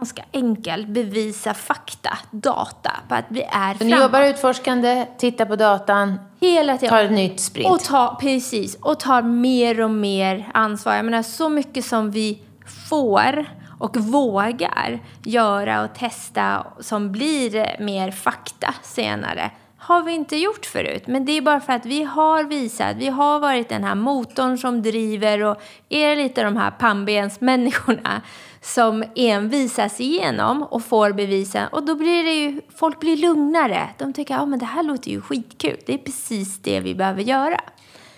ganska 0.02 0.24
enkelt 0.34 0.88
bevisa 0.88 1.54
fakta, 1.54 2.18
data, 2.32 2.92
på 3.08 3.16
att 3.16 3.26
vi 3.30 3.42
är 3.42 3.50
framåt. 3.50 3.78
Så 3.78 3.84
ni 3.84 3.92
jobbar 3.92 4.22
utforskande, 4.22 5.06
tittar 5.18 5.46
på 5.46 5.56
datan, 5.56 6.20
Hela 6.40 6.78
tiden. 6.78 6.90
tar 6.90 7.04
ett 7.04 7.12
nytt 7.12 7.40
sprint? 7.40 7.70
Och 7.70 7.80
tar, 7.80 8.16
precis, 8.16 8.76
och 8.76 9.00
tar 9.00 9.22
mer 9.22 9.82
och 9.82 9.92
mer 9.92 10.52
ansvar. 10.54 10.96
Jag 10.96 11.06
menar, 11.06 11.24
så 11.24 11.50
mycket 11.50 11.86
som 11.86 12.12
vi 12.12 12.40
får 12.90 13.46
och 13.80 13.98
vågar 13.98 15.00
göra 15.24 15.84
och 15.84 15.96
testa 15.96 16.68
som 16.80 17.12
blir 17.12 17.82
mer 17.84 18.12
fakta 18.12 18.74
senare 18.82 19.52
har 19.78 20.04
vi 20.04 20.12
inte 20.12 20.36
gjort 20.36 20.66
förut. 20.66 21.04
Men 21.08 21.26
det 21.26 21.32
är 21.32 21.42
bara 21.42 21.60
för 21.60 21.74
att 21.74 21.86
vi 21.86 22.04
har 22.04 22.44
visat, 22.44 22.96
vi 22.98 23.08
har 23.08 23.40
varit 23.40 23.70
den 23.70 23.84
här 23.84 23.96
motorn 23.96 24.58
som 24.58 24.82
driver 24.82 25.44
och 25.44 25.62
är 25.90 26.16
lite 26.16 26.44
de 26.44 26.58
här 26.58 26.72
pannbensmänniskorna 26.72 28.22
som 28.62 29.04
envisas 29.16 30.00
igenom 30.00 30.64
och 30.64 30.84
får 30.84 31.12
bevisen. 31.12 31.68
Och 31.68 31.84
då 31.84 31.96
blir 31.96 32.24
det 32.24 32.34
ju, 32.34 32.62
folk 32.76 33.00
blir 33.00 33.18
lugnare. 33.18 33.90
De 33.98 34.14
tycker, 34.14 34.34
ja 34.34 34.46
men 34.46 34.60
det 34.60 34.66
här 34.66 34.84
låter 34.84 35.12
ju 35.12 35.22
skitkul. 35.22 35.78
Det 35.86 35.94
är 35.94 35.98
precis 35.98 36.60
det 36.60 36.80
vi 36.80 36.96
behöver 36.96 37.22
göra. 37.22 37.62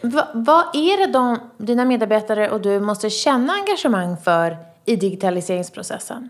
Va, 0.02 0.28
vad 0.34 0.66
är 0.74 0.98
det 0.98 1.14
de, 1.14 1.40
dina 1.58 1.86
medarbetare 1.86 2.50
och 2.50 2.62
du 2.62 2.80
måste 2.80 3.10
känna 3.10 3.54
engagemang 3.54 4.18
för 4.18 4.58
i 4.86 4.96
digitaliseringsprocessen? 4.96 6.30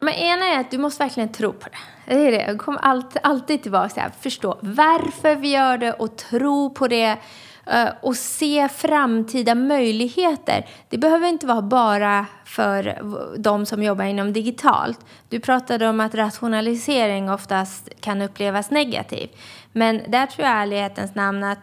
Men 0.00 0.14
ena 0.14 0.46
är 0.46 0.60
att 0.60 0.70
du 0.70 0.78
måste 0.78 1.02
verkligen 1.02 1.32
tro 1.32 1.52
på 1.52 1.68
det. 1.68 2.14
Det 2.14 2.26
är 2.26 2.30
det. 2.32 2.46
Jag 2.46 2.58
kommer 2.58 2.78
alltid, 2.78 3.20
alltid 3.22 3.62
tillbaka 3.62 3.88
till 3.88 4.02
att 4.02 4.22
förstå 4.22 4.58
varför 4.60 5.36
vi 5.36 5.50
gör 5.50 5.78
det 5.78 5.92
och 5.92 6.16
tro 6.16 6.74
på 6.74 6.88
det 6.88 7.18
Eh, 7.66 7.88
och 8.00 8.16
se 8.16 8.68
framtida 8.68 9.54
möjligheter. 9.54 10.66
Det 10.88 10.98
behöver 10.98 11.28
inte 11.28 11.46
vara 11.46 11.62
bara 11.62 12.26
för 12.44 13.02
de 13.38 13.66
som 13.66 13.82
jobbar 13.82 14.04
inom 14.04 14.32
digitalt. 14.32 15.00
Du 15.28 15.40
pratade 15.40 15.88
om 15.88 16.00
att 16.00 16.14
rationalisering 16.14 17.30
oftast 17.30 17.88
kan 18.00 18.22
upplevas 18.22 18.70
negativt. 18.70 19.36
Men 19.72 20.00
där 20.08 20.26
tror 20.26 20.48
jag 20.48 20.56
i 20.56 20.62
ärlighetens 20.62 21.14
namn 21.14 21.44
att 21.44 21.58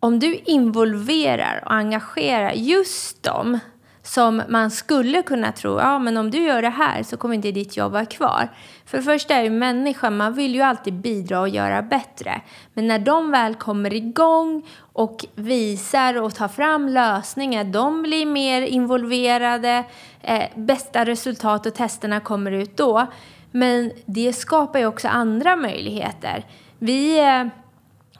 om 0.00 0.18
du 0.18 0.34
involverar 0.34 1.62
och 1.64 1.72
engagerar 1.72 2.52
just 2.52 3.22
dem 3.22 3.58
som 4.06 4.42
man 4.48 4.70
skulle 4.70 5.22
kunna 5.22 5.52
tro, 5.52 5.78
ja 5.78 5.98
men 5.98 6.16
om 6.16 6.30
du 6.30 6.38
gör 6.38 6.62
det 6.62 6.68
här 6.68 7.02
så 7.02 7.16
kommer 7.16 7.34
inte 7.34 7.50
ditt 7.50 7.76
jobb 7.76 7.92
vara 7.92 8.06
kvar. 8.06 8.48
För 8.86 8.98
det 8.98 9.04
första 9.04 9.34
är 9.34 9.42
ju 9.42 9.50
människan, 9.50 10.16
man 10.16 10.34
vill 10.34 10.54
ju 10.54 10.60
alltid 10.60 10.94
bidra 10.94 11.40
och 11.40 11.48
göra 11.48 11.82
bättre. 11.82 12.40
Men 12.74 12.86
när 12.86 12.98
de 12.98 13.30
väl 13.30 13.54
kommer 13.54 13.94
igång 13.94 14.68
och 14.92 15.24
visar 15.34 16.22
och 16.22 16.34
tar 16.34 16.48
fram 16.48 16.88
lösningar, 16.88 17.64
de 17.64 18.02
blir 18.02 18.26
mer 18.26 18.62
involverade, 18.62 19.84
eh, 20.20 20.44
bästa 20.54 21.04
resultat 21.04 21.66
och 21.66 21.74
testerna 21.74 22.20
kommer 22.20 22.50
ut 22.50 22.76
då. 22.76 23.06
Men 23.50 23.92
det 24.06 24.32
skapar 24.32 24.78
ju 24.78 24.86
också 24.86 25.08
andra 25.08 25.56
möjligheter. 25.56 26.46
Vi, 26.78 27.18
eh, 27.18 27.44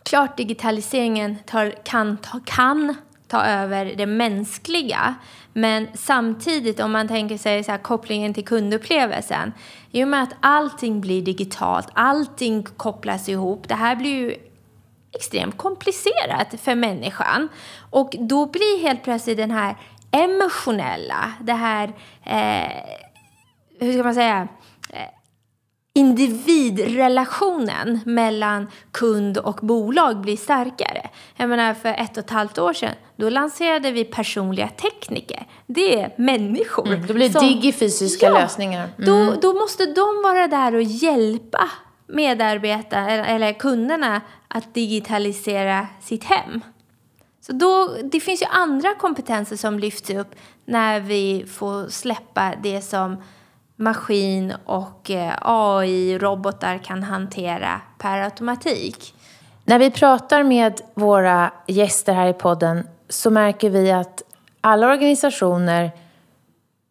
klart 0.02 0.36
digitaliseringen 0.36 1.36
tar, 1.46 1.70
kan, 1.84 2.16
ta, 2.16 2.40
kan 2.44 2.94
ta 3.28 3.44
över 3.44 3.84
det 3.96 4.06
mänskliga. 4.06 5.14
Men 5.52 5.88
samtidigt 5.94 6.80
om 6.80 6.92
man 6.92 7.08
tänker 7.08 7.38
sig 7.38 7.64
så 7.64 7.70
här, 7.70 7.78
kopplingen 7.78 8.34
till 8.34 8.44
kundupplevelsen. 8.44 9.52
I 9.90 10.04
och 10.04 10.08
med 10.08 10.22
att 10.22 10.34
allting 10.40 11.00
blir 11.00 11.22
digitalt, 11.22 11.88
allting 11.92 12.62
kopplas 12.62 13.28
ihop. 13.28 13.68
Det 13.68 13.74
här 13.74 13.96
blir 13.96 14.10
ju 14.10 14.34
extremt 15.12 15.56
komplicerat 15.56 16.60
för 16.60 16.74
människan. 16.74 17.48
Och 17.90 18.14
då 18.18 18.46
blir 18.46 18.82
helt 18.82 19.04
plötsligt 19.04 19.36
den 19.36 19.50
här 19.50 19.76
emotionella, 20.10 21.32
det 21.40 21.52
här, 21.52 21.92
eh, 22.24 22.72
hur 23.80 23.92
ska 23.92 24.02
man 24.02 24.14
säga, 24.14 24.48
eh, 24.90 25.23
individrelationen 25.94 28.00
mellan 28.04 28.70
kund 28.90 29.38
och 29.38 29.58
bolag 29.62 30.20
blir 30.20 30.36
starkare. 30.36 31.10
Jag 31.36 31.48
menar 31.48 31.74
för 31.74 31.88
ett 31.88 32.10
och 32.10 32.24
ett 32.24 32.30
halvt 32.30 32.58
år 32.58 32.72
sedan, 32.72 32.94
då 33.16 33.28
lanserade 33.28 33.90
vi 33.90 34.04
personliga 34.04 34.68
tekniker. 34.68 35.46
Det 35.66 36.00
är 36.00 36.14
människor. 36.16 36.86
Mm, 36.86 37.06
då 37.06 37.14
blir 37.14 37.28
det 37.28 37.40
digifysiska 37.40 38.26
ja, 38.26 38.32
lösningar. 38.32 38.88
Mm. 38.98 39.06
Då, 39.06 39.34
då 39.40 39.54
måste 39.54 39.86
de 39.86 40.22
vara 40.24 40.48
där 40.48 40.74
och 40.74 40.82
hjälpa 40.82 41.70
medarbetare 42.06 43.24
eller 43.24 43.52
kunderna 43.52 44.20
att 44.48 44.74
digitalisera 44.74 45.86
sitt 46.02 46.24
hem. 46.24 46.60
Så 47.40 47.52
då, 47.52 47.96
det 48.02 48.20
finns 48.20 48.42
ju 48.42 48.46
andra 48.46 48.94
kompetenser 48.94 49.56
som 49.56 49.78
lyfts 49.78 50.10
upp 50.10 50.34
när 50.64 51.00
vi 51.00 51.46
får 51.48 51.88
släppa 51.88 52.54
det 52.62 52.80
som 52.80 53.16
maskin 53.76 54.54
och 54.64 55.10
eh, 55.10 55.34
AI-robotar 55.40 56.78
kan 56.78 57.02
hantera 57.02 57.80
per 57.98 58.18
automatik. 58.18 59.14
När 59.64 59.78
vi 59.78 59.90
pratar 59.90 60.42
med 60.42 60.80
våra 60.94 61.52
gäster 61.66 62.12
här 62.12 62.28
i 62.28 62.32
podden 62.32 62.86
så 63.08 63.30
märker 63.30 63.70
vi 63.70 63.92
att 63.92 64.22
alla 64.60 64.86
organisationer 64.86 65.90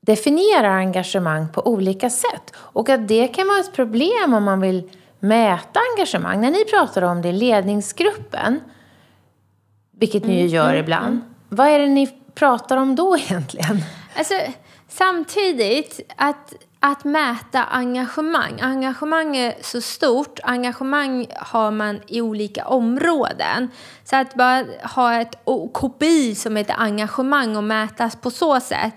definierar 0.02 0.70
engagemang 0.70 1.48
på 1.54 1.68
olika 1.68 2.10
sätt. 2.10 2.56
Och 2.56 2.90
att 2.90 3.08
det 3.08 3.28
kan 3.28 3.48
vara 3.48 3.60
ett 3.60 3.74
problem 3.74 4.34
om 4.34 4.44
man 4.44 4.62
vill 4.62 4.90
mäta 5.20 5.80
engagemang. 5.94 6.42
När 6.42 6.52
ni 6.52 6.66
pratar 6.66 7.02
om 7.02 7.22
det 7.22 7.30
i 7.30 7.34
ledningsgruppen, 7.34 8.60
vilket 9.92 10.26
ni 10.26 10.34
ju 10.34 10.40
mm, 10.40 10.54
gör 10.54 10.70
mm, 10.70 10.80
ibland, 10.80 11.14
mm. 11.14 11.24
vad 11.50 11.68
är 11.68 11.80
det 11.80 11.88
ni 11.88 12.08
pratar 12.36 12.78
om 12.78 12.96
då 12.96 13.18
egentligen? 13.30 13.84
Alltså, 14.18 14.34
samtidigt, 14.88 16.14
att 16.16 16.54
att 16.86 17.04
mäta 17.04 17.64
engagemang. 17.64 18.60
Engagemang 18.62 19.38
är 19.38 19.56
så 19.62 19.82
stort. 19.82 20.40
Engagemang 20.44 21.28
har 21.36 21.72
man 21.72 22.02
i 22.08 22.22
olika 22.22 22.68
områden. 22.68 23.70
Så 24.04 24.16
att 24.16 24.36
bara 24.36 24.66
ha 24.84 25.22
ett 25.22 25.36
KPI 25.74 26.36
som 26.36 26.56
heter 26.56 26.76
engagemang 26.78 27.56
och 27.56 27.64
mätas 27.64 28.16
på 28.16 28.32
så 28.32 28.60
sätt. 28.60 28.94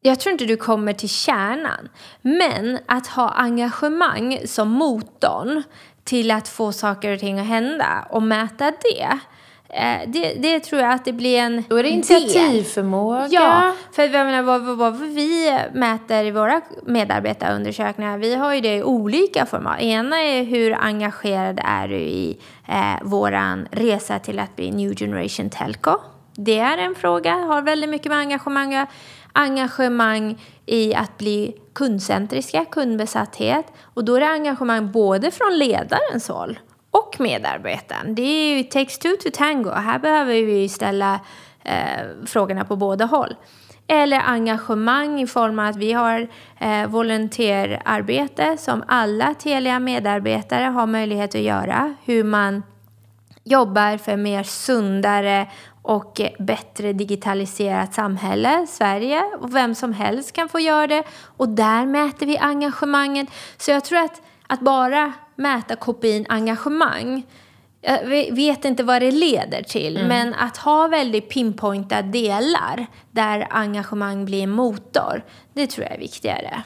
Jag 0.00 0.20
tror 0.20 0.32
inte 0.32 0.44
du 0.44 0.56
kommer 0.56 0.92
till 0.92 1.08
kärnan. 1.08 1.88
Men 2.22 2.78
att 2.86 3.06
ha 3.06 3.28
engagemang 3.28 4.38
som 4.46 4.68
motorn 4.68 5.62
till 6.04 6.30
att 6.30 6.48
få 6.48 6.72
saker 6.72 7.14
och 7.14 7.20
ting 7.20 7.38
att 7.38 7.46
hända 7.46 8.06
och 8.10 8.22
mäta 8.22 8.72
det 8.82 9.18
det, 10.06 10.34
det, 10.34 10.60
tror 10.60 10.80
jag 10.80 10.92
att 10.92 11.04
det 11.04 11.12
blir 11.12 11.38
en 11.38 11.64
Då 11.68 11.76
är 11.76 11.82
det 11.82 11.88
initiativförmåga. 11.88 13.28
Ja, 13.30 13.74
för 13.92 14.02
jag 14.02 14.26
menar, 14.26 14.42
vad, 14.42 14.76
vad, 14.76 14.98
vi 14.98 15.58
mäter 15.74 16.24
i 16.24 16.30
våra 16.30 16.60
medarbetarundersökningar, 16.86 18.18
vi 18.18 18.34
har 18.34 18.54
ju 18.54 18.60
det 18.60 18.76
i 18.76 18.82
olika 18.82 19.46
format. 19.46 19.80
Ena 19.80 20.22
är 20.22 20.44
hur 20.44 20.74
engagerad 20.74 21.60
är 21.64 21.88
du 21.88 21.98
i 21.98 22.38
eh, 22.68 23.02
våran 23.02 23.68
resa 23.70 24.18
till 24.18 24.38
att 24.38 24.56
bli 24.56 24.70
New 24.70 24.94
Generation 24.96 25.50
Telco. 25.50 25.96
Det 26.34 26.58
är 26.58 26.78
en 26.78 26.94
fråga, 26.94 27.34
har 27.34 27.62
väldigt 27.62 27.90
mycket 27.90 28.08
med 28.08 28.18
engagemang 28.18 28.86
Engagemang 29.32 30.38
i 30.66 30.94
att 30.94 31.18
bli 31.18 31.56
kundcentriska, 31.72 32.64
kundbesatthet. 32.64 33.66
Och 33.94 34.04
då 34.04 34.14
är 34.14 34.20
det 34.20 34.28
engagemang 34.28 34.92
både 34.92 35.30
från 35.30 35.58
ledarens 35.58 36.28
håll 36.28 36.58
och 36.90 37.16
medarbetaren. 37.18 38.14
Det 38.14 38.22
är 38.22 38.56
ju 38.56 38.62
takes 38.62 38.98
two 38.98 39.16
to 39.22 39.28
tango. 39.32 39.70
Här 39.70 39.98
behöver 39.98 40.32
vi 40.32 40.68
ställa 40.68 41.20
eh, 41.62 42.26
frågorna 42.26 42.64
på 42.64 42.76
båda 42.76 43.04
håll. 43.04 43.34
Eller 43.86 44.20
engagemang 44.20 45.20
i 45.20 45.26
form 45.26 45.58
av 45.58 45.66
att 45.66 45.76
vi 45.76 45.92
har 45.92 46.28
eh, 46.58 46.86
volontärarbete 46.86 48.56
som 48.56 48.84
alla 48.88 49.34
Telia 49.34 49.78
medarbetare 49.78 50.64
har 50.64 50.86
möjlighet 50.86 51.34
att 51.34 51.40
göra. 51.40 51.94
Hur 52.04 52.24
man 52.24 52.62
jobbar 53.44 53.96
för 53.96 54.16
mer 54.16 54.42
sundare 54.42 55.46
och 55.82 56.20
bättre 56.38 56.92
digitaliserat 56.92 57.94
samhälle, 57.94 58.66
Sverige. 58.68 59.22
Och 59.40 59.56
vem 59.56 59.74
som 59.74 59.92
helst 59.92 60.32
kan 60.32 60.48
få 60.48 60.60
göra 60.60 60.86
det. 60.86 61.02
Och 61.36 61.48
där 61.48 61.86
mäter 61.86 62.26
vi 62.26 62.38
engagemanget. 62.38 63.28
Så 63.56 63.70
jag 63.70 63.84
tror 63.84 63.98
att, 63.98 64.22
att 64.46 64.60
bara 64.60 65.12
mäta 65.40 65.76
KPIn 65.76 66.26
engagemang. 66.28 67.26
Jag 67.80 68.34
vet 68.34 68.64
inte 68.64 68.82
vad 68.82 69.02
det 69.02 69.10
leder 69.10 69.62
till, 69.62 69.96
mm. 69.96 70.08
men 70.08 70.34
att 70.34 70.56
ha 70.56 70.88
väldigt 70.88 71.28
pinpointade 71.28 72.08
delar 72.08 72.86
där 73.10 73.46
engagemang 73.50 74.24
blir 74.24 74.42
en 74.42 74.50
motor, 74.50 75.24
det 75.52 75.66
tror 75.66 75.86
jag 75.86 75.94
är 75.94 75.98
viktigare. 75.98 76.62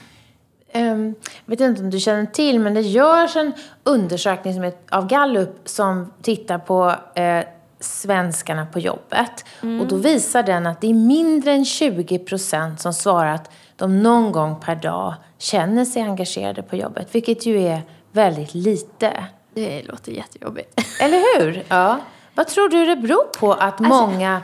Um, 0.75 1.15
jag 1.45 1.51
vet 1.57 1.61
inte 1.61 1.83
om 1.83 1.91
du 1.91 2.01
känner 2.01 2.27
till, 2.27 2.61
men 2.61 2.75
det 2.75 2.81
görs 2.81 3.37
en 3.37 3.53
undersökning 3.85 4.55
som 4.55 4.65
är 4.65 4.73
av 4.91 5.09
Gallup 5.09 5.61
som 5.65 6.13
tittar 6.23 6.59
på 6.59 6.95
eh, 7.15 7.45
svenskarna 7.81 8.67
på 8.67 8.79
jobbet. 8.79 9.45
Mm. 9.63 9.81
Och 9.81 9.87
då 9.87 9.97
visar 9.97 10.43
den 10.43 10.67
att 10.67 10.81
det 10.81 10.91
är 10.91 10.95
mindre 10.95 11.53
än 11.53 11.65
20 11.65 12.19
procent 12.19 12.81
som 12.81 12.95
svarar 12.95 13.35
att 13.35 13.51
de 13.77 14.03
någon 14.03 14.33
gång 14.33 14.61
per 14.61 14.77
dag 14.77 15.15
känner 15.39 15.85
sig 15.85 16.03
engagerade 16.03 16.63
på 16.63 16.77
jobbet, 16.77 17.15
vilket 17.15 17.47
ju 17.47 17.63
är 17.63 17.83
väldigt 18.15 18.55
lite. 18.55 19.27
Det 19.55 19.83
låter 19.83 20.13
jättejobbigt. 20.13 20.81
Eller 21.01 21.41
hur? 21.41 21.65
Ja. 21.69 22.01
Vad 22.35 22.47
tror 22.47 22.69
du 22.69 22.87
det 22.87 22.97
beror 22.97 23.25
på 23.39 23.53
att 23.53 23.61
alltså, 23.63 23.83
många, 23.83 24.43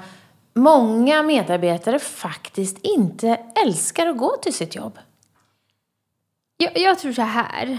många 0.54 1.22
medarbetare 1.22 1.98
faktiskt 1.98 2.78
inte 2.82 3.40
älskar 3.64 4.06
att 4.06 4.16
gå 4.16 4.36
till 4.36 4.54
sitt 4.54 4.74
jobb? 4.74 4.98
Jag, 6.56 6.78
jag 6.78 6.98
tror 6.98 7.12
så 7.12 7.22
här. 7.22 7.78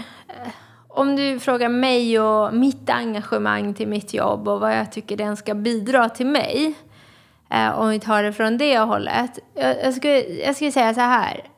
Om 0.88 1.16
du 1.16 1.40
frågar 1.40 1.68
mig 1.68 2.20
och 2.20 2.54
mitt 2.54 2.90
engagemang 2.90 3.74
till 3.74 3.88
mitt 3.88 4.14
jobb 4.14 4.48
och 4.48 4.60
vad 4.60 4.76
jag 4.76 4.92
tycker 4.92 5.16
den 5.16 5.36
ska 5.36 5.54
bidra 5.54 6.08
till 6.08 6.26
mig. 6.26 6.74
Eh, 7.50 7.78
om 7.78 7.88
vi 7.88 8.00
tar 8.00 8.22
det 8.22 8.32
från 8.32 8.58
det 8.58 8.78
hållet. 8.78 9.38
Jag, 9.54 9.94
skulle, 9.94 10.18
jag 10.20 10.56
skulle 10.56 10.72
säga 10.72 10.94
så 10.94 11.00
här 11.00 11.51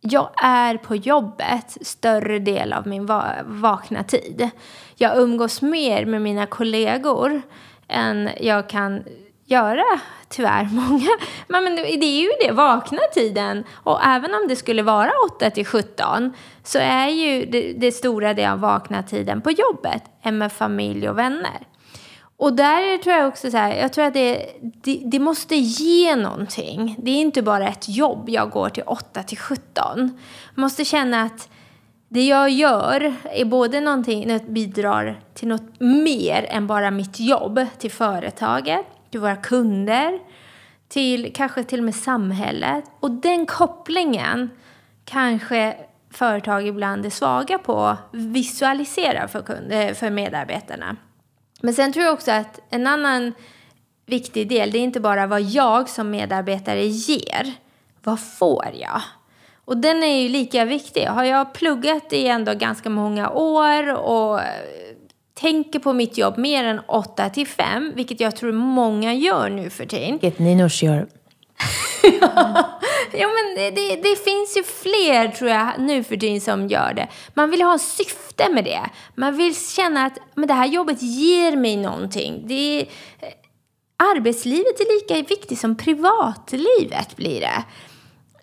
jag 0.00 0.30
är 0.42 0.76
på 0.76 0.96
jobbet 0.96 1.76
större 1.80 2.38
del 2.38 2.72
av 2.72 2.86
min 2.86 3.06
va 3.06 3.34
vakna 3.44 4.04
tid. 4.04 4.50
Jag 4.94 5.18
umgås 5.18 5.62
mer 5.62 6.06
med 6.06 6.22
mina 6.22 6.46
kollegor 6.46 7.42
än 7.88 8.30
jag 8.40 8.68
kan 8.68 9.04
göra, 9.44 10.00
tyvärr. 10.28 10.64
Många. 10.72 11.10
Men, 11.48 11.76
det 11.76 12.04
är 12.04 12.20
ju 12.20 12.30
det, 12.40 12.52
vakna 12.52 13.00
tiden. 13.14 13.64
Och 13.72 14.04
även 14.04 14.34
om 14.34 14.48
det 14.48 14.56
skulle 14.56 14.82
vara 14.82 15.10
8 15.36 15.50
till 15.50 15.66
17 15.66 16.32
så 16.62 16.78
är 16.78 17.08
ju 17.08 17.44
det, 17.46 17.72
det 17.72 17.92
stora 17.92 18.34
delen 18.34 18.52
av 18.52 18.60
vakna 18.60 19.02
tiden 19.02 19.40
på 19.40 19.50
jobbet, 19.50 20.02
än 20.22 20.38
med 20.38 20.52
familj 20.52 21.08
och 21.08 21.18
vänner. 21.18 21.69
Och 22.40 22.52
där 22.52 22.98
tror 22.98 23.16
jag 23.16 23.28
också 23.28 23.50
så 23.50 23.56
här, 23.56 23.74
jag 23.74 23.92
tror 23.92 24.04
att 24.04 24.14
det, 24.14 24.46
det, 24.60 25.02
det, 25.04 25.18
måste 25.18 25.56
ge 25.56 26.16
någonting. 26.16 26.96
Det 26.98 27.10
är 27.10 27.20
inte 27.20 27.42
bara 27.42 27.68
ett 27.68 27.88
jobb 27.88 28.28
jag 28.28 28.50
går 28.50 28.68
till 28.68 28.82
8 28.86 29.22
till 29.22 29.38
17. 29.38 29.64
Man 29.94 30.10
måste 30.54 30.84
känna 30.84 31.22
att 31.22 31.48
det 32.08 32.26
jag 32.26 32.50
gör 32.50 33.14
är 33.24 33.44
både 33.44 33.80
någonting 33.80 34.38
som 34.38 34.54
bidrar 34.54 35.20
till 35.34 35.48
något 35.48 35.80
mer 35.80 36.46
än 36.50 36.66
bara 36.66 36.90
mitt 36.90 37.20
jobb, 37.20 37.60
till 37.78 37.90
företaget, 37.90 38.86
till 39.10 39.20
våra 39.20 39.36
kunder, 39.36 40.18
till 40.88 41.32
kanske 41.34 41.64
till 41.64 41.78
och 41.78 41.84
med 41.84 41.94
samhället. 41.94 42.84
Och 43.00 43.10
den 43.10 43.46
kopplingen 43.46 44.50
kanske 45.04 45.76
företag 46.10 46.66
ibland 46.66 47.06
är 47.06 47.10
svaga 47.10 47.58
på 47.58 47.84
att 47.84 47.98
visualisera 48.12 49.28
för, 49.28 49.42
kund, 49.42 49.72
eh, 49.72 49.94
för 49.94 50.10
medarbetarna. 50.10 50.96
Men 51.60 51.74
sen 51.74 51.92
tror 51.92 52.04
jag 52.04 52.14
också 52.14 52.30
att 52.30 52.60
en 52.70 52.86
annan 52.86 53.32
viktig 54.06 54.48
del, 54.48 54.70
det 54.70 54.78
är 54.78 54.82
inte 54.82 55.00
bara 55.00 55.26
vad 55.26 55.42
jag 55.42 55.88
som 55.88 56.10
medarbetare 56.10 56.86
ger. 56.86 57.54
Vad 58.02 58.20
får 58.20 58.66
jag? 58.74 59.02
Och 59.64 59.76
den 59.76 60.02
är 60.02 60.22
ju 60.22 60.28
lika 60.28 60.64
viktig. 60.64 61.04
Har 61.04 61.24
jag 61.24 61.52
pluggat 61.54 62.12
i 62.12 62.26
ändå 62.26 62.54
ganska 62.54 62.90
många 62.90 63.30
år 63.30 63.92
och 63.92 64.40
eh, 64.40 64.46
tänker 65.34 65.78
på 65.78 65.92
mitt 65.92 66.18
jobb 66.18 66.38
mer 66.38 66.64
än 66.64 66.80
8 66.86 67.30
till 67.30 67.46
5, 67.46 67.92
vilket 67.94 68.20
jag 68.20 68.36
tror 68.36 68.52
många 68.52 69.14
gör 69.14 69.50
nu 69.50 69.70
för 69.70 69.86
tiden. 69.86 70.10
Vilket 70.10 70.38
Ninors 70.38 70.82
gör. 70.82 71.06
ja, 73.12 73.28
men 73.28 73.54
det, 73.56 73.70
det, 73.70 73.96
det, 73.96 74.24
finns 74.24 74.56
ju 74.56 74.62
fler, 74.62 75.28
tror 75.28 75.50
jag, 75.50 75.68
nu 75.78 76.04
för 76.04 76.16
tiden 76.16 76.40
som 76.40 76.68
gör 76.68 76.94
det. 76.94 77.08
Man 77.34 77.50
vill 77.50 77.62
ha 77.62 77.78
syfte 77.78 78.48
med 78.52 78.64
det. 78.64 78.80
Man 79.14 79.36
vill 79.36 79.56
känna 79.56 80.06
att 80.06 80.18
men 80.34 80.48
det 80.48 80.54
här 80.54 80.66
jobbet 80.66 81.02
ger 81.02 81.56
mig 81.56 81.76
någonting. 81.76 82.44
Det, 82.46 82.80
eh, 83.20 83.28
arbetslivet 84.14 84.80
är 84.80 84.94
lika 84.94 85.28
viktigt 85.28 85.58
som 85.58 85.76
privatlivet 85.76 87.16
blir 87.16 87.40
det 87.40 87.64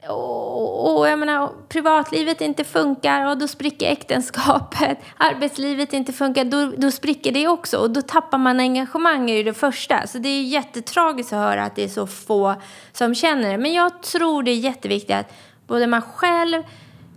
och, 0.10 0.98
och 0.98 1.08
jag 1.08 1.20
menar, 1.20 1.52
privatlivet 1.70 2.42
inte 2.42 2.64
funkar 2.64 3.26
och 3.30 3.38
då 3.38 3.48
spricker 3.48 3.92
äktenskapet. 3.92 4.98
Arbetslivet 5.18 5.94
inte 5.94 6.14
funkar, 6.14 6.46
då, 6.46 6.72
då 6.78 6.92
spricker 6.92 7.32
det 7.32 7.48
också. 7.48 7.78
Och 7.78 7.92
då 7.92 8.02
tappar 8.02 8.38
man 8.38 8.60
engagemang 8.60 9.30
i 9.30 9.44
det 9.44 9.54
första. 9.54 10.08
Så 10.08 10.18
det 10.18 10.30
är 10.30 10.44
jättetragiskt 10.44 11.34
att 11.34 11.40
höra 11.40 11.64
att 11.64 11.76
det 11.76 11.84
är 11.84 11.88
så 11.88 12.08
få 12.08 12.56
som 12.92 13.16
känner 13.16 13.52
det. 13.52 13.58
Men 13.58 13.74
jag 13.74 14.04
tror 14.04 14.44
det 14.44 14.52
är 14.52 14.58
jätteviktigt 14.58 15.16
att 15.16 15.34
både 15.68 15.88
man 15.88 16.02
själv 16.02 16.64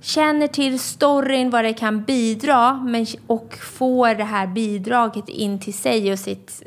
känner 0.00 0.46
till 0.46 0.78
storyn, 0.78 1.50
vad 1.50 1.64
det 1.64 1.72
kan 1.72 2.04
bidra 2.04 2.72
men, 2.72 3.06
och 3.26 3.54
får 3.54 4.14
det 4.14 4.24
här 4.24 4.46
bidraget 4.46 5.28
in 5.28 5.60
till 5.60 5.74
sig 5.74 6.12
och 6.12 6.18
sitt 6.18 6.62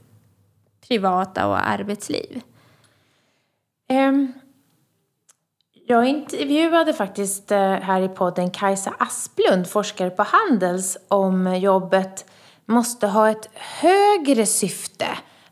privata 0.88 1.48
och 1.48 1.68
arbetsliv. 1.68 2.42
Um, 3.90 4.34
jag 5.94 6.08
intervjuade 6.08 6.94
faktiskt 6.94 7.52
eh, 7.52 7.60
här 7.60 8.02
i 8.02 8.08
podden 8.08 8.52
Kajsa 8.52 8.94
Asplund, 8.98 9.68
forskare 9.68 10.10
på 10.10 10.24
Handels, 10.24 10.98
om 11.08 11.56
jobbet 11.56 12.26
måste 12.66 13.08
ha 13.08 13.30
ett 13.30 13.50
högre 13.54 14.46
syfte. 14.46 15.06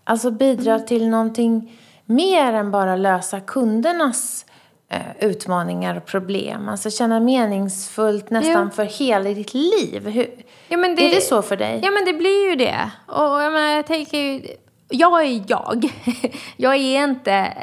Alltså 0.04 0.32
bidra 0.32 0.74
mm. 0.74 0.88
till 0.88 1.10
någonting 1.10 1.80
mer 2.06 2.54
än 2.54 2.72
bara 2.72 2.96
lösa 2.96 3.40
kundernas 3.40 4.46
eh, 4.90 5.00
utmaningar 5.20 5.98
och 5.98 6.06
problem. 6.06 6.70
Alltså 6.70 6.90
känna 6.90 7.20
meningsfullt 7.20 8.30
nästan 8.30 8.64
jo. 8.64 8.76
för 8.76 8.84
hela 8.84 9.30
ditt 9.30 9.54
liv. 9.54 10.08
Hur, 10.08 10.30
ja, 10.68 10.78
men 10.78 10.96
det, 10.96 11.06
är 11.06 11.16
det 11.16 11.22
så 11.22 11.42
för 11.42 11.58
dig? 11.58 11.80
Ja, 11.84 11.92
men 11.92 12.06
det 12.06 12.14
blir 12.14 12.50
ju 12.50 12.56
det. 12.56 12.92
Och 13.08 13.42
jag, 13.42 13.54
menar, 13.54 13.70
jag 13.70 13.88
tänker 13.88 14.18
ju, 14.18 14.42
jag 14.90 15.22
är 15.22 15.44
jag. 15.48 15.86
jag 16.58 16.76
är 16.76 17.04
inte 17.04 17.54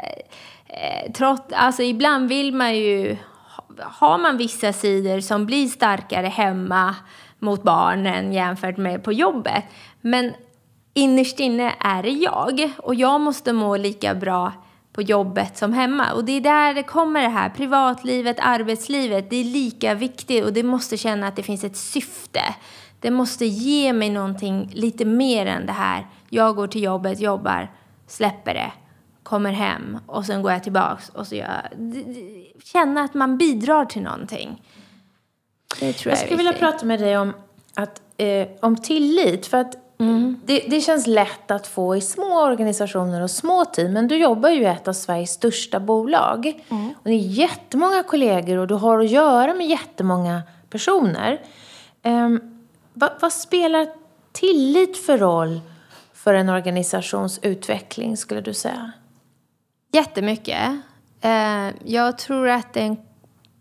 eh, 0.69 1.35
alltså 1.55 1.83
ibland 1.83 2.29
vill 2.29 2.53
man 2.53 2.77
ju, 2.77 3.17
har 3.79 4.17
man 4.17 4.37
vissa 4.37 4.73
sidor 4.73 5.19
som 5.19 5.45
blir 5.45 5.67
starkare 5.67 6.27
hemma 6.27 6.95
mot 7.39 7.63
barnen 7.63 8.33
jämfört 8.33 8.77
med 8.77 9.03
på 9.03 9.13
jobbet. 9.13 9.63
Men 10.01 10.33
innerst 10.93 11.39
inne 11.39 11.73
är 11.79 12.03
det 12.03 12.09
jag 12.09 12.71
och 12.77 12.95
jag 12.95 13.21
måste 13.21 13.53
må 13.53 13.77
lika 13.77 14.15
bra 14.15 14.51
på 14.93 15.01
jobbet 15.01 15.57
som 15.57 15.73
hemma. 15.73 16.11
Och 16.13 16.25
det 16.25 16.31
är 16.31 16.41
där 16.41 16.73
det 16.73 16.83
kommer 16.83 17.21
det 17.21 17.29
här, 17.29 17.49
privatlivet, 17.49 18.37
arbetslivet, 18.39 19.29
det 19.29 19.35
är 19.35 19.43
lika 19.43 19.93
viktigt 19.93 20.45
och 20.45 20.53
det 20.53 20.63
måste 20.63 20.97
känna 20.97 21.27
att 21.27 21.35
det 21.35 21.43
finns 21.43 21.63
ett 21.63 21.77
syfte. 21.77 22.41
Det 22.99 23.11
måste 23.11 23.45
ge 23.45 23.93
mig 23.93 24.09
någonting 24.09 24.71
lite 24.73 25.05
mer 25.05 25.45
än 25.45 25.65
det 25.65 25.73
här, 25.73 26.07
jag 26.29 26.55
går 26.55 26.67
till 26.67 26.83
jobbet, 26.83 27.19
jobbar, 27.19 27.71
släpper 28.07 28.53
det 28.53 28.71
kommer 29.29 29.51
hem 29.51 29.99
och 30.05 30.25
sen 30.25 30.41
går 30.41 30.51
jag 30.51 30.63
tillbaks 30.63 31.09
och 31.09 31.27
så 31.27 31.35
gör 31.35 31.69
känna 32.63 33.01
att 33.01 33.13
man 33.13 33.37
bidrar 33.37 33.85
till 33.85 34.01
någonting. 34.01 34.61
Det 35.79 35.93
tror 35.93 36.11
jag, 36.11 36.19
jag 36.19 36.25
skulle 36.25 36.37
vilja 36.37 36.53
prata 36.53 36.85
med 36.85 36.99
dig 36.99 37.17
om, 37.17 37.33
att, 37.73 38.01
eh, 38.17 38.47
om 38.61 38.75
tillit. 38.75 39.45
För 39.45 39.57
att 39.57 39.75
mm. 39.99 40.41
det, 40.45 40.59
det, 40.59 40.81
känns 40.81 41.07
lätt 41.07 41.51
att 41.51 41.67
få 41.67 41.95
i 41.95 42.01
små 42.01 42.43
organisationer 42.43 43.21
och 43.21 43.31
små 43.31 43.65
team. 43.65 43.93
Men 43.93 44.07
du 44.07 44.17
jobbar 44.17 44.49
ju 44.49 44.61
i 44.61 44.65
ett 44.65 44.87
av 44.87 44.93
Sveriges 44.93 45.31
största 45.31 45.79
bolag. 45.79 46.63
Mm. 46.69 46.89
Och 46.89 47.03
det 47.03 47.13
är 47.13 47.17
jättemånga 47.17 48.03
kollegor 48.03 48.57
och 48.57 48.67
du 48.67 48.75
har 48.75 48.99
att 48.99 49.09
göra 49.09 49.53
med 49.53 49.67
jättemånga 49.67 50.41
personer. 50.69 51.41
Eh, 52.03 52.29
vad, 52.93 53.11
vad 53.19 53.33
spelar 53.33 53.87
tillit 54.31 54.97
för 54.97 55.17
roll 55.17 55.59
för 56.13 56.33
en 56.33 56.49
organisations 56.49 57.39
utveckling 57.41 58.17
skulle 58.17 58.41
du 58.41 58.53
säga? 58.53 58.91
Jättemycket. 59.91 60.81
Eh, 61.21 61.69
jag 61.85 62.17
tror 62.17 62.49
att 62.49 62.73
det 62.73 62.81
är 62.81 62.97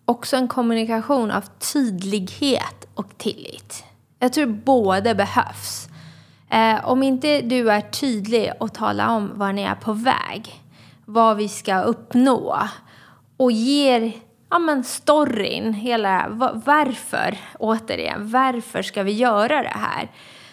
också 0.05 0.37
en 0.37 0.49
kommunikation 0.49 1.31
av 1.31 1.45
tydlighet 1.73 2.89
och 2.95 3.19
tillit. 3.19 3.85
Jag 4.19 4.33
tror 4.33 4.47
båda 4.47 5.15
behövs. 5.15 5.89
Eh, 6.51 6.89
om 6.89 7.03
inte 7.03 7.41
du 7.41 7.71
är 7.71 7.81
tydlig 7.81 8.53
och 8.61 8.75
talar 8.75 9.09
om 9.17 9.31
var 9.35 9.53
ni 9.53 9.63
är 9.63 9.75
på 9.75 9.93
väg, 9.93 10.63
vad 11.05 11.37
vi 11.37 11.49
ska 11.49 11.81
uppnå 11.81 12.59
och 13.37 13.53
ger 13.53 14.13
ja, 14.51 14.59
men 14.59 14.85
storyn, 14.85 15.73
hela 15.75 16.27
varför, 16.65 17.39
återigen, 17.59 18.31
varför 18.31 18.83
ska 18.83 19.03
vi 19.03 19.13
göra 19.13 19.63
det 19.63 19.79
här? 19.79 20.11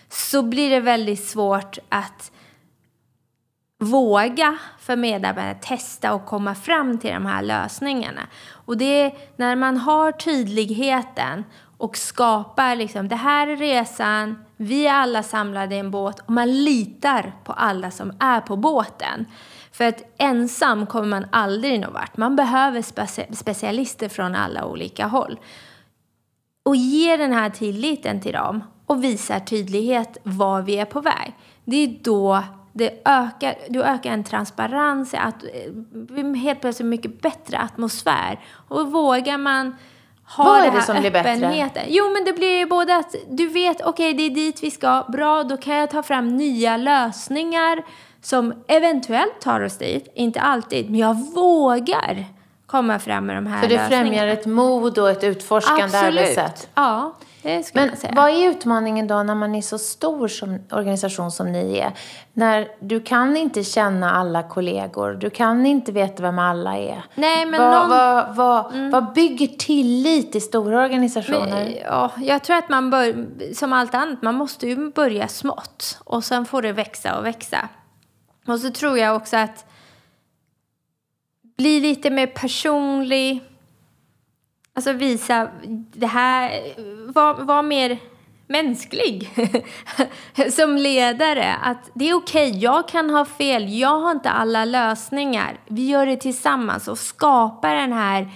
Så 0.10 0.44
blir 0.44 0.70
det 0.70 0.80
väldigt 0.80 1.28
svårt 1.28 1.78
att 1.90 2.32
våga 3.86 4.58
för 4.80 4.96
medarbetare 4.96 5.56
testa 5.62 6.14
och 6.14 6.26
komma 6.26 6.56
fram 6.56 6.98
till 6.98 7.14
de 7.14 7.26
här 7.26 7.42
lösningarna. 7.42 8.22
Och 8.52 8.78
det 8.78 9.02
är 9.02 9.14
när 9.36 9.56
man 9.56 9.78
har 9.78 10.12
tydligheten 10.12 11.44
och 11.78 11.98
skapar 11.98 12.76
liksom, 12.76 13.08
det 13.08 13.16
här 13.16 13.48
är 13.48 13.56
resan, 13.56 14.46
vi 14.58 14.88
är 14.88 14.94
alla 14.94 15.24
samlade 15.24 15.76
i 15.76 15.80
en 15.80 15.92
båt 15.92 16.20
och 16.20 16.30
man 16.30 16.64
litar 16.64 17.34
på 17.44 17.54
alla 17.54 17.92
som 17.92 18.14
är 18.20 18.42
på 18.42 18.56
båten. 18.56 19.26
För 19.72 19.86
att 19.86 20.04
ensam 20.18 20.86
kommer 20.86 21.08
man 21.08 21.26
aldrig 21.32 21.80
någon 21.80 21.94
vart. 21.94 22.18
Man 22.18 22.36
behöver 22.36 22.82
speci 22.82 23.26
specialister 23.34 24.10
från 24.10 24.36
alla 24.36 24.66
olika 24.66 25.08
håll. 25.08 25.40
Och 26.66 26.76
ge 26.76 27.18
den 27.18 27.34
här 27.34 27.50
tilliten 27.50 28.22
till 28.22 28.34
dem 28.34 28.64
och 28.86 29.04
visar 29.04 29.40
tydlighet 29.40 30.18
var 30.24 30.62
vi 30.62 30.78
är 30.78 30.86
på 30.86 31.02
väg. 31.02 31.36
Det 31.66 31.76
är 31.76 31.98
då 32.02 32.44
det 32.78 33.02
ökar, 33.06 33.56
du 33.70 33.84
ökar 33.84 34.12
en 34.12 34.24
transparens, 34.24 35.14
att, 35.14 35.44
eh, 35.44 36.34
helt 36.36 36.62
plötsligt 36.62 36.88
mycket 36.88 37.22
bättre 37.22 37.58
atmosfär. 37.58 38.40
Och 38.68 38.92
vågar 38.92 39.38
man 39.38 39.76
ha 40.28 40.44
Vad 40.44 40.60
är 40.60 40.72
det, 40.72 40.78
det 40.78 40.84
som 40.84 41.00
blir 41.00 41.12
bättre? 41.12 41.86
Jo, 41.88 42.10
men 42.14 42.26
det 42.26 42.34
blir 42.34 42.58
ju 42.58 42.66
både 42.66 42.96
att 42.96 43.16
du 43.30 43.48
vet, 43.48 43.82
okej, 43.82 43.90
okay, 43.90 44.14
det 44.14 44.24
är 44.24 44.30
dit 44.30 44.64
vi 44.64 44.72
ska, 44.72 45.06
bra, 45.08 45.44
då 45.44 45.58
kan 45.58 45.76
jag 45.76 45.90
ta 45.90 46.04
fram 46.04 46.28
nya 46.28 46.78
lösningar 46.78 47.84
som 48.22 48.54
eventuellt 48.68 49.42
tar 49.42 49.62
oss 49.62 49.78
dit, 49.78 50.12
inte 50.16 50.42
alltid, 50.42 50.90
men 50.90 51.00
jag 51.00 51.34
vågar 51.34 52.26
komma 52.66 53.00
fram 53.00 53.26
med 53.26 53.38
de 53.38 53.48
här 53.48 53.62
lösningarna. 53.62 53.88
Så 53.88 53.94
det 53.94 53.98
främjar 53.98 54.28
ett 54.28 54.46
mod 54.46 54.98
och 54.98 55.10
ett 55.10 55.24
utforskande 55.24 55.84
Absolut. 55.84 56.20
arbetssätt? 56.20 56.70
Ja. 56.76 57.14
Men 57.74 57.92
vad 58.16 58.30
är 58.30 58.50
utmaningen 58.50 59.08
då 59.08 59.24
när 59.24 59.36
man 59.36 59.56
är 59.56 59.62
så 59.62 59.78
stor 59.78 60.28
som 60.28 60.60
organisation 60.72 61.32
som 61.32 61.52
ni 61.52 61.78
är? 61.78 61.92
När 62.34 62.68
du 62.80 63.00
kan 63.00 63.38
inte 63.38 63.64
känna 63.64 64.12
alla 64.12 64.44
kollegor, 64.44 65.14
du 65.14 65.30
kan 65.30 65.66
inte 65.66 65.92
veta 65.92 66.24
vem 66.24 66.40
alla 66.40 66.78
är. 66.78 67.04
Nej, 67.16 67.46
men 67.46 67.62
vad, 67.62 67.72
någon... 67.72 67.90
vad, 67.90 68.36
vad, 68.36 68.74
mm. 68.74 68.92
vad 68.92 69.14
bygger 69.14 69.48
tillit 69.48 70.36
i 70.36 70.42
stora 70.42 70.84
organisationer? 70.84 71.66
Men, 71.66 71.76
ja, 71.84 72.12
jag 72.18 72.44
tror 72.44 72.58
att 72.58 72.70
man 72.70 72.90
bör, 72.90 73.26
som 73.54 73.74
allt 73.74 73.96
annat, 73.96 74.22
man 74.22 74.36
måste 74.36 74.68
ju 74.68 74.92
börja 74.92 75.28
smått 75.28 76.00
och 76.04 76.24
sen 76.24 76.46
får 76.46 76.62
det 76.62 76.72
växa 76.72 77.18
och 77.18 77.26
växa. 77.26 77.70
Och 78.48 78.60
så 78.60 78.70
tror 78.70 78.98
jag 78.98 79.16
också 79.16 79.38
att 79.38 79.66
bli 81.58 81.80
lite 81.80 82.10
mer 82.10 82.28
personlig 82.28 83.44
Alltså 84.78 84.94
visa 84.94 85.50
det 85.94 86.08
här, 86.08 86.62
var, 87.14 87.34
var 87.34 87.64
mer 87.64 88.00
mänsklig 88.48 89.30
som 90.52 90.78
ledare. 90.78 91.56
Att 91.56 91.90
det 91.94 92.10
är 92.10 92.14
okej, 92.14 92.50
okay, 92.50 92.60
jag 92.60 92.88
kan 92.88 93.10
ha 93.10 93.26
fel, 93.26 93.74
jag 93.74 94.00
har 94.00 94.12
inte 94.12 94.30
alla 94.30 94.66
lösningar. 94.66 95.60
Vi 95.68 95.88
gör 95.88 96.06
det 96.06 96.18
tillsammans 96.18 96.88
och 96.88 96.98
skapar 96.98 97.76
den 97.76 97.94
här 97.94 98.30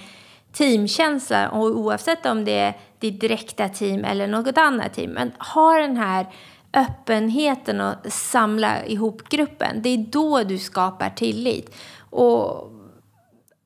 teamkänslan. 0.54 1.50
Och 1.50 1.64
oavsett 1.64 2.26
om 2.26 2.46
det 2.46 2.60
är 2.60 2.74
ditt 3.00 3.22
direkta 3.22 3.70
team 3.70 4.06
eller 4.06 4.28
något 4.28 4.58
annat 4.58 4.94
team. 4.94 5.12
Men 5.12 5.32
ha 5.54 5.74
den 5.74 5.98
här 5.98 6.28
öppenheten 6.74 7.82
och 7.82 7.96
samla 8.06 8.86
ihop 8.86 9.30
gruppen. 9.30 9.82
Det 9.82 9.90
är 9.90 9.98
då 9.98 10.44
du 10.44 10.58
skapar 10.58 11.10
tillit. 11.10 11.76
Och 12.10 12.72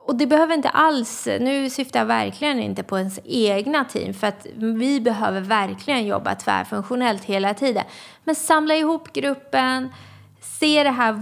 och 0.06 0.16
det 0.16 0.28
behöver 0.28 0.54
inte 0.54 0.70
alls, 0.70 1.26
nu 1.26 1.70
syftar 1.70 2.00
jag 2.00 2.06
verkligen 2.06 2.60
inte 2.60 2.84
på 2.84 2.98
ens 2.98 3.20
egna 3.24 3.86
team 3.86 4.14
för 4.14 4.28
att 4.28 4.48
vi 4.56 5.02
behöver 5.02 5.42
verkligen 5.42 6.06
jobba 6.06 6.36
tvärfunktionellt 6.36 7.24
hela 7.24 7.54
tiden. 7.54 7.84
Men 8.24 8.36
samla 8.36 8.76
ihop 8.76 9.14
gruppen, 9.14 9.90
se 10.42 10.84
det 10.84 10.90
här 10.90 11.14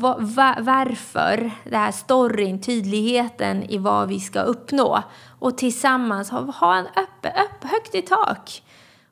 varför, 0.61 1.51
det 1.63 1.77
här 1.77 1.91
storyn, 1.91 2.61
tydligheten 2.61 3.63
i 3.63 3.77
vad 3.77 4.07
vi 4.07 4.19
ska 4.19 4.41
uppnå 4.41 5.03
och 5.39 5.57
tillsammans 5.57 6.29
ha, 6.29 6.39
ha 6.39 6.75
en 6.75 6.87
öppen, 6.87 7.31
öpp, 7.35 7.71
högt 7.71 7.95
i 7.95 8.01
tak 8.01 8.63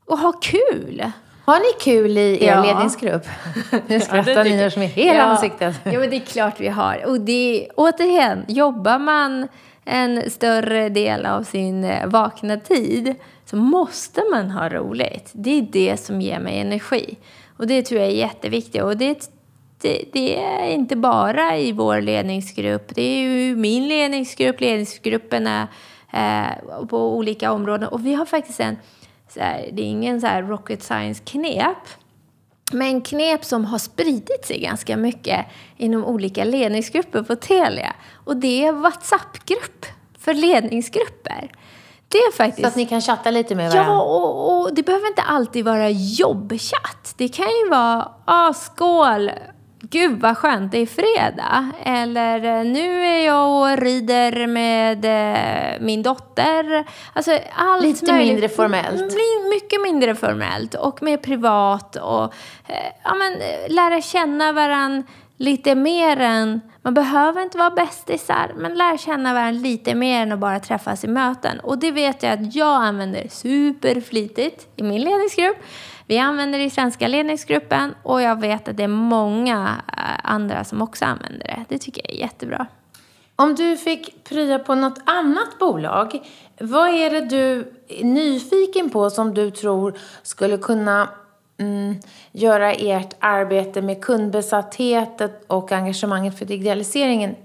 och 0.05 0.17
ha 0.17 0.32
kul. 0.32 1.12
Har 1.49 1.59
ni 1.59 1.79
kul 1.79 2.17
i 2.17 2.45
er 2.45 2.47
ja. 2.47 2.63
ledningsgrupp? 2.63 3.25
Nu 3.88 3.99
skrattar 3.99 4.31
ja, 4.31 4.43
Nina 4.43 4.69
som 4.69 4.81
är 4.81 4.88
hela 4.88 5.19
ja. 5.19 5.23
ansiktet. 5.23 5.75
Ja, 5.83 5.99
men 5.99 6.09
det 6.09 6.15
är 6.15 6.19
klart 6.19 6.59
vi 6.59 6.67
har. 6.67 7.05
Och 7.05 7.21
det, 7.21 7.69
återigen, 7.75 8.45
jobbar 8.47 8.99
man 8.99 9.47
en 9.85 10.29
större 10.29 10.89
del 10.89 11.25
av 11.25 11.43
sin 11.43 11.83
eh, 11.83 12.07
vakna 12.07 12.57
tid 12.57 13.15
så 13.45 13.55
måste 13.55 14.23
man 14.31 14.51
ha 14.51 14.69
roligt. 14.69 15.31
Det 15.33 15.57
är 15.57 15.62
det 15.62 15.97
som 15.97 16.21
ger 16.21 16.39
mig 16.39 16.59
energi. 16.59 17.17
Och 17.57 17.67
det 17.67 17.81
tror 17.81 18.01
jag 18.01 18.09
är 18.09 18.15
jätteviktigt. 18.15 18.83
Och 18.83 18.97
det, 18.97 19.31
det, 19.81 20.03
det 20.13 20.43
är 20.43 20.67
inte 20.67 20.95
bara 20.95 21.57
i 21.57 21.71
vår 21.71 22.01
ledningsgrupp. 22.01 22.95
Det 22.95 23.01
är 23.01 23.19
ju 23.19 23.55
min 23.55 23.88
ledningsgrupp, 23.88 24.62
ledningsgrupperna 24.62 25.67
eh, 26.13 26.85
på 26.89 27.15
olika 27.17 27.51
områden. 27.51 27.89
Och 27.89 28.05
vi 28.05 28.13
har 28.13 28.25
faktiskt 28.25 28.59
en 28.59 28.77
så 29.31 29.39
här, 29.39 29.69
det 29.73 29.81
är 29.81 29.85
ingen 29.85 30.21
så 30.21 30.27
här 30.27 30.43
rocket 30.43 30.83
science-knep. 30.83 31.87
Men 32.71 33.01
knep 33.01 33.45
som 33.45 33.65
har 33.65 33.77
spridit 33.77 34.45
sig 34.45 34.59
ganska 34.59 34.97
mycket 34.97 35.45
inom 35.77 36.05
olika 36.05 36.43
ledningsgrupper 36.43 37.23
på 37.23 37.35
Telia. 37.35 37.93
Och 38.25 38.37
det 38.37 38.65
är 38.65 38.71
WhatsApp-grupp 38.71 39.85
för 40.19 40.33
ledningsgrupper. 40.33 41.51
Det 42.07 42.17
är 42.17 42.31
faktiskt... 42.31 42.61
Så 42.61 42.67
att 42.67 42.75
ni 42.75 42.85
kan 42.85 43.01
chatta 43.01 43.31
lite 43.31 43.55
med 43.55 43.71
varandra? 43.71 43.93
Ja, 43.93 44.01
och, 44.01 44.61
och 44.61 44.73
det 44.73 44.83
behöver 44.83 45.07
inte 45.07 45.21
alltid 45.21 45.65
vara 45.65 45.89
jobbchatt. 45.89 47.13
Det 47.17 47.27
kan 47.27 47.45
ju 47.45 47.69
vara, 47.69 48.11
ah, 48.25 48.53
skål, 48.53 49.31
Gud 49.81 50.21
vad 50.21 50.37
skönt, 50.37 50.71
det 50.71 50.77
är 50.77 50.85
fredag. 50.85 51.71
Eller 51.83 52.59
eh, 52.59 52.63
nu 52.63 53.05
är 53.05 53.25
jag 53.25 53.61
och 53.61 53.77
rider 53.77 54.47
med 54.47 55.05
eh, 55.05 55.81
min 55.81 56.03
dotter. 56.03 56.85
Alltså 57.13 57.39
allt 57.55 57.83
Lite 57.83 58.11
möjligt. 58.11 58.27
mindre 58.27 58.49
formellt. 58.49 59.01
Mm, 59.01 59.49
mycket 59.49 59.81
mindre 59.81 60.15
formellt 60.15 60.73
och 60.73 61.03
mer 61.03 61.17
privat. 61.17 61.95
Och 61.95 62.23
eh, 62.67 62.91
ja, 63.03 63.13
men, 63.15 63.33
lära 63.75 64.01
känna 64.01 64.51
varandra 64.51 65.03
lite 65.37 65.75
mer 65.75 66.19
än... 66.19 66.61
Man 66.81 66.93
behöver 66.93 67.41
inte 67.41 67.57
vara 67.57 67.69
bästisar, 67.69 68.51
men 68.57 68.73
lära 68.73 68.97
känna 68.97 69.33
varandra 69.33 69.61
lite 69.61 69.95
mer 69.95 70.21
än 70.21 70.31
att 70.31 70.39
bara 70.39 70.59
träffas 70.59 71.03
i 71.03 71.07
möten. 71.07 71.59
Och 71.59 71.77
det 71.77 71.91
vet 71.91 72.23
jag 72.23 72.33
att 72.33 72.55
jag 72.55 72.83
använder 72.83 73.27
superflitigt 73.29 74.67
i 74.75 74.83
min 74.83 75.01
ledningsgrupp. 75.01 75.57
Vi 76.09 76.17
använder 76.17 76.59
det 76.59 76.65
i 76.65 76.69
svenska 76.69 77.07
ledningsgruppen 77.07 77.95
och 78.03 78.21
jag 78.21 78.41
vet 78.41 78.67
att 78.67 78.77
det 78.77 78.83
är 78.83 78.87
många 78.87 79.81
eh, 79.97 80.03
andra 80.23 80.63
som 80.63 80.81
också 80.81 81.05
använder 81.05 81.39
det. 81.39 81.65
Det 81.69 81.77
tycker 81.77 82.01
jag 82.05 82.13
är 82.13 82.19
jättebra. 82.19 82.67
Om 83.35 83.55
du 83.55 83.77
fick 83.77 84.23
prya 84.23 84.59
på 84.59 84.75
något 84.75 84.99
annat 85.05 85.59
bolag, 85.59 86.19
vad 86.59 86.89
är 86.89 87.09
det 87.09 87.21
du 87.21 87.73
är 87.87 88.03
nyfiken 88.03 88.89
på 88.89 89.09
som 89.09 89.33
du 89.33 89.51
tror 89.51 89.97
skulle 90.23 90.57
kunna 90.57 91.09
mm, 91.59 91.95
göra 92.31 92.73
ert 92.73 93.15
arbete 93.19 93.81
med 93.81 94.01
kundbesattheten 94.01 95.29
och 95.47 95.71
engagemanget 95.71 96.39
för 96.39 96.45
digitaliseringen 96.45 97.35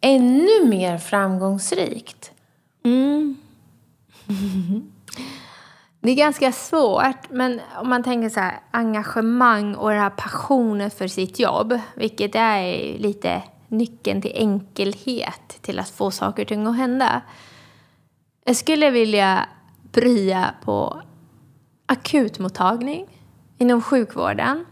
ännu 0.00 0.64
mer 0.64 0.98
framgångsrikt? 0.98 2.30
Mm. 2.84 3.36
Det 6.04 6.10
är 6.10 6.14
ganska 6.14 6.52
svårt, 6.52 7.30
men 7.30 7.60
om 7.76 7.88
man 7.88 8.02
tänker 8.02 8.28
så 8.28 8.40
här, 8.40 8.60
engagemang 8.70 9.74
och 9.74 9.90
den 9.90 10.00
här 10.00 10.10
passionen 10.10 10.90
för 10.90 11.08
sitt 11.08 11.38
jobb, 11.38 11.78
vilket 11.94 12.34
är 12.34 12.98
lite 12.98 13.42
nyckeln 13.68 14.22
till 14.22 14.32
enkelhet, 14.34 15.58
till 15.60 15.78
att 15.78 15.90
få 15.90 16.10
saker 16.10 16.42
och 16.42 16.48
ting 16.48 16.66
att 16.66 16.76
hända. 16.76 17.22
Jag 18.44 18.56
skulle 18.56 18.90
vilja 18.90 19.48
prya 19.92 20.54
på 20.64 21.02
akutmottagning 21.86 23.06
inom 23.58 23.82
sjukvården. 23.82 24.64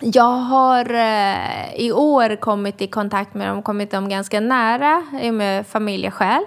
Jag 0.00 0.38
har 0.38 0.94
eh, 0.94 1.74
i 1.74 1.92
år 1.92 2.36
kommit 2.36 2.82
i 2.82 2.86
kontakt 2.86 3.34
med 3.34 3.48
dem, 3.48 3.62
kommit 3.62 3.90
dem 3.90 4.08
ganska 4.08 4.40
nära 4.40 5.06
med 5.32 5.66
familjeskäl. 5.66 6.42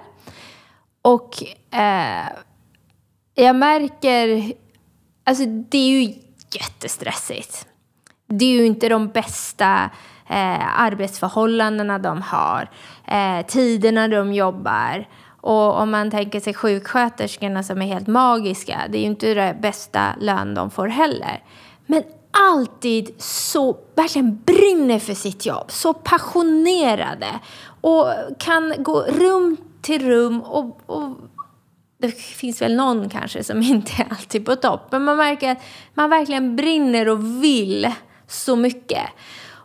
Och 1.02 1.42
eh, 1.74 2.26
jag 3.44 3.56
märker, 3.56 4.52
alltså 5.24 5.44
det 5.46 5.78
är 5.78 6.00
ju 6.00 6.14
jättestressigt. 6.50 7.66
Det 8.26 8.44
är 8.44 8.50
ju 8.50 8.66
inte 8.66 8.88
de 8.88 9.08
bästa 9.08 9.90
eh, 10.28 10.80
arbetsförhållandena 10.80 11.98
de 11.98 12.22
har, 12.22 12.70
eh, 13.06 13.46
tiderna 13.46 14.08
de 14.08 14.32
jobbar. 14.32 15.08
Och 15.40 15.80
om 15.80 15.90
man 15.90 16.10
tänker 16.10 16.40
sig 16.40 16.54
sjuksköterskorna 16.54 17.62
som 17.62 17.82
är 17.82 17.86
helt 17.86 18.06
magiska, 18.06 18.80
det 18.88 18.98
är 18.98 19.00
ju 19.00 19.06
inte 19.06 19.34
det 19.34 19.56
bästa 19.60 20.14
lön 20.20 20.54
de 20.54 20.70
får 20.70 20.86
heller. 20.86 21.42
Men 21.86 22.02
alltid 22.30 23.14
så 23.18 23.76
verkligen 23.94 24.42
brinner 24.44 24.98
för 24.98 25.14
sitt 25.14 25.46
jobb, 25.46 25.70
så 25.70 25.94
passionerade 25.94 27.40
och 27.80 28.06
kan 28.38 28.74
gå 28.78 29.00
rum 29.00 29.56
till 29.82 30.06
rum 30.06 30.40
och, 30.40 30.80
och 30.86 31.16
det 32.06 32.16
finns 32.16 32.62
väl 32.62 32.76
någon 32.76 33.08
kanske 33.08 33.44
som 33.44 33.62
inte 33.62 33.92
är 34.02 34.06
alltid 34.10 34.46
på 34.46 34.56
topp. 34.56 34.88
Men 34.90 35.04
man 35.04 35.16
märker 35.16 35.52
att 35.52 35.62
man 35.94 36.10
verkligen 36.10 36.56
brinner 36.56 37.08
och 37.08 37.44
vill 37.44 37.92
så 38.26 38.56
mycket. 38.56 39.06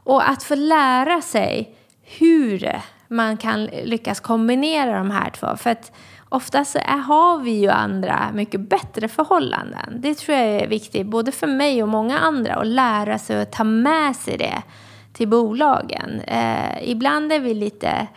Och 0.04 0.30
att 0.30 0.44
få 0.44 0.56
lära 0.56 1.22
sig 1.22 1.76
hur 2.04 2.82
man 3.08 3.38
kan 3.38 3.66
lyckas 3.66 4.20
kombinera 4.20 4.98
de 4.98 5.12
här 5.12 5.30
två. 5.30 5.58
För 5.58 5.70
att 5.70 5.92
oftast 6.30 6.78
har 7.08 7.40
vi 7.40 7.52
ju 7.52 7.70
andra 7.70 8.32
mycket 8.34 8.62
bättre 8.62 9.08
förhållanden. 9.08 9.96
Det 10.02 10.16
tror 10.16 10.38
jag 10.38 10.48
är 10.48 10.68
viktigt, 10.68 11.08
både 11.08 11.32
för 11.32 11.48
mig 11.48 11.84
och 11.84 11.90
många 11.90 12.20
andra, 12.20 12.56
att 12.56 12.68
lära 12.68 13.18
sig 13.18 13.42
att 13.42 13.52
ta 13.52 13.64
med 13.64 14.16
sig 14.16 14.38
det 14.38 14.62
till 15.14 15.28
bolagen. 15.28 16.22
Eh, 16.22 16.90
ibland 16.90 17.32
är 17.32 17.40
vi 17.40 17.54
lite 17.54 18.08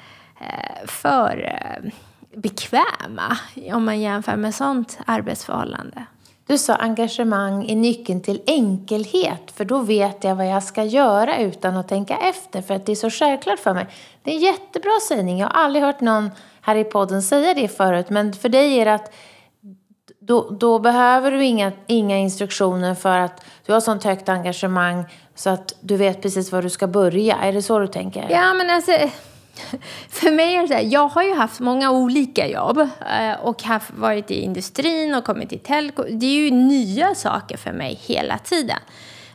eh, 0.40 0.86
för 0.86 1.60
eh, 1.60 1.90
bekväma 2.36 3.38
om 3.72 3.84
man 3.84 4.00
jämför 4.00 4.36
med 4.36 4.54
sånt 4.54 4.98
arbetsförhållande. 5.06 6.06
Du 6.46 6.58
sa 6.58 6.74
engagemang 6.74 7.70
är 7.70 7.76
nyckeln 7.76 8.20
till 8.20 8.42
enkelhet, 8.46 9.50
för 9.54 9.64
då 9.64 9.78
vet 9.78 10.24
jag 10.24 10.34
vad 10.34 10.46
jag 10.48 10.62
ska 10.62 10.84
göra 10.84 11.38
utan 11.38 11.76
att 11.76 11.88
tänka 11.88 12.16
efter, 12.16 12.62
för 12.62 12.74
att 12.74 12.86
det 12.86 12.92
är 12.92 12.96
så 12.96 13.10
självklart 13.10 13.58
för 13.58 13.74
mig. 13.74 13.86
Det 14.22 14.30
är 14.30 14.34
en 14.34 14.40
jättebra 14.40 15.00
sägning. 15.08 15.38
Jag 15.38 15.46
har 15.46 15.64
aldrig 15.64 15.84
hört 15.84 16.00
någon 16.00 16.30
här 16.60 16.76
i 16.76 16.84
podden 16.84 17.22
säga 17.22 17.54
det 17.54 17.68
förut, 17.68 18.10
men 18.10 18.32
för 18.32 18.48
dig 18.48 18.78
är 18.78 18.84
det 18.84 18.94
att 18.94 19.12
då, 20.20 20.50
då 20.50 20.78
behöver 20.78 21.30
du 21.30 21.44
inga, 21.44 21.72
inga 21.86 22.18
instruktioner 22.18 22.94
för 22.94 23.18
att 23.18 23.44
du 23.66 23.72
har 23.72 23.80
sånt 23.80 24.04
högt 24.04 24.28
engagemang 24.28 25.04
så 25.34 25.50
att 25.50 25.74
du 25.80 25.96
vet 25.96 26.22
precis 26.22 26.52
var 26.52 26.62
du 26.62 26.70
ska 26.70 26.86
börja. 26.86 27.36
Är 27.36 27.52
det 27.52 27.62
så 27.62 27.78
du 27.78 27.86
tänker? 27.86 28.26
Ja, 28.30 28.54
men 28.54 28.70
alltså 28.70 28.92
för 30.08 30.30
mig 30.30 30.54
är 30.54 30.62
det 30.62 30.68
så 30.68 30.74
här, 30.74 30.88
jag 30.92 31.08
har 31.08 31.22
ju 31.22 31.34
haft 31.34 31.60
många 31.60 31.90
olika 31.90 32.48
jobb 32.48 32.78
eh, 32.78 33.40
och 33.42 33.62
haft, 33.62 33.90
varit 33.90 34.30
i 34.30 34.40
industrin 34.40 35.14
och 35.14 35.24
kommit 35.24 35.48
till 35.48 35.58
telco. 35.58 36.04
Det 36.10 36.26
är 36.26 36.44
ju 36.44 36.50
nya 36.50 37.14
saker 37.14 37.56
för 37.56 37.72
mig 37.72 37.98
hela 38.02 38.38
tiden. 38.38 38.78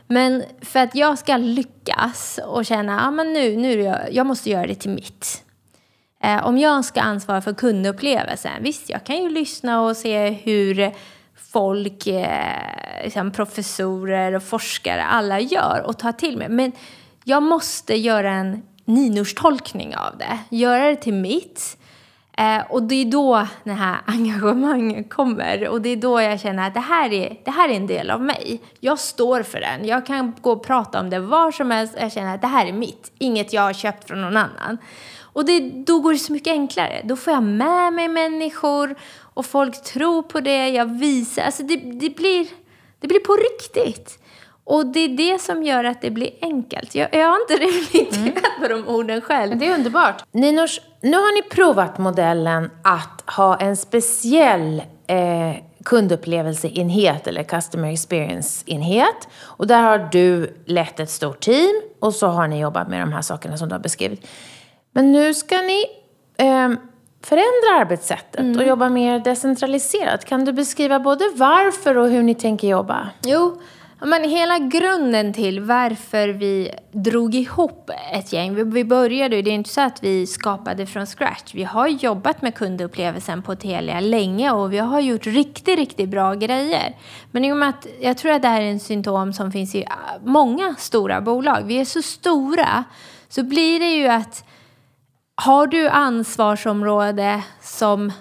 Men 0.06 0.42
för 0.62 0.80
att 0.80 0.94
jag 0.94 1.18
ska 1.18 1.36
lyckas 1.36 2.40
och 2.46 2.66
känna 2.66 3.00
att 3.00 3.26
nu, 3.26 3.56
nu 3.56 3.82
jag, 3.82 4.12
jag 4.12 4.26
måste 4.26 4.50
göra 4.50 4.66
det 4.66 4.74
till 4.74 4.90
mitt. 4.90 5.44
Eh, 6.22 6.46
om 6.46 6.58
jag 6.58 6.84
ska 6.84 7.00
ansvara 7.00 7.40
för 7.40 7.52
kundupplevelsen, 7.52 8.62
visst 8.62 8.90
jag 8.90 9.04
kan 9.04 9.16
ju 9.16 9.30
lyssna 9.30 9.82
och 9.82 9.96
se 9.96 10.30
hur 10.30 10.92
folk, 11.52 12.06
eh, 12.06 13.04
liksom 13.04 13.30
professorer 13.30 14.34
och 14.34 14.42
forskare, 14.42 15.04
alla 15.04 15.40
gör 15.40 15.82
och 15.86 15.98
ta 15.98 16.12
till 16.12 16.36
mig. 16.36 16.48
Men 16.48 16.72
jag 17.24 17.42
måste 17.42 17.94
göra 17.94 18.32
en 18.32 18.62
Ninors 18.90 19.34
tolkning 19.34 19.96
av 19.96 20.18
det. 20.18 20.56
Göra 20.56 20.88
det 20.88 20.96
till 20.96 21.14
mitt. 21.14 21.76
Eh, 22.40 22.60
och 22.68 22.82
det 22.82 22.94
är 22.94 23.04
då 23.04 23.46
det 23.64 23.72
här 23.72 23.98
engagemanget 24.06 25.10
kommer. 25.10 25.68
Och 25.68 25.82
det 25.82 25.88
är 25.88 25.96
då 25.96 26.20
jag 26.20 26.40
känner 26.40 26.66
att 26.66 26.74
det 26.74 26.80
här, 26.80 27.12
är, 27.12 27.40
det 27.44 27.50
här 27.50 27.68
är 27.68 27.72
en 27.72 27.86
del 27.86 28.10
av 28.10 28.22
mig. 28.22 28.60
Jag 28.80 28.98
står 28.98 29.42
för 29.42 29.60
den. 29.60 29.84
Jag 29.84 30.06
kan 30.06 30.34
gå 30.40 30.52
och 30.52 30.66
prata 30.66 31.00
om 31.00 31.10
det 31.10 31.20
var 31.20 31.52
som 31.52 31.70
helst. 31.70 31.94
Jag 32.00 32.12
känner 32.12 32.34
att 32.34 32.40
det 32.40 32.46
här 32.46 32.66
är 32.66 32.72
mitt. 32.72 33.12
Inget 33.18 33.52
jag 33.52 33.62
har 33.62 33.72
köpt 33.72 34.08
från 34.08 34.20
någon 34.20 34.36
annan. 34.36 34.78
Och 35.32 35.44
det, 35.44 35.60
då 35.60 36.00
går 36.00 36.12
det 36.12 36.18
så 36.18 36.32
mycket 36.32 36.50
enklare. 36.50 37.00
Då 37.04 37.16
får 37.16 37.32
jag 37.32 37.42
med 37.42 37.92
mig 37.92 38.08
människor 38.08 38.94
och 39.34 39.46
folk 39.46 39.82
tror 39.82 40.22
på 40.22 40.40
det. 40.40 40.68
Jag 40.68 40.98
visar. 40.98 41.42
Alltså 41.42 41.62
det, 41.62 41.76
det, 41.76 42.16
blir, 42.16 42.46
det 43.00 43.08
blir 43.08 43.20
på 43.20 43.32
riktigt. 43.32 44.19
Och 44.70 44.86
det 44.86 45.00
är 45.00 45.08
det 45.08 45.40
som 45.40 45.62
gör 45.62 45.84
att 45.84 46.00
det 46.00 46.10
blir 46.10 46.30
enkelt. 46.42 46.94
Jag, 46.94 47.08
jag 47.14 47.26
har 47.28 47.40
inte 47.40 47.54
reflekterat 47.64 48.16
mm. 48.16 48.60
på 48.60 48.68
de 48.68 48.88
orden 48.88 49.20
själv. 49.20 49.58
Det 49.58 49.66
är 49.66 49.74
underbart. 49.74 50.24
Ninors, 50.32 50.80
nu 51.00 51.16
har 51.16 51.42
ni 51.42 51.42
provat 51.42 51.98
modellen 51.98 52.70
att 52.84 53.24
ha 53.26 53.56
en 53.56 53.76
speciell 53.76 54.82
eh, 55.06 55.62
kundupplevelseenhet 55.84 57.26
eller 57.26 57.42
customer 57.42 57.92
experience-enhet. 57.92 59.28
Och 59.42 59.66
där 59.66 59.82
har 59.82 60.08
du 60.12 60.56
lett 60.66 61.00
ett 61.00 61.10
stort 61.10 61.40
team 61.40 61.82
och 62.00 62.14
så 62.14 62.26
har 62.26 62.48
ni 62.48 62.60
jobbat 62.60 62.88
med 62.88 63.00
de 63.00 63.12
här 63.12 63.22
sakerna 63.22 63.56
som 63.56 63.68
du 63.68 63.74
har 63.74 63.80
beskrivit. 63.80 64.26
Men 64.92 65.12
nu 65.12 65.34
ska 65.34 65.56
ni 65.56 65.84
eh, 66.38 66.70
förändra 67.22 67.80
arbetssättet 67.80 68.40
mm. 68.40 68.58
och 68.58 68.66
jobba 68.66 68.88
mer 68.88 69.18
decentraliserat. 69.18 70.24
Kan 70.24 70.44
du 70.44 70.52
beskriva 70.52 71.00
både 71.00 71.24
varför 71.34 71.96
och 71.96 72.08
hur 72.08 72.22
ni 72.22 72.34
tänker 72.34 72.68
jobba? 72.68 73.08
Jo, 73.22 73.60
men 74.06 74.30
hela 74.30 74.58
grunden 74.58 75.32
till 75.32 75.60
varför 75.60 76.28
vi 76.28 76.70
drog 76.92 77.34
ihop 77.34 77.90
ett 78.12 78.32
gäng. 78.32 78.54
Vi, 78.54 78.84
började 78.84 78.84
började, 78.84 79.42
det 79.42 79.50
är 79.50 79.54
inte 79.54 79.70
så 79.70 79.80
att 79.80 80.02
vi 80.02 80.26
skapade 80.26 80.86
från 80.86 81.06
scratch. 81.06 81.54
Vi 81.54 81.64
har 81.64 81.88
jobbat 81.88 82.42
med 82.42 82.54
kundupplevelsen 82.54 83.42
på 83.42 83.56
Telia 83.56 84.00
länge 84.00 84.50
och 84.50 84.72
vi 84.72 84.78
har 84.78 85.00
gjort 85.00 85.26
riktigt, 85.26 85.78
riktigt 85.78 86.08
bra 86.08 86.34
grejer. 86.34 86.96
Men 87.30 87.44
i 87.44 87.52
och 87.52 87.56
med 87.56 87.68
att 87.68 87.86
jag 88.00 88.18
tror 88.18 88.32
att 88.32 88.42
det 88.42 88.48
här 88.48 88.60
är 88.60 88.70
en 88.70 88.80
symptom 88.80 89.32
som 89.32 89.52
finns 89.52 89.74
i 89.74 89.86
många 90.24 90.74
stora 90.78 91.20
bolag. 91.20 91.62
Vi 91.64 91.80
är 91.80 91.84
så 91.84 92.02
stora 92.02 92.84
så 93.28 93.42
blir 93.42 93.80
det 93.80 93.90
ju 93.90 94.08
att 94.08 94.44
har 95.34 95.66
du 95.66 95.88
ansvarsområde 95.88 97.42
som 97.60 98.12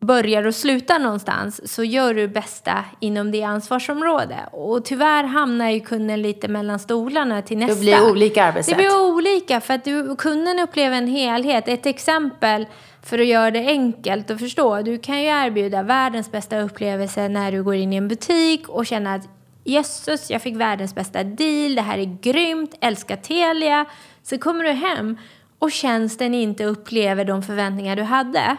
börjar 0.00 0.46
och 0.46 0.54
slutar 0.54 0.98
någonstans 0.98 1.74
så 1.74 1.84
gör 1.84 2.14
du 2.14 2.28
bästa 2.28 2.84
inom 3.00 3.30
det 3.30 3.42
ansvarsområde. 3.42 4.36
Och 4.52 4.84
tyvärr 4.84 5.24
hamnar 5.24 5.70
ju 5.70 5.80
kunden 5.80 6.22
lite 6.22 6.48
mellan 6.48 6.78
stolarna 6.78 7.42
till 7.42 7.58
nästa. 7.58 7.74
Det 7.74 7.80
blir 7.80 8.10
olika 8.10 8.44
arbetssätt. 8.44 8.76
Det 8.76 8.82
blir 8.82 9.08
olika 9.08 9.60
för 9.60 9.74
att 9.74 9.84
du, 9.84 10.16
kunden 10.16 10.58
upplever 10.58 10.96
en 10.96 11.06
helhet. 11.06 11.68
Ett 11.68 11.86
exempel 11.86 12.66
för 13.02 13.18
att 13.18 13.26
göra 13.26 13.50
det 13.50 13.66
enkelt 13.66 14.30
att 14.30 14.38
förstå. 14.38 14.82
Du 14.82 14.98
kan 14.98 15.22
ju 15.22 15.28
erbjuda 15.28 15.82
världens 15.82 16.32
bästa 16.32 16.60
upplevelse 16.60 17.28
när 17.28 17.52
du 17.52 17.62
går 17.62 17.74
in 17.74 17.92
i 17.92 17.96
en 17.96 18.08
butik 18.08 18.68
och 18.68 18.86
känner 18.86 19.16
att 19.16 19.28
jösses, 19.64 20.30
jag 20.30 20.42
fick 20.42 20.56
världens 20.56 20.94
bästa 20.94 21.24
deal, 21.24 21.74
det 21.74 21.82
här 21.82 21.98
är 21.98 22.18
grymt, 22.22 22.74
älskar 22.80 23.16
Telia. 23.16 23.84
Så 24.22 24.38
kommer 24.38 24.64
du 24.64 24.70
hem 24.70 25.16
och 25.58 25.72
tjänsten 25.72 26.34
inte 26.34 26.64
upplever 26.64 27.24
de 27.24 27.42
förväntningar 27.42 27.96
du 27.96 28.02
hade 28.02 28.56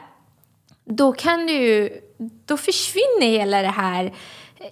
då 0.90 1.12
kan 1.12 1.46
du 1.48 1.54
ju, 1.54 1.90
då 2.46 2.58
försvinner 2.58 3.28
hela 3.28 3.62
det 3.62 3.68
här 3.68 4.14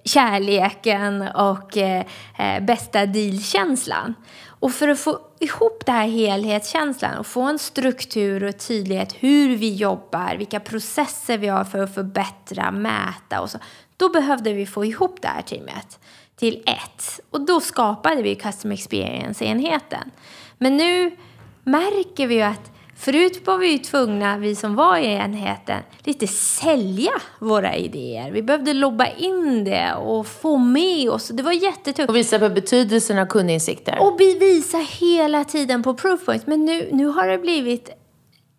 kärleken 0.04 1.22
och 1.28 1.76
eh, 1.76 2.04
eh, 2.38 2.64
bästa 2.64 3.06
deal-känslan. 3.06 4.14
Och 4.60 4.72
för 4.72 4.88
att 4.88 4.98
få 4.98 5.20
ihop 5.40 5.86
den 5.86 5.94
här 5.94 6.08
helhetskänslan 6.08 7.18
och 7.18 7.26
få 7.26 7.42
en 7.42 7.58
struktur 7.58 8.44
och 8.44 8.58
tydlighet 8.58 9.14
hur 9.18 9.56
vi 9.56 9.74
jobbar, 9.74 10.36
vilka 10.38 10.60
processer 10.60 11.38
vi 11.38 11.48
har 11.48 11.64
för 11.64 11.78
att 11.78 11.94
förbättra, 11.94 12.70
mäta 12.70 13.40
och 13.40 13.50
så. 13.50 13.58
Då 13.96 14.08
behövde 14.08 14.52
vi 14.52 14.66
få 14.66 14.84
ihop 14.84 15.22
det 15.22 15.28
här 15.28 15.42
teamet 15.42 15.98
till 16.36 16.62
ett. 16.66 17.20
Och 17.30 17.40
då 17.40 17.60
skapade 17.60 18.22
vi 18.22 18.34
Custom 18.34 18.72
Experience-enheten. 18.72 20.10
Men 20.58 20.76
nu 20.76 21.16
märker 21.64 22.26
vi 22.26 22.34
ju 22.34 22.42
att 22.42 22.72
Förut 22.98 23.46
var 23.46 23.58
vi 23.58 23.72
ju 23.72 23.78
tvungna, 23.78 24.38
vi 24.38 24.54
som 24.54 24.74
var 24.74 24.96
i 24.96 25.06
enheten, 25.06 25.82
lite 26.04 26.26
sälja 26.26 27.12
våra 27.38 27.76
idéer. 27.76 28.30
Vi 28.30 28.42
behövde 28.42 28.72
lobba 28.72 29.06
in 29.06 29.64
det 29.64 29.94
och 29.94 30.26
få 30.26 30.56
med 30.56 31.10
oss. 31.10 31.28
Det 31.28 31.42
var 31.42 31.52
jättetufft. 31.52 32.08
Och 32.08 32.16
visa 32.16 32.38
på 32.38 32.48
betydelsen 32.48 33.18
av 33.18 33.26
kundinsikter. 33.26 33.98
Och 34.00 34.20
visa 34.20 34.78
hela 34.78 35.44
tiden 35.44 35.82
på 35.82 35.94
proofpoints. 35.94 36.46
Men 36.46 36.64
nu, 36.64 36.88
nu 36.92 37.06
har 37.06 37.28
det 37.28 37.38
blivit 37.38 37.90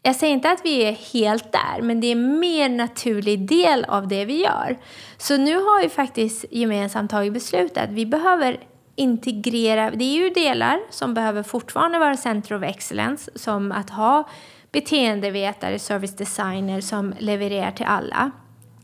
jag 0.01 0.15
säger 0.15 0.33
inte 0.33 0.49
att 0.49 0.61
vi 0.63 0.83
är 0.83 0.91
helt 0.91 1.51
där, 1.51 1.81
men 1.81 2.01
det 2.01 2.07
är 2.07 2.11
en 2.11 2.39
mer 2.39 2.69
naturlig 2.69 3.47
del 3.47 3.85
av 3.85 4.07
det 4.07 4.25
vi 4.25 4.43
gör. 4.43 4.77
Så 5.17 5.37
nu 5.37 5.55
har 5.55 5.81
vi 5.81 5.89
faktiskt 5.89 6.45
gemensamt 6.51 7.11
tagit 7.11 7.33
beslut 7.33 7.77
att 7.77 7.89
vi 7.89 8.05
behöver 8.05 8.59
integrera, 8.99 9.91
det 9.91 10.03
är 10.03 10.15
ju 10.15 10.29
delar 10.29 10.79
som 10.89 11.13
behöver 11.13 11.43
fortfarande 11.43 11.99
vara 11.99 12.17
center 12.17 12.55
of 12.55 12.63
excellence, 12.63 13.31
som 13.35 13.71
att 13.71 13.89
ha 13.89 14.29
beteendevetare, 14.71 15.79
service 15.79 16.15
designer 16.15 16.81
som 16.81 17.13
levererar 17.19 17.71
till 17.71 17.85
alla. 17.85 18.31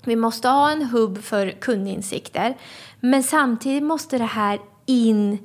Vi 0.04 0.16
måste 0.16 0.48
ha 0.48 0.72
en 0.72 0.84
hubb 0.84 1.24
för 1.24 1.50
kundinsikter, 1.50 2.58
men 3.00 3.24
samtidigt 3.24 3.84
måste 3.84 4.18
det 4.18 4.24
här 4.24 4.60
in 4.86 5.38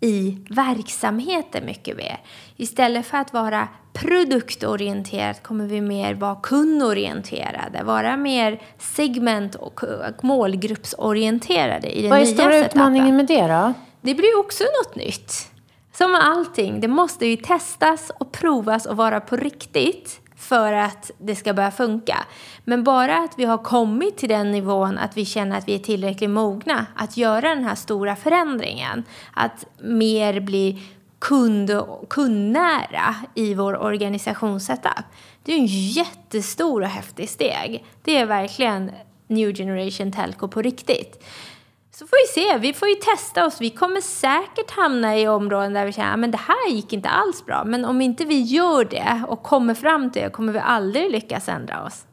i 0.00 0.38
verksamheten 0.50 1.66
mycket 1.66 1.96
mer. 1.96 2.20
Istället 2.56 3.06
för 3.06 3.18
att 3.18 3.32
vara 3.32 3.68
produktorienterat 3.92 5.42
kommer 5.42 5.66
vi 5.66 5.80
mer 5.80 6.14
vara 6.14 6.36
kundorienterade, 6.42 7.82
vara 7.82 8.16
mer 8.16 8.62
segment 8.78 9.54
och 9.54 9.80
målgruppsorienterade 10.22 11.98
i 11.98 12.02
det 12.02 12.08
Vad 12.08 12.18
är 12.18 12.24
nya 12.24 12.34
stora 12.34 12.58
utmaningen 12.58 13.16
med 13.16 13.26
det 13.26 13.46
då? 13.46 13.74
Det 14.00 14.14
blir 14.14 14.38
också 14.38 14.64
något 14.64 14.96
nytt. 14.96 15.50
Som 15.92 16.12
med 16.12 16.20
allting, 16.20 16.80
det 16.80 16.88
måste 16.88 17.26
ju 17.26 17.36
testas 17.36 18.10
och 18.20 18.32
provas 18.32 18.86
och 18.86 18.96
vara 18.96 19.20
på 19.20 19.36
riktigt 19.36 20.20
för 20.36 20.72
att 20.72 21.10
det 21.18 21.36
ska 21.36 21.54
börja 21.54 21.70
funka. 21.70 22.18
Men 22.64 22.84
bara 22.84 23.18
att 23.18 23.34
vi 23.36 23.44
har 23.44 23.58
kommit 23.58 24.16
till 24.16 24.28
den 24.28 24.50
nivån 24.50 24.98
att 24.98 25.16
vi 25.16 25.24
känner 25.24 25.58
att 25.58 25.68
vi 25.68 25.74
är 25.74 25.78
tillräckligt 25.78 26.30
mogna 26.30 26.86
att 26.96 27.16
göra 27.16 27.48
den 27.48 27.64
här 27.64 27.74
stora 27.74 28.16
förändringen. 28.16 29.04
Att 29.34 29.66
mer 29.82 30.40
bli 30.40 30.82
kund, 31.18 31.70
kundnära 32.10 33.14
i 33.34 33.54
vår 33.54 33.82
organisationssetup. 33.82 35.04
Det 35.42 35.52
är 35.52 35.56
en 35.56 35.66
jättestor 35.66 36.82
och 36.82 36.88
häftig 36.88 37.28
steg. 37.28 37.84
Det 38.02 38.16
är 38.16 38.26
verkligen 38.26 38.90
new 39.26 39.54
generation 39.54 40.12
telco 40.12 40.48
på 40.48 40.62
riktigt. 40.62 41.24
Så 41.98 42.06
får 42.06 42.16
vi 42.16 42.42
se, 42.42 42.58
vi 42.58 42.72
får 42.72 42.88
ju 42.88 42.94
testa 42.94 43.46
oss. 43.46 43.60
Vi 43.60 43.70
kommer 43.70 44.00
säkert 44.00 44.70
hamna 44.70 45.18
i 45.18 45.28
områden 45.28 45.72
där 45.72 45.86
vi 45.86 45.92
känner 45.92 46.28
att 46.28 46.32
det 46.32 46.38
här 46.38 46.70
gick 46.70 46.92
inte 46.92 47.08
alls 47.08 47.46
bra. 47.46 47.64
Men 47.64 47.84
om 47.84 48.00
inte 48.00 48.24
vi 48.24 48.40
gör 48.40 48.84
det 48.84 49.22
och 49.28 49.42
kommer 49.42 49.74
fram 49.74 50.10
till 50.10 50.22
det 50.22 50.30
kommer 50.30 50.52
vi 50.52 50.58
aldrig 50.58 51.10
lyckas 51.10 51.48
ändra 51.48 51.84
oss. 51.84 52.06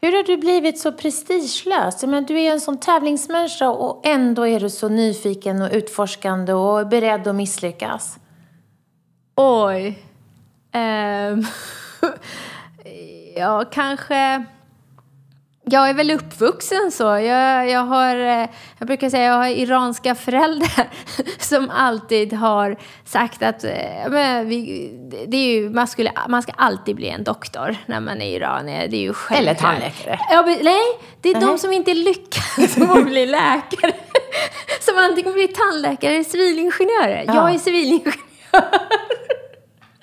Hur 0.00 0.12
har 0.12 0.22
du 0.22 0.36
blivit 0.36 0.78
så 0.78 0.92
prestigelös? 0.92 2.02
Men 2.02 2.24
du 2.24 2.40
är 2.40 2.52
en 2.52 2.60
sån 2.60 2.80
tävlingsmänniska 2.80 3.68
och 3.68 4.06
ändå 4.06 4.46
är 4.46 4.60
du 4.60 4.70
så 4.70 4.88
nyfiken 4.88 5.62
och 5.62 5.68
utforskande 5.72 6.52
och 6.52 6.88
beredd 6.88 7.28
att 7.28 7.34
misslyckas. 7.34 8.18
Oj. 9.36 9.98
Um, 10.74 11.46
ja, 13.36 13.64
kanske... 13.72 14.44
Jag 15.70 15.90
är 15.90 15.94
väl 15.94 16.10
uppvuxen 16.10 16.90
så. 16.92 17.04
Jag, 17.04 17.70
jag, 17.70 17.80
har, 17.80 18.16
eh, 18.16 18.48
jag 18.78 18.86
brukar 18.86 19.10
säga 19.10 19.24
jag 19.24 19.34
har 19.34 19.46
iranska 19.46 20.14
föräldrar 20.14 20.88
som 21.38 21.70
alltid 21.70 22.32
har 22.32 22.76
sagt 23.04 23.42
att 23.42 23.64
eh, 23.64 24.42
vi, 24.44 24.90
det 25.26 25.36
är 25.36 25.52
ju, 25.52 25.70
man, 25.70 25.86
skulle, 25.86 26.12
man 26.28 26.42
ska 26.42 26.52
alltid 26.56 26.96
bli 26.96 27.08
en 27.08 27.24
doktor 27.24 27.76
när 27.86 28.00
man 28.00 28.20
är 28.22 28.36
iranier. 28.36 28.88
Det 28.88 28.96
är 28.96 29.00
ju 29.00 29.14
Eller 29.30 29.54
tandläkare. 29.54 30.18
Ja, 30.30 30.42
men, 30.46 30.58
nej, 30.62 30.84
det 31.20 31.28
är 31.28 31.34
uh 31.34 31.40
-huh. 31.40 31.46
de 31.46 31.58
som 31.58 31.72
inte 31.72 31.94
lyckas 31.94 32.74
som 32.74 33.04
bli 33.04 33.26
läkare. 33.26 33.92
Som 34.80 34.98
antingen 34.98 35.32
blir 35.32 35.46
tandläkare 35.48 36.12
eller 36.12 36.24
civilingenjörer. 36.24 37.24
Ja. 37.26 37.34
Jag 37.34 37.54
är 37.54 37.58
civilingenjör. 37.58 38.14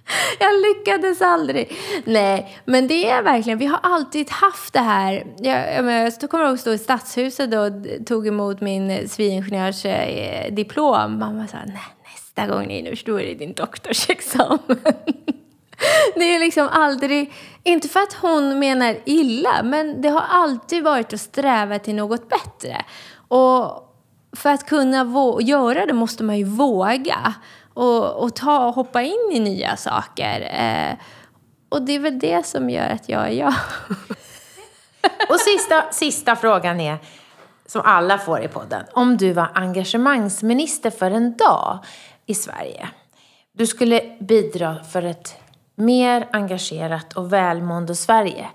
Jag 0.39 0.61
lyckades 0.61 1.21
aldrig. 1.21 1.77
Nej, 2.05 2.57
men 2.65 2.87
det 2.87 3.09
är 3.09 3.23
verkligen, 3.23 3.59
vi 3.59 3.65
har 3.65 3.79
alltid 3.83 4.29
haft 4.29 4.73
det 4.73 4.79
här. 4.79 5.25
Jag, 5.37 5.73
jag, 5.73 6.13
jag 6.21 6.29
kommer 6.29 6.43
ihåg 6.43 6.53
att 6.53 6.59
stå 6.59 6.71
i 6.71 6.77
Stadshuset 6.77 7.53
och 7.53 7.71
tog 8.05 8.27
emot 8.27 8.61
min 8.61 9.09
civilingenjörsdiplom. 9.09 11.13
Eh, 11.13 11.17
Mamma 11.17 11.47
sa, 11.47 11.57
nej, 11.65 11.81
nästa 12.13 12.47
gång 12.47 12.67
Ninus, 12.67 13.03
då 13.03 13.19
är 13.19 13.25
det 13.25 13.33
din 13.33 13.53
doktorsexamen. 13.53 14.59
Det 16.15 16.35
är 16.35 16.39
liksom 16.39 16.67
aldrig, 16.71 17.33
inte 17.63 17.87
för 17.87 17.99
att 17.99 18.13
hon 18.13 18.59
menar 18.59 18.97
illa, 19.05 19.63
men 19.63 20.01
det 20.01 20.09
har 20.09 20.23
alltid 20.29 20.83
varit 20.83 21.13
att 21.13 21.21
sträva 21.21 21.79
till 21.79 21.95
något 21.95 22.29
bättre. 22.29 22.85
Och 23.27 23.85
för 24.35 24.49
att 24.49 24.65
kunna 24.65 25.05
göra 25.41 25.85
det 25.85 25.93
måste 25.93 26.23
man 26.23 26.37
ju 26.37 26.43
våga 26.43 27.33
och, 27.75 28.23
och 28.23 28.35
ta, 28.35 28.69
hoppa 28.69 29.01
in 29.01 29.29
i 29.31 29.39
nya 29.39 29.77
saker. 29.77 30.41
Eh, 30.41 30.95
Och 31.69 31.81
det 31.81 31.95
är 31.95 31.99
väl 31.99 32.19
det 32.19 32.45
som 32.45 32.69
gör 32.69 32.89
att 32.89 33.09
jag 33.09 33.27
är 33.27 33.31
jag. 33.31 33.53
Och 35.29 35.39
sista, 35.39 35.83
sista 35.91 36.35
frågan 36.35 36.79
är, 36.79 36.97
som 37.65 37.81
alla 37.85 38.17
får 38.17 38.43
i 38.43 38.47
podden. 38.47 38.83
Om 38.93 39.17
du 39.17 39.33
var 39.33 39.49
engagemangsminister 39.53 40.91
för 40.91 41.11
en 41.11 41.37
dag 41.37 41.79
i 42.25 42.33
Sverige. 42.35 42.89
Du 43.53 43.67
skulle 43.67 44.01
bidra 44.19 44.83
för 44.83 45.03
ett 45.03 45.35
mer 45.75 46.27
engagerat 46.31 47.13
och 47.13 47.33
välmående 47.33 47.95
Sverige. 47.95 48.47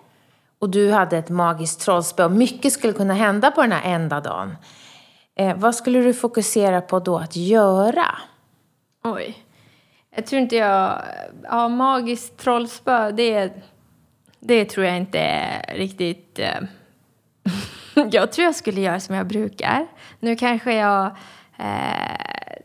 Och 0.60 0.70
du 0.70 0.90
hade 0.92 1.18
ett 1.18 1.28
magiskt 1.28 1.80
trollspö 1.80 2.24
och 2.24 2.30
mycket 2.32 2.72
skulle 2.72 2.92
kunna 2.92 3.14
hända 3.14 3.50
på 3.50 3.62
den 3.62 3.72
här 3.72 3.94
enda 3.94 4.20
dagen. 4.20 4.56
Eh, 5.38 5.56
vad 5.56 5.74
skulle 5.74 5.98
du 5.98 6.14
fokusera 6.14 6.80
på 6.80 6.98
då 7.00 7.18
att 7.18 7.36
göra? 7.36 8.06
Oj. 9.02 9.44
Jag 10.16 10.26
tror 10.26 10.42
inte 10.42 10.56
jag... 10.56 11.02
Ja, 11.42 11.68
magiskt 11.68 12.38
trollspö, 12.38 13.10
det, 13.10 13.52
det 14.40 14.64
tror 14.64 14.86
jag 14.86 14.96
inte 14.96 15.18
är 15.18 15.74
riktigt... 15.74 16.38
Eh, 16.38 16.60
jag 18.10 18.32
tror 18.32 18.44
jag 18.44 18.54
skulle 18.54 18.80
göra 18.80 19.00
som 19.00 19.14
jag 19.14 19.26
brukar. 19.26 19.86
Nu 20.20 20.36
kanske 20.36 20.74
jag 20.74 21.06
eh, 21.58 22.56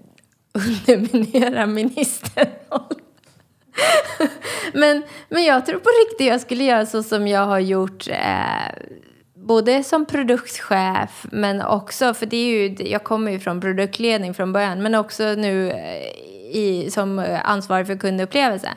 underminerar 0.87 1.65
ministern. 1.65 2.47
men, 4.73 5.03
men 5.29 5.43
jag 5.43 5.65
tror 5.65 5.79
på 5.79 5.89
riktigt 5.89 6.27
jag 6.27 6.41
skulle 6.41 6.63
göra 6.63 6.85
så 6.85 7.03
som 7.03 7.27
jag 7.27 7.45
har 7.45 7.59
gjort 7.59 8.07
eh, 8.07 8.67
både 9.45 9.83
som 9.83 10.05
produktchef 10.05 11.25
men 11.31 11.61
också, 11.61 12.13
för 12.13 12.25
det 12.25 12.37
är 12.37 12.45
ju, 12.45 12.75
jag 12.89 13.03
kommer 13.03 13.31
ju 13.31 13.39
från 13.39 13.61
produktledning 13.61 14.33
från 14.33 14.53
början, 14.53 14.83
men 14.83 14.95
också 14.95 15.23
nu 15.23 15.71
eh, 15.71 16.01
i, 16.55 16.89
som 16.91 17.19
eh, 17.19 17.49
ansvarig 17.49 17.87
för 17.87 17.97
kundupplevelse. 17.97 18.69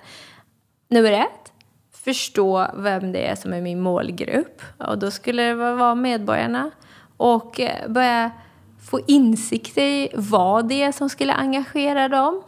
Nummer 0.89 1.13
ett, 1.13 1.53
förstå 2.05 2.67
vem 2.77 3.13
det 3.13 3.27
är 3.27 3.35
som 3.35 3.53
är 3.53 3.61
min 3.61 3.81
målgrupp. 3.81 4.63
Och 4.79 4.99
då 4.99 5.11
skulle 5.11 5.43
det 5.43 5.55
vara 5.55 5.95
medborgarna. 5.95 6.71
Och 7.17 7.61
eh, 7.61 7.89
börja 7.89 8.31
få 8.91 9.01
insikt 9.07 9.79
i 9.79 10.09
vad 10.15 10.69
det 10.69 10.83
är 10.83 10.93
som 10.93 11.09
skulle 11.09 11.33
engagera 11.33 12.09
dem. 12.09 12.43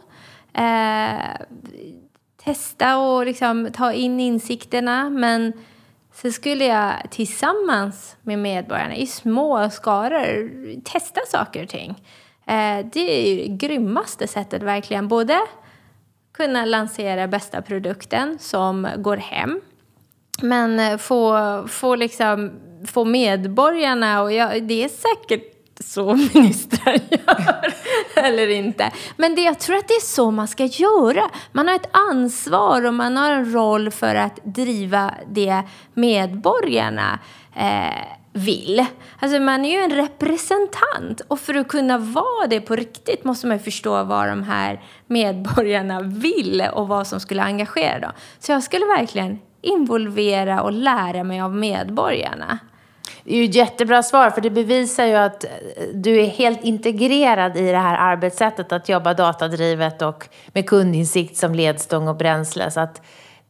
Eh, 0.53 1.45
testa 2.43 2.97
och 2.97 3.25
liksom 3.25 3.69
ta 3.73 3.93
in 3.93 4.19
insikterna. 4.19 5.09
Men 5.09 5.53
sen 6.13 6.31
skulle 6.31 6.65
jag 6.65 6.93
tillsammans 7.09 8.15
med 8.21 8.39
medborgarna 8.39 8.95
i 8.95 9.07
små 9.07 9.69
skaror 9.69 10.51
testa 10.83 11.21
saker 11.27 11.63
och 11.63 11.69
ting. 11.69 11.89
Eh, 12.45 12.85
det 12.93 12.99
är 12.99 13.31
ju 13.31 13.43
det 13.43 13.67
grymmaste 13.67 14.27
sättet 14.27 14.63
verkligen. 14.63 15.07
Både 15.07 15.39
kunna 16.33 16.65
lansera 16.65 17.27
bästa 17.27 17.61
produkten 17.61 18.39
som 18.39 18.87
går 18.97 19.17
hem. 19.17 19.61
Men 20.41 20.99
få, 20.99 21.63
få, 21.67 21.95
liksom, 21.95 22.51
få 22.87 23.05
medborgarna, 23.05 24.21
och 24.21 24.33
jag, 24.33 24.63
det 24.63 24.83
är 24.83 24.89
säkert 24.89 25.60
så 25.81 26.13
ministrar 26.33 26.93
gör, 27.09 27.73
eller 28.15 28.47
inte. 28.49 28.91
Men 29.17 29.35
det, 29.35 29.41
jag 29.41 29.59
tror 29.59 29.75
att 29.75 29.87
det 29.87 29.93
är 29.93 30.05
så 30.05 30.31
man 30.31 30.47
ska 30.47 30.65
göra. 30.65 31.29
Man 31.51 31.67
har 31.67 31.75
ett 31.75 31.89
ansvar 31.91 32.85
och 32.85 32.93
man 32.93 33.17
har 33.17 33.31
en 33.31 33.53
roll 33.53 33.91
för 33.91 34.15
att 34.15 34.39
driva 34.43 35.13
det 35.31 35.63
medborgarna 35.93 37.19
eh, 37.55 38.05
vill. 38.33 38.85
Alltså 39.19 39.39
man 39.39 39.65
är 39.65 39.71
ju 39.71 39.83
en 39.83 39.91
representant 39.91 41.21
och 41.27 41.39
för 41.39 41.53
att 41.53 41.67
kunna 41.67 41.97
vara 41.97 42.47
det 42.49 42.61
på 42.61 42.75
riktigt 42.75 43.23
måste 43.23 43.47
man 43.47 43.57
ju 43.57 43.63
förstå 43.63 44.03
vad 44.03 44.27
de 44.27 44.43
här 44.43 44.81
medborgarna 45.07 46.01
vill 46.01 46.63
och 46.73 46.87
vad 46.87 47.07
som 47.07 47.19
skulle 47.19 47.43
engagera 47.43 47.99
dem. 47.99 48.11
Så 48.39 48.51
jag 48.51 48.63
skulle 48.63 48.85
verkligen 48.85 49.39
involvera 49.61 50.61
och 50.61 50.71
lära 50.71 51.23
mig 51.23 51.41
av 51.41 51.55
medborgarna. 51.55 52.59
Det 53.23 53.33
är 53.33 53.37
ju 53.37 53.45
ett 53.45 53.55
jättebra 53.55 54.03
svar, 54.03 54.29
för 54.29 54.41
det 54.41 54.49
bevisar 54.49 55.05
ju 55.05 55.15
att 55.15 55.45
du 55.93 56.21
är 56.21 56.27
helt 56.27 56.63
integrerad 56.63 57.57
i 57.57 57.71
det 57.71 57.77
här 57.77 57.97
arbetssättet 57.97 58.71
att 58.71 58.89
jobba 58.89 59.13
datadrivet 59.13 60.01
och 60.01 60.27
med 60.53 60.69
kundinsikt 60.69 61.37
som 61.37 61.55
ledstång 61.55 62.07
och 62.07 62.15
bränsle. 62.15 62.71
Så 62.71 62.79
att 62.79 63.01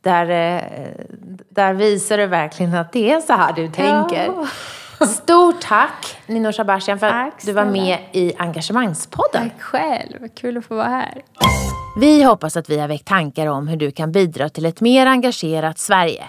där, 0.02 0.30
eh, 0.30 0.62
där 1.50 1.74
visar 1.74 2.18
du 2.18 2.26
verkligen 2.26 2.76
att 2.76 2.94
det 2.94 3.12
är 3.12 3.22
så 3.22 3.34
här 3.34 3.54
du 3.54 3.68
tänker. 3.68 4.26
Ja. 4.26 4.48
Stort 5.06 5.62
tack 5.62 6.18
Nino 6.26 6.52
Shabashian 6.52 7.00
för 7.00 7.10
tack, 7.10 7.34
att 7.38 7.46
du 7.46 7.54
var 7.54 7.66
med 7.66 8.00
i 8.12 8.34
Engagemangspodden. 8.38 9.50
Tack 9.50 9.62
själv, 9.62 10.28
kul 10.36 10.58
att 10.58 10.66
få 10.66 10.76
vara 10.76 10.88
här. 10.88 11.22
Vi 12.00 12.24
hoppas 12.24 12.58
att 12.58 12.70
vi 12.70 12.80
har 12.80 12.88
väckt 12.88 13.08
tankar 13.08 13.48
om 13.48 13.68
hur 13.68 13.78
du 13.78 13.92
kan 13.92 14.12
bidra 14.12 14.50
till 14.50 14.66
ett 14.66 14.82
mer 14.82 15.06
engagerat 15.06 15.80
Sverige. 15.80 16.24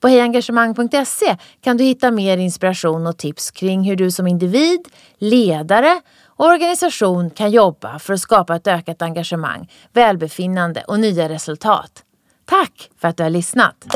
På 0.00 0.08
hejengagemang.se 0.08 1.36
kan 1.60 1.76
du 1.76 1.84
hitta 1.84 2.10
mer 2.10 2.36
inspiration 2.36 3.06
och 3.06 3.16
tips 3.16 3.50
kring 3.50 3.82
hur 3.82 3.96
du 3.96 4.10
som 4.10 4.26
individ, 4.26 4.80
ledare 5.18 6.00
och 6.24 6.46
organisation 6.46 7.30
kan 7.30 7.50
jobba 7.50 7.98
för 7.98 8.14
att 8.14 8.20
skapa 8.20 8.56
ett 8.56 8.66
ökat 8.66 9.02
engagemang, 9.02 9.70
välbefinnande 9.92 10.84
och 10.88 11.00
nya 11.00 11.28
resultat. 11.28 12.02
Tack 12.44 12.90
för 13.00 13.08
att 13.08 13.16
du 13.16 13.22
har 13.22 13.30
lyssnat! 13.30 13.86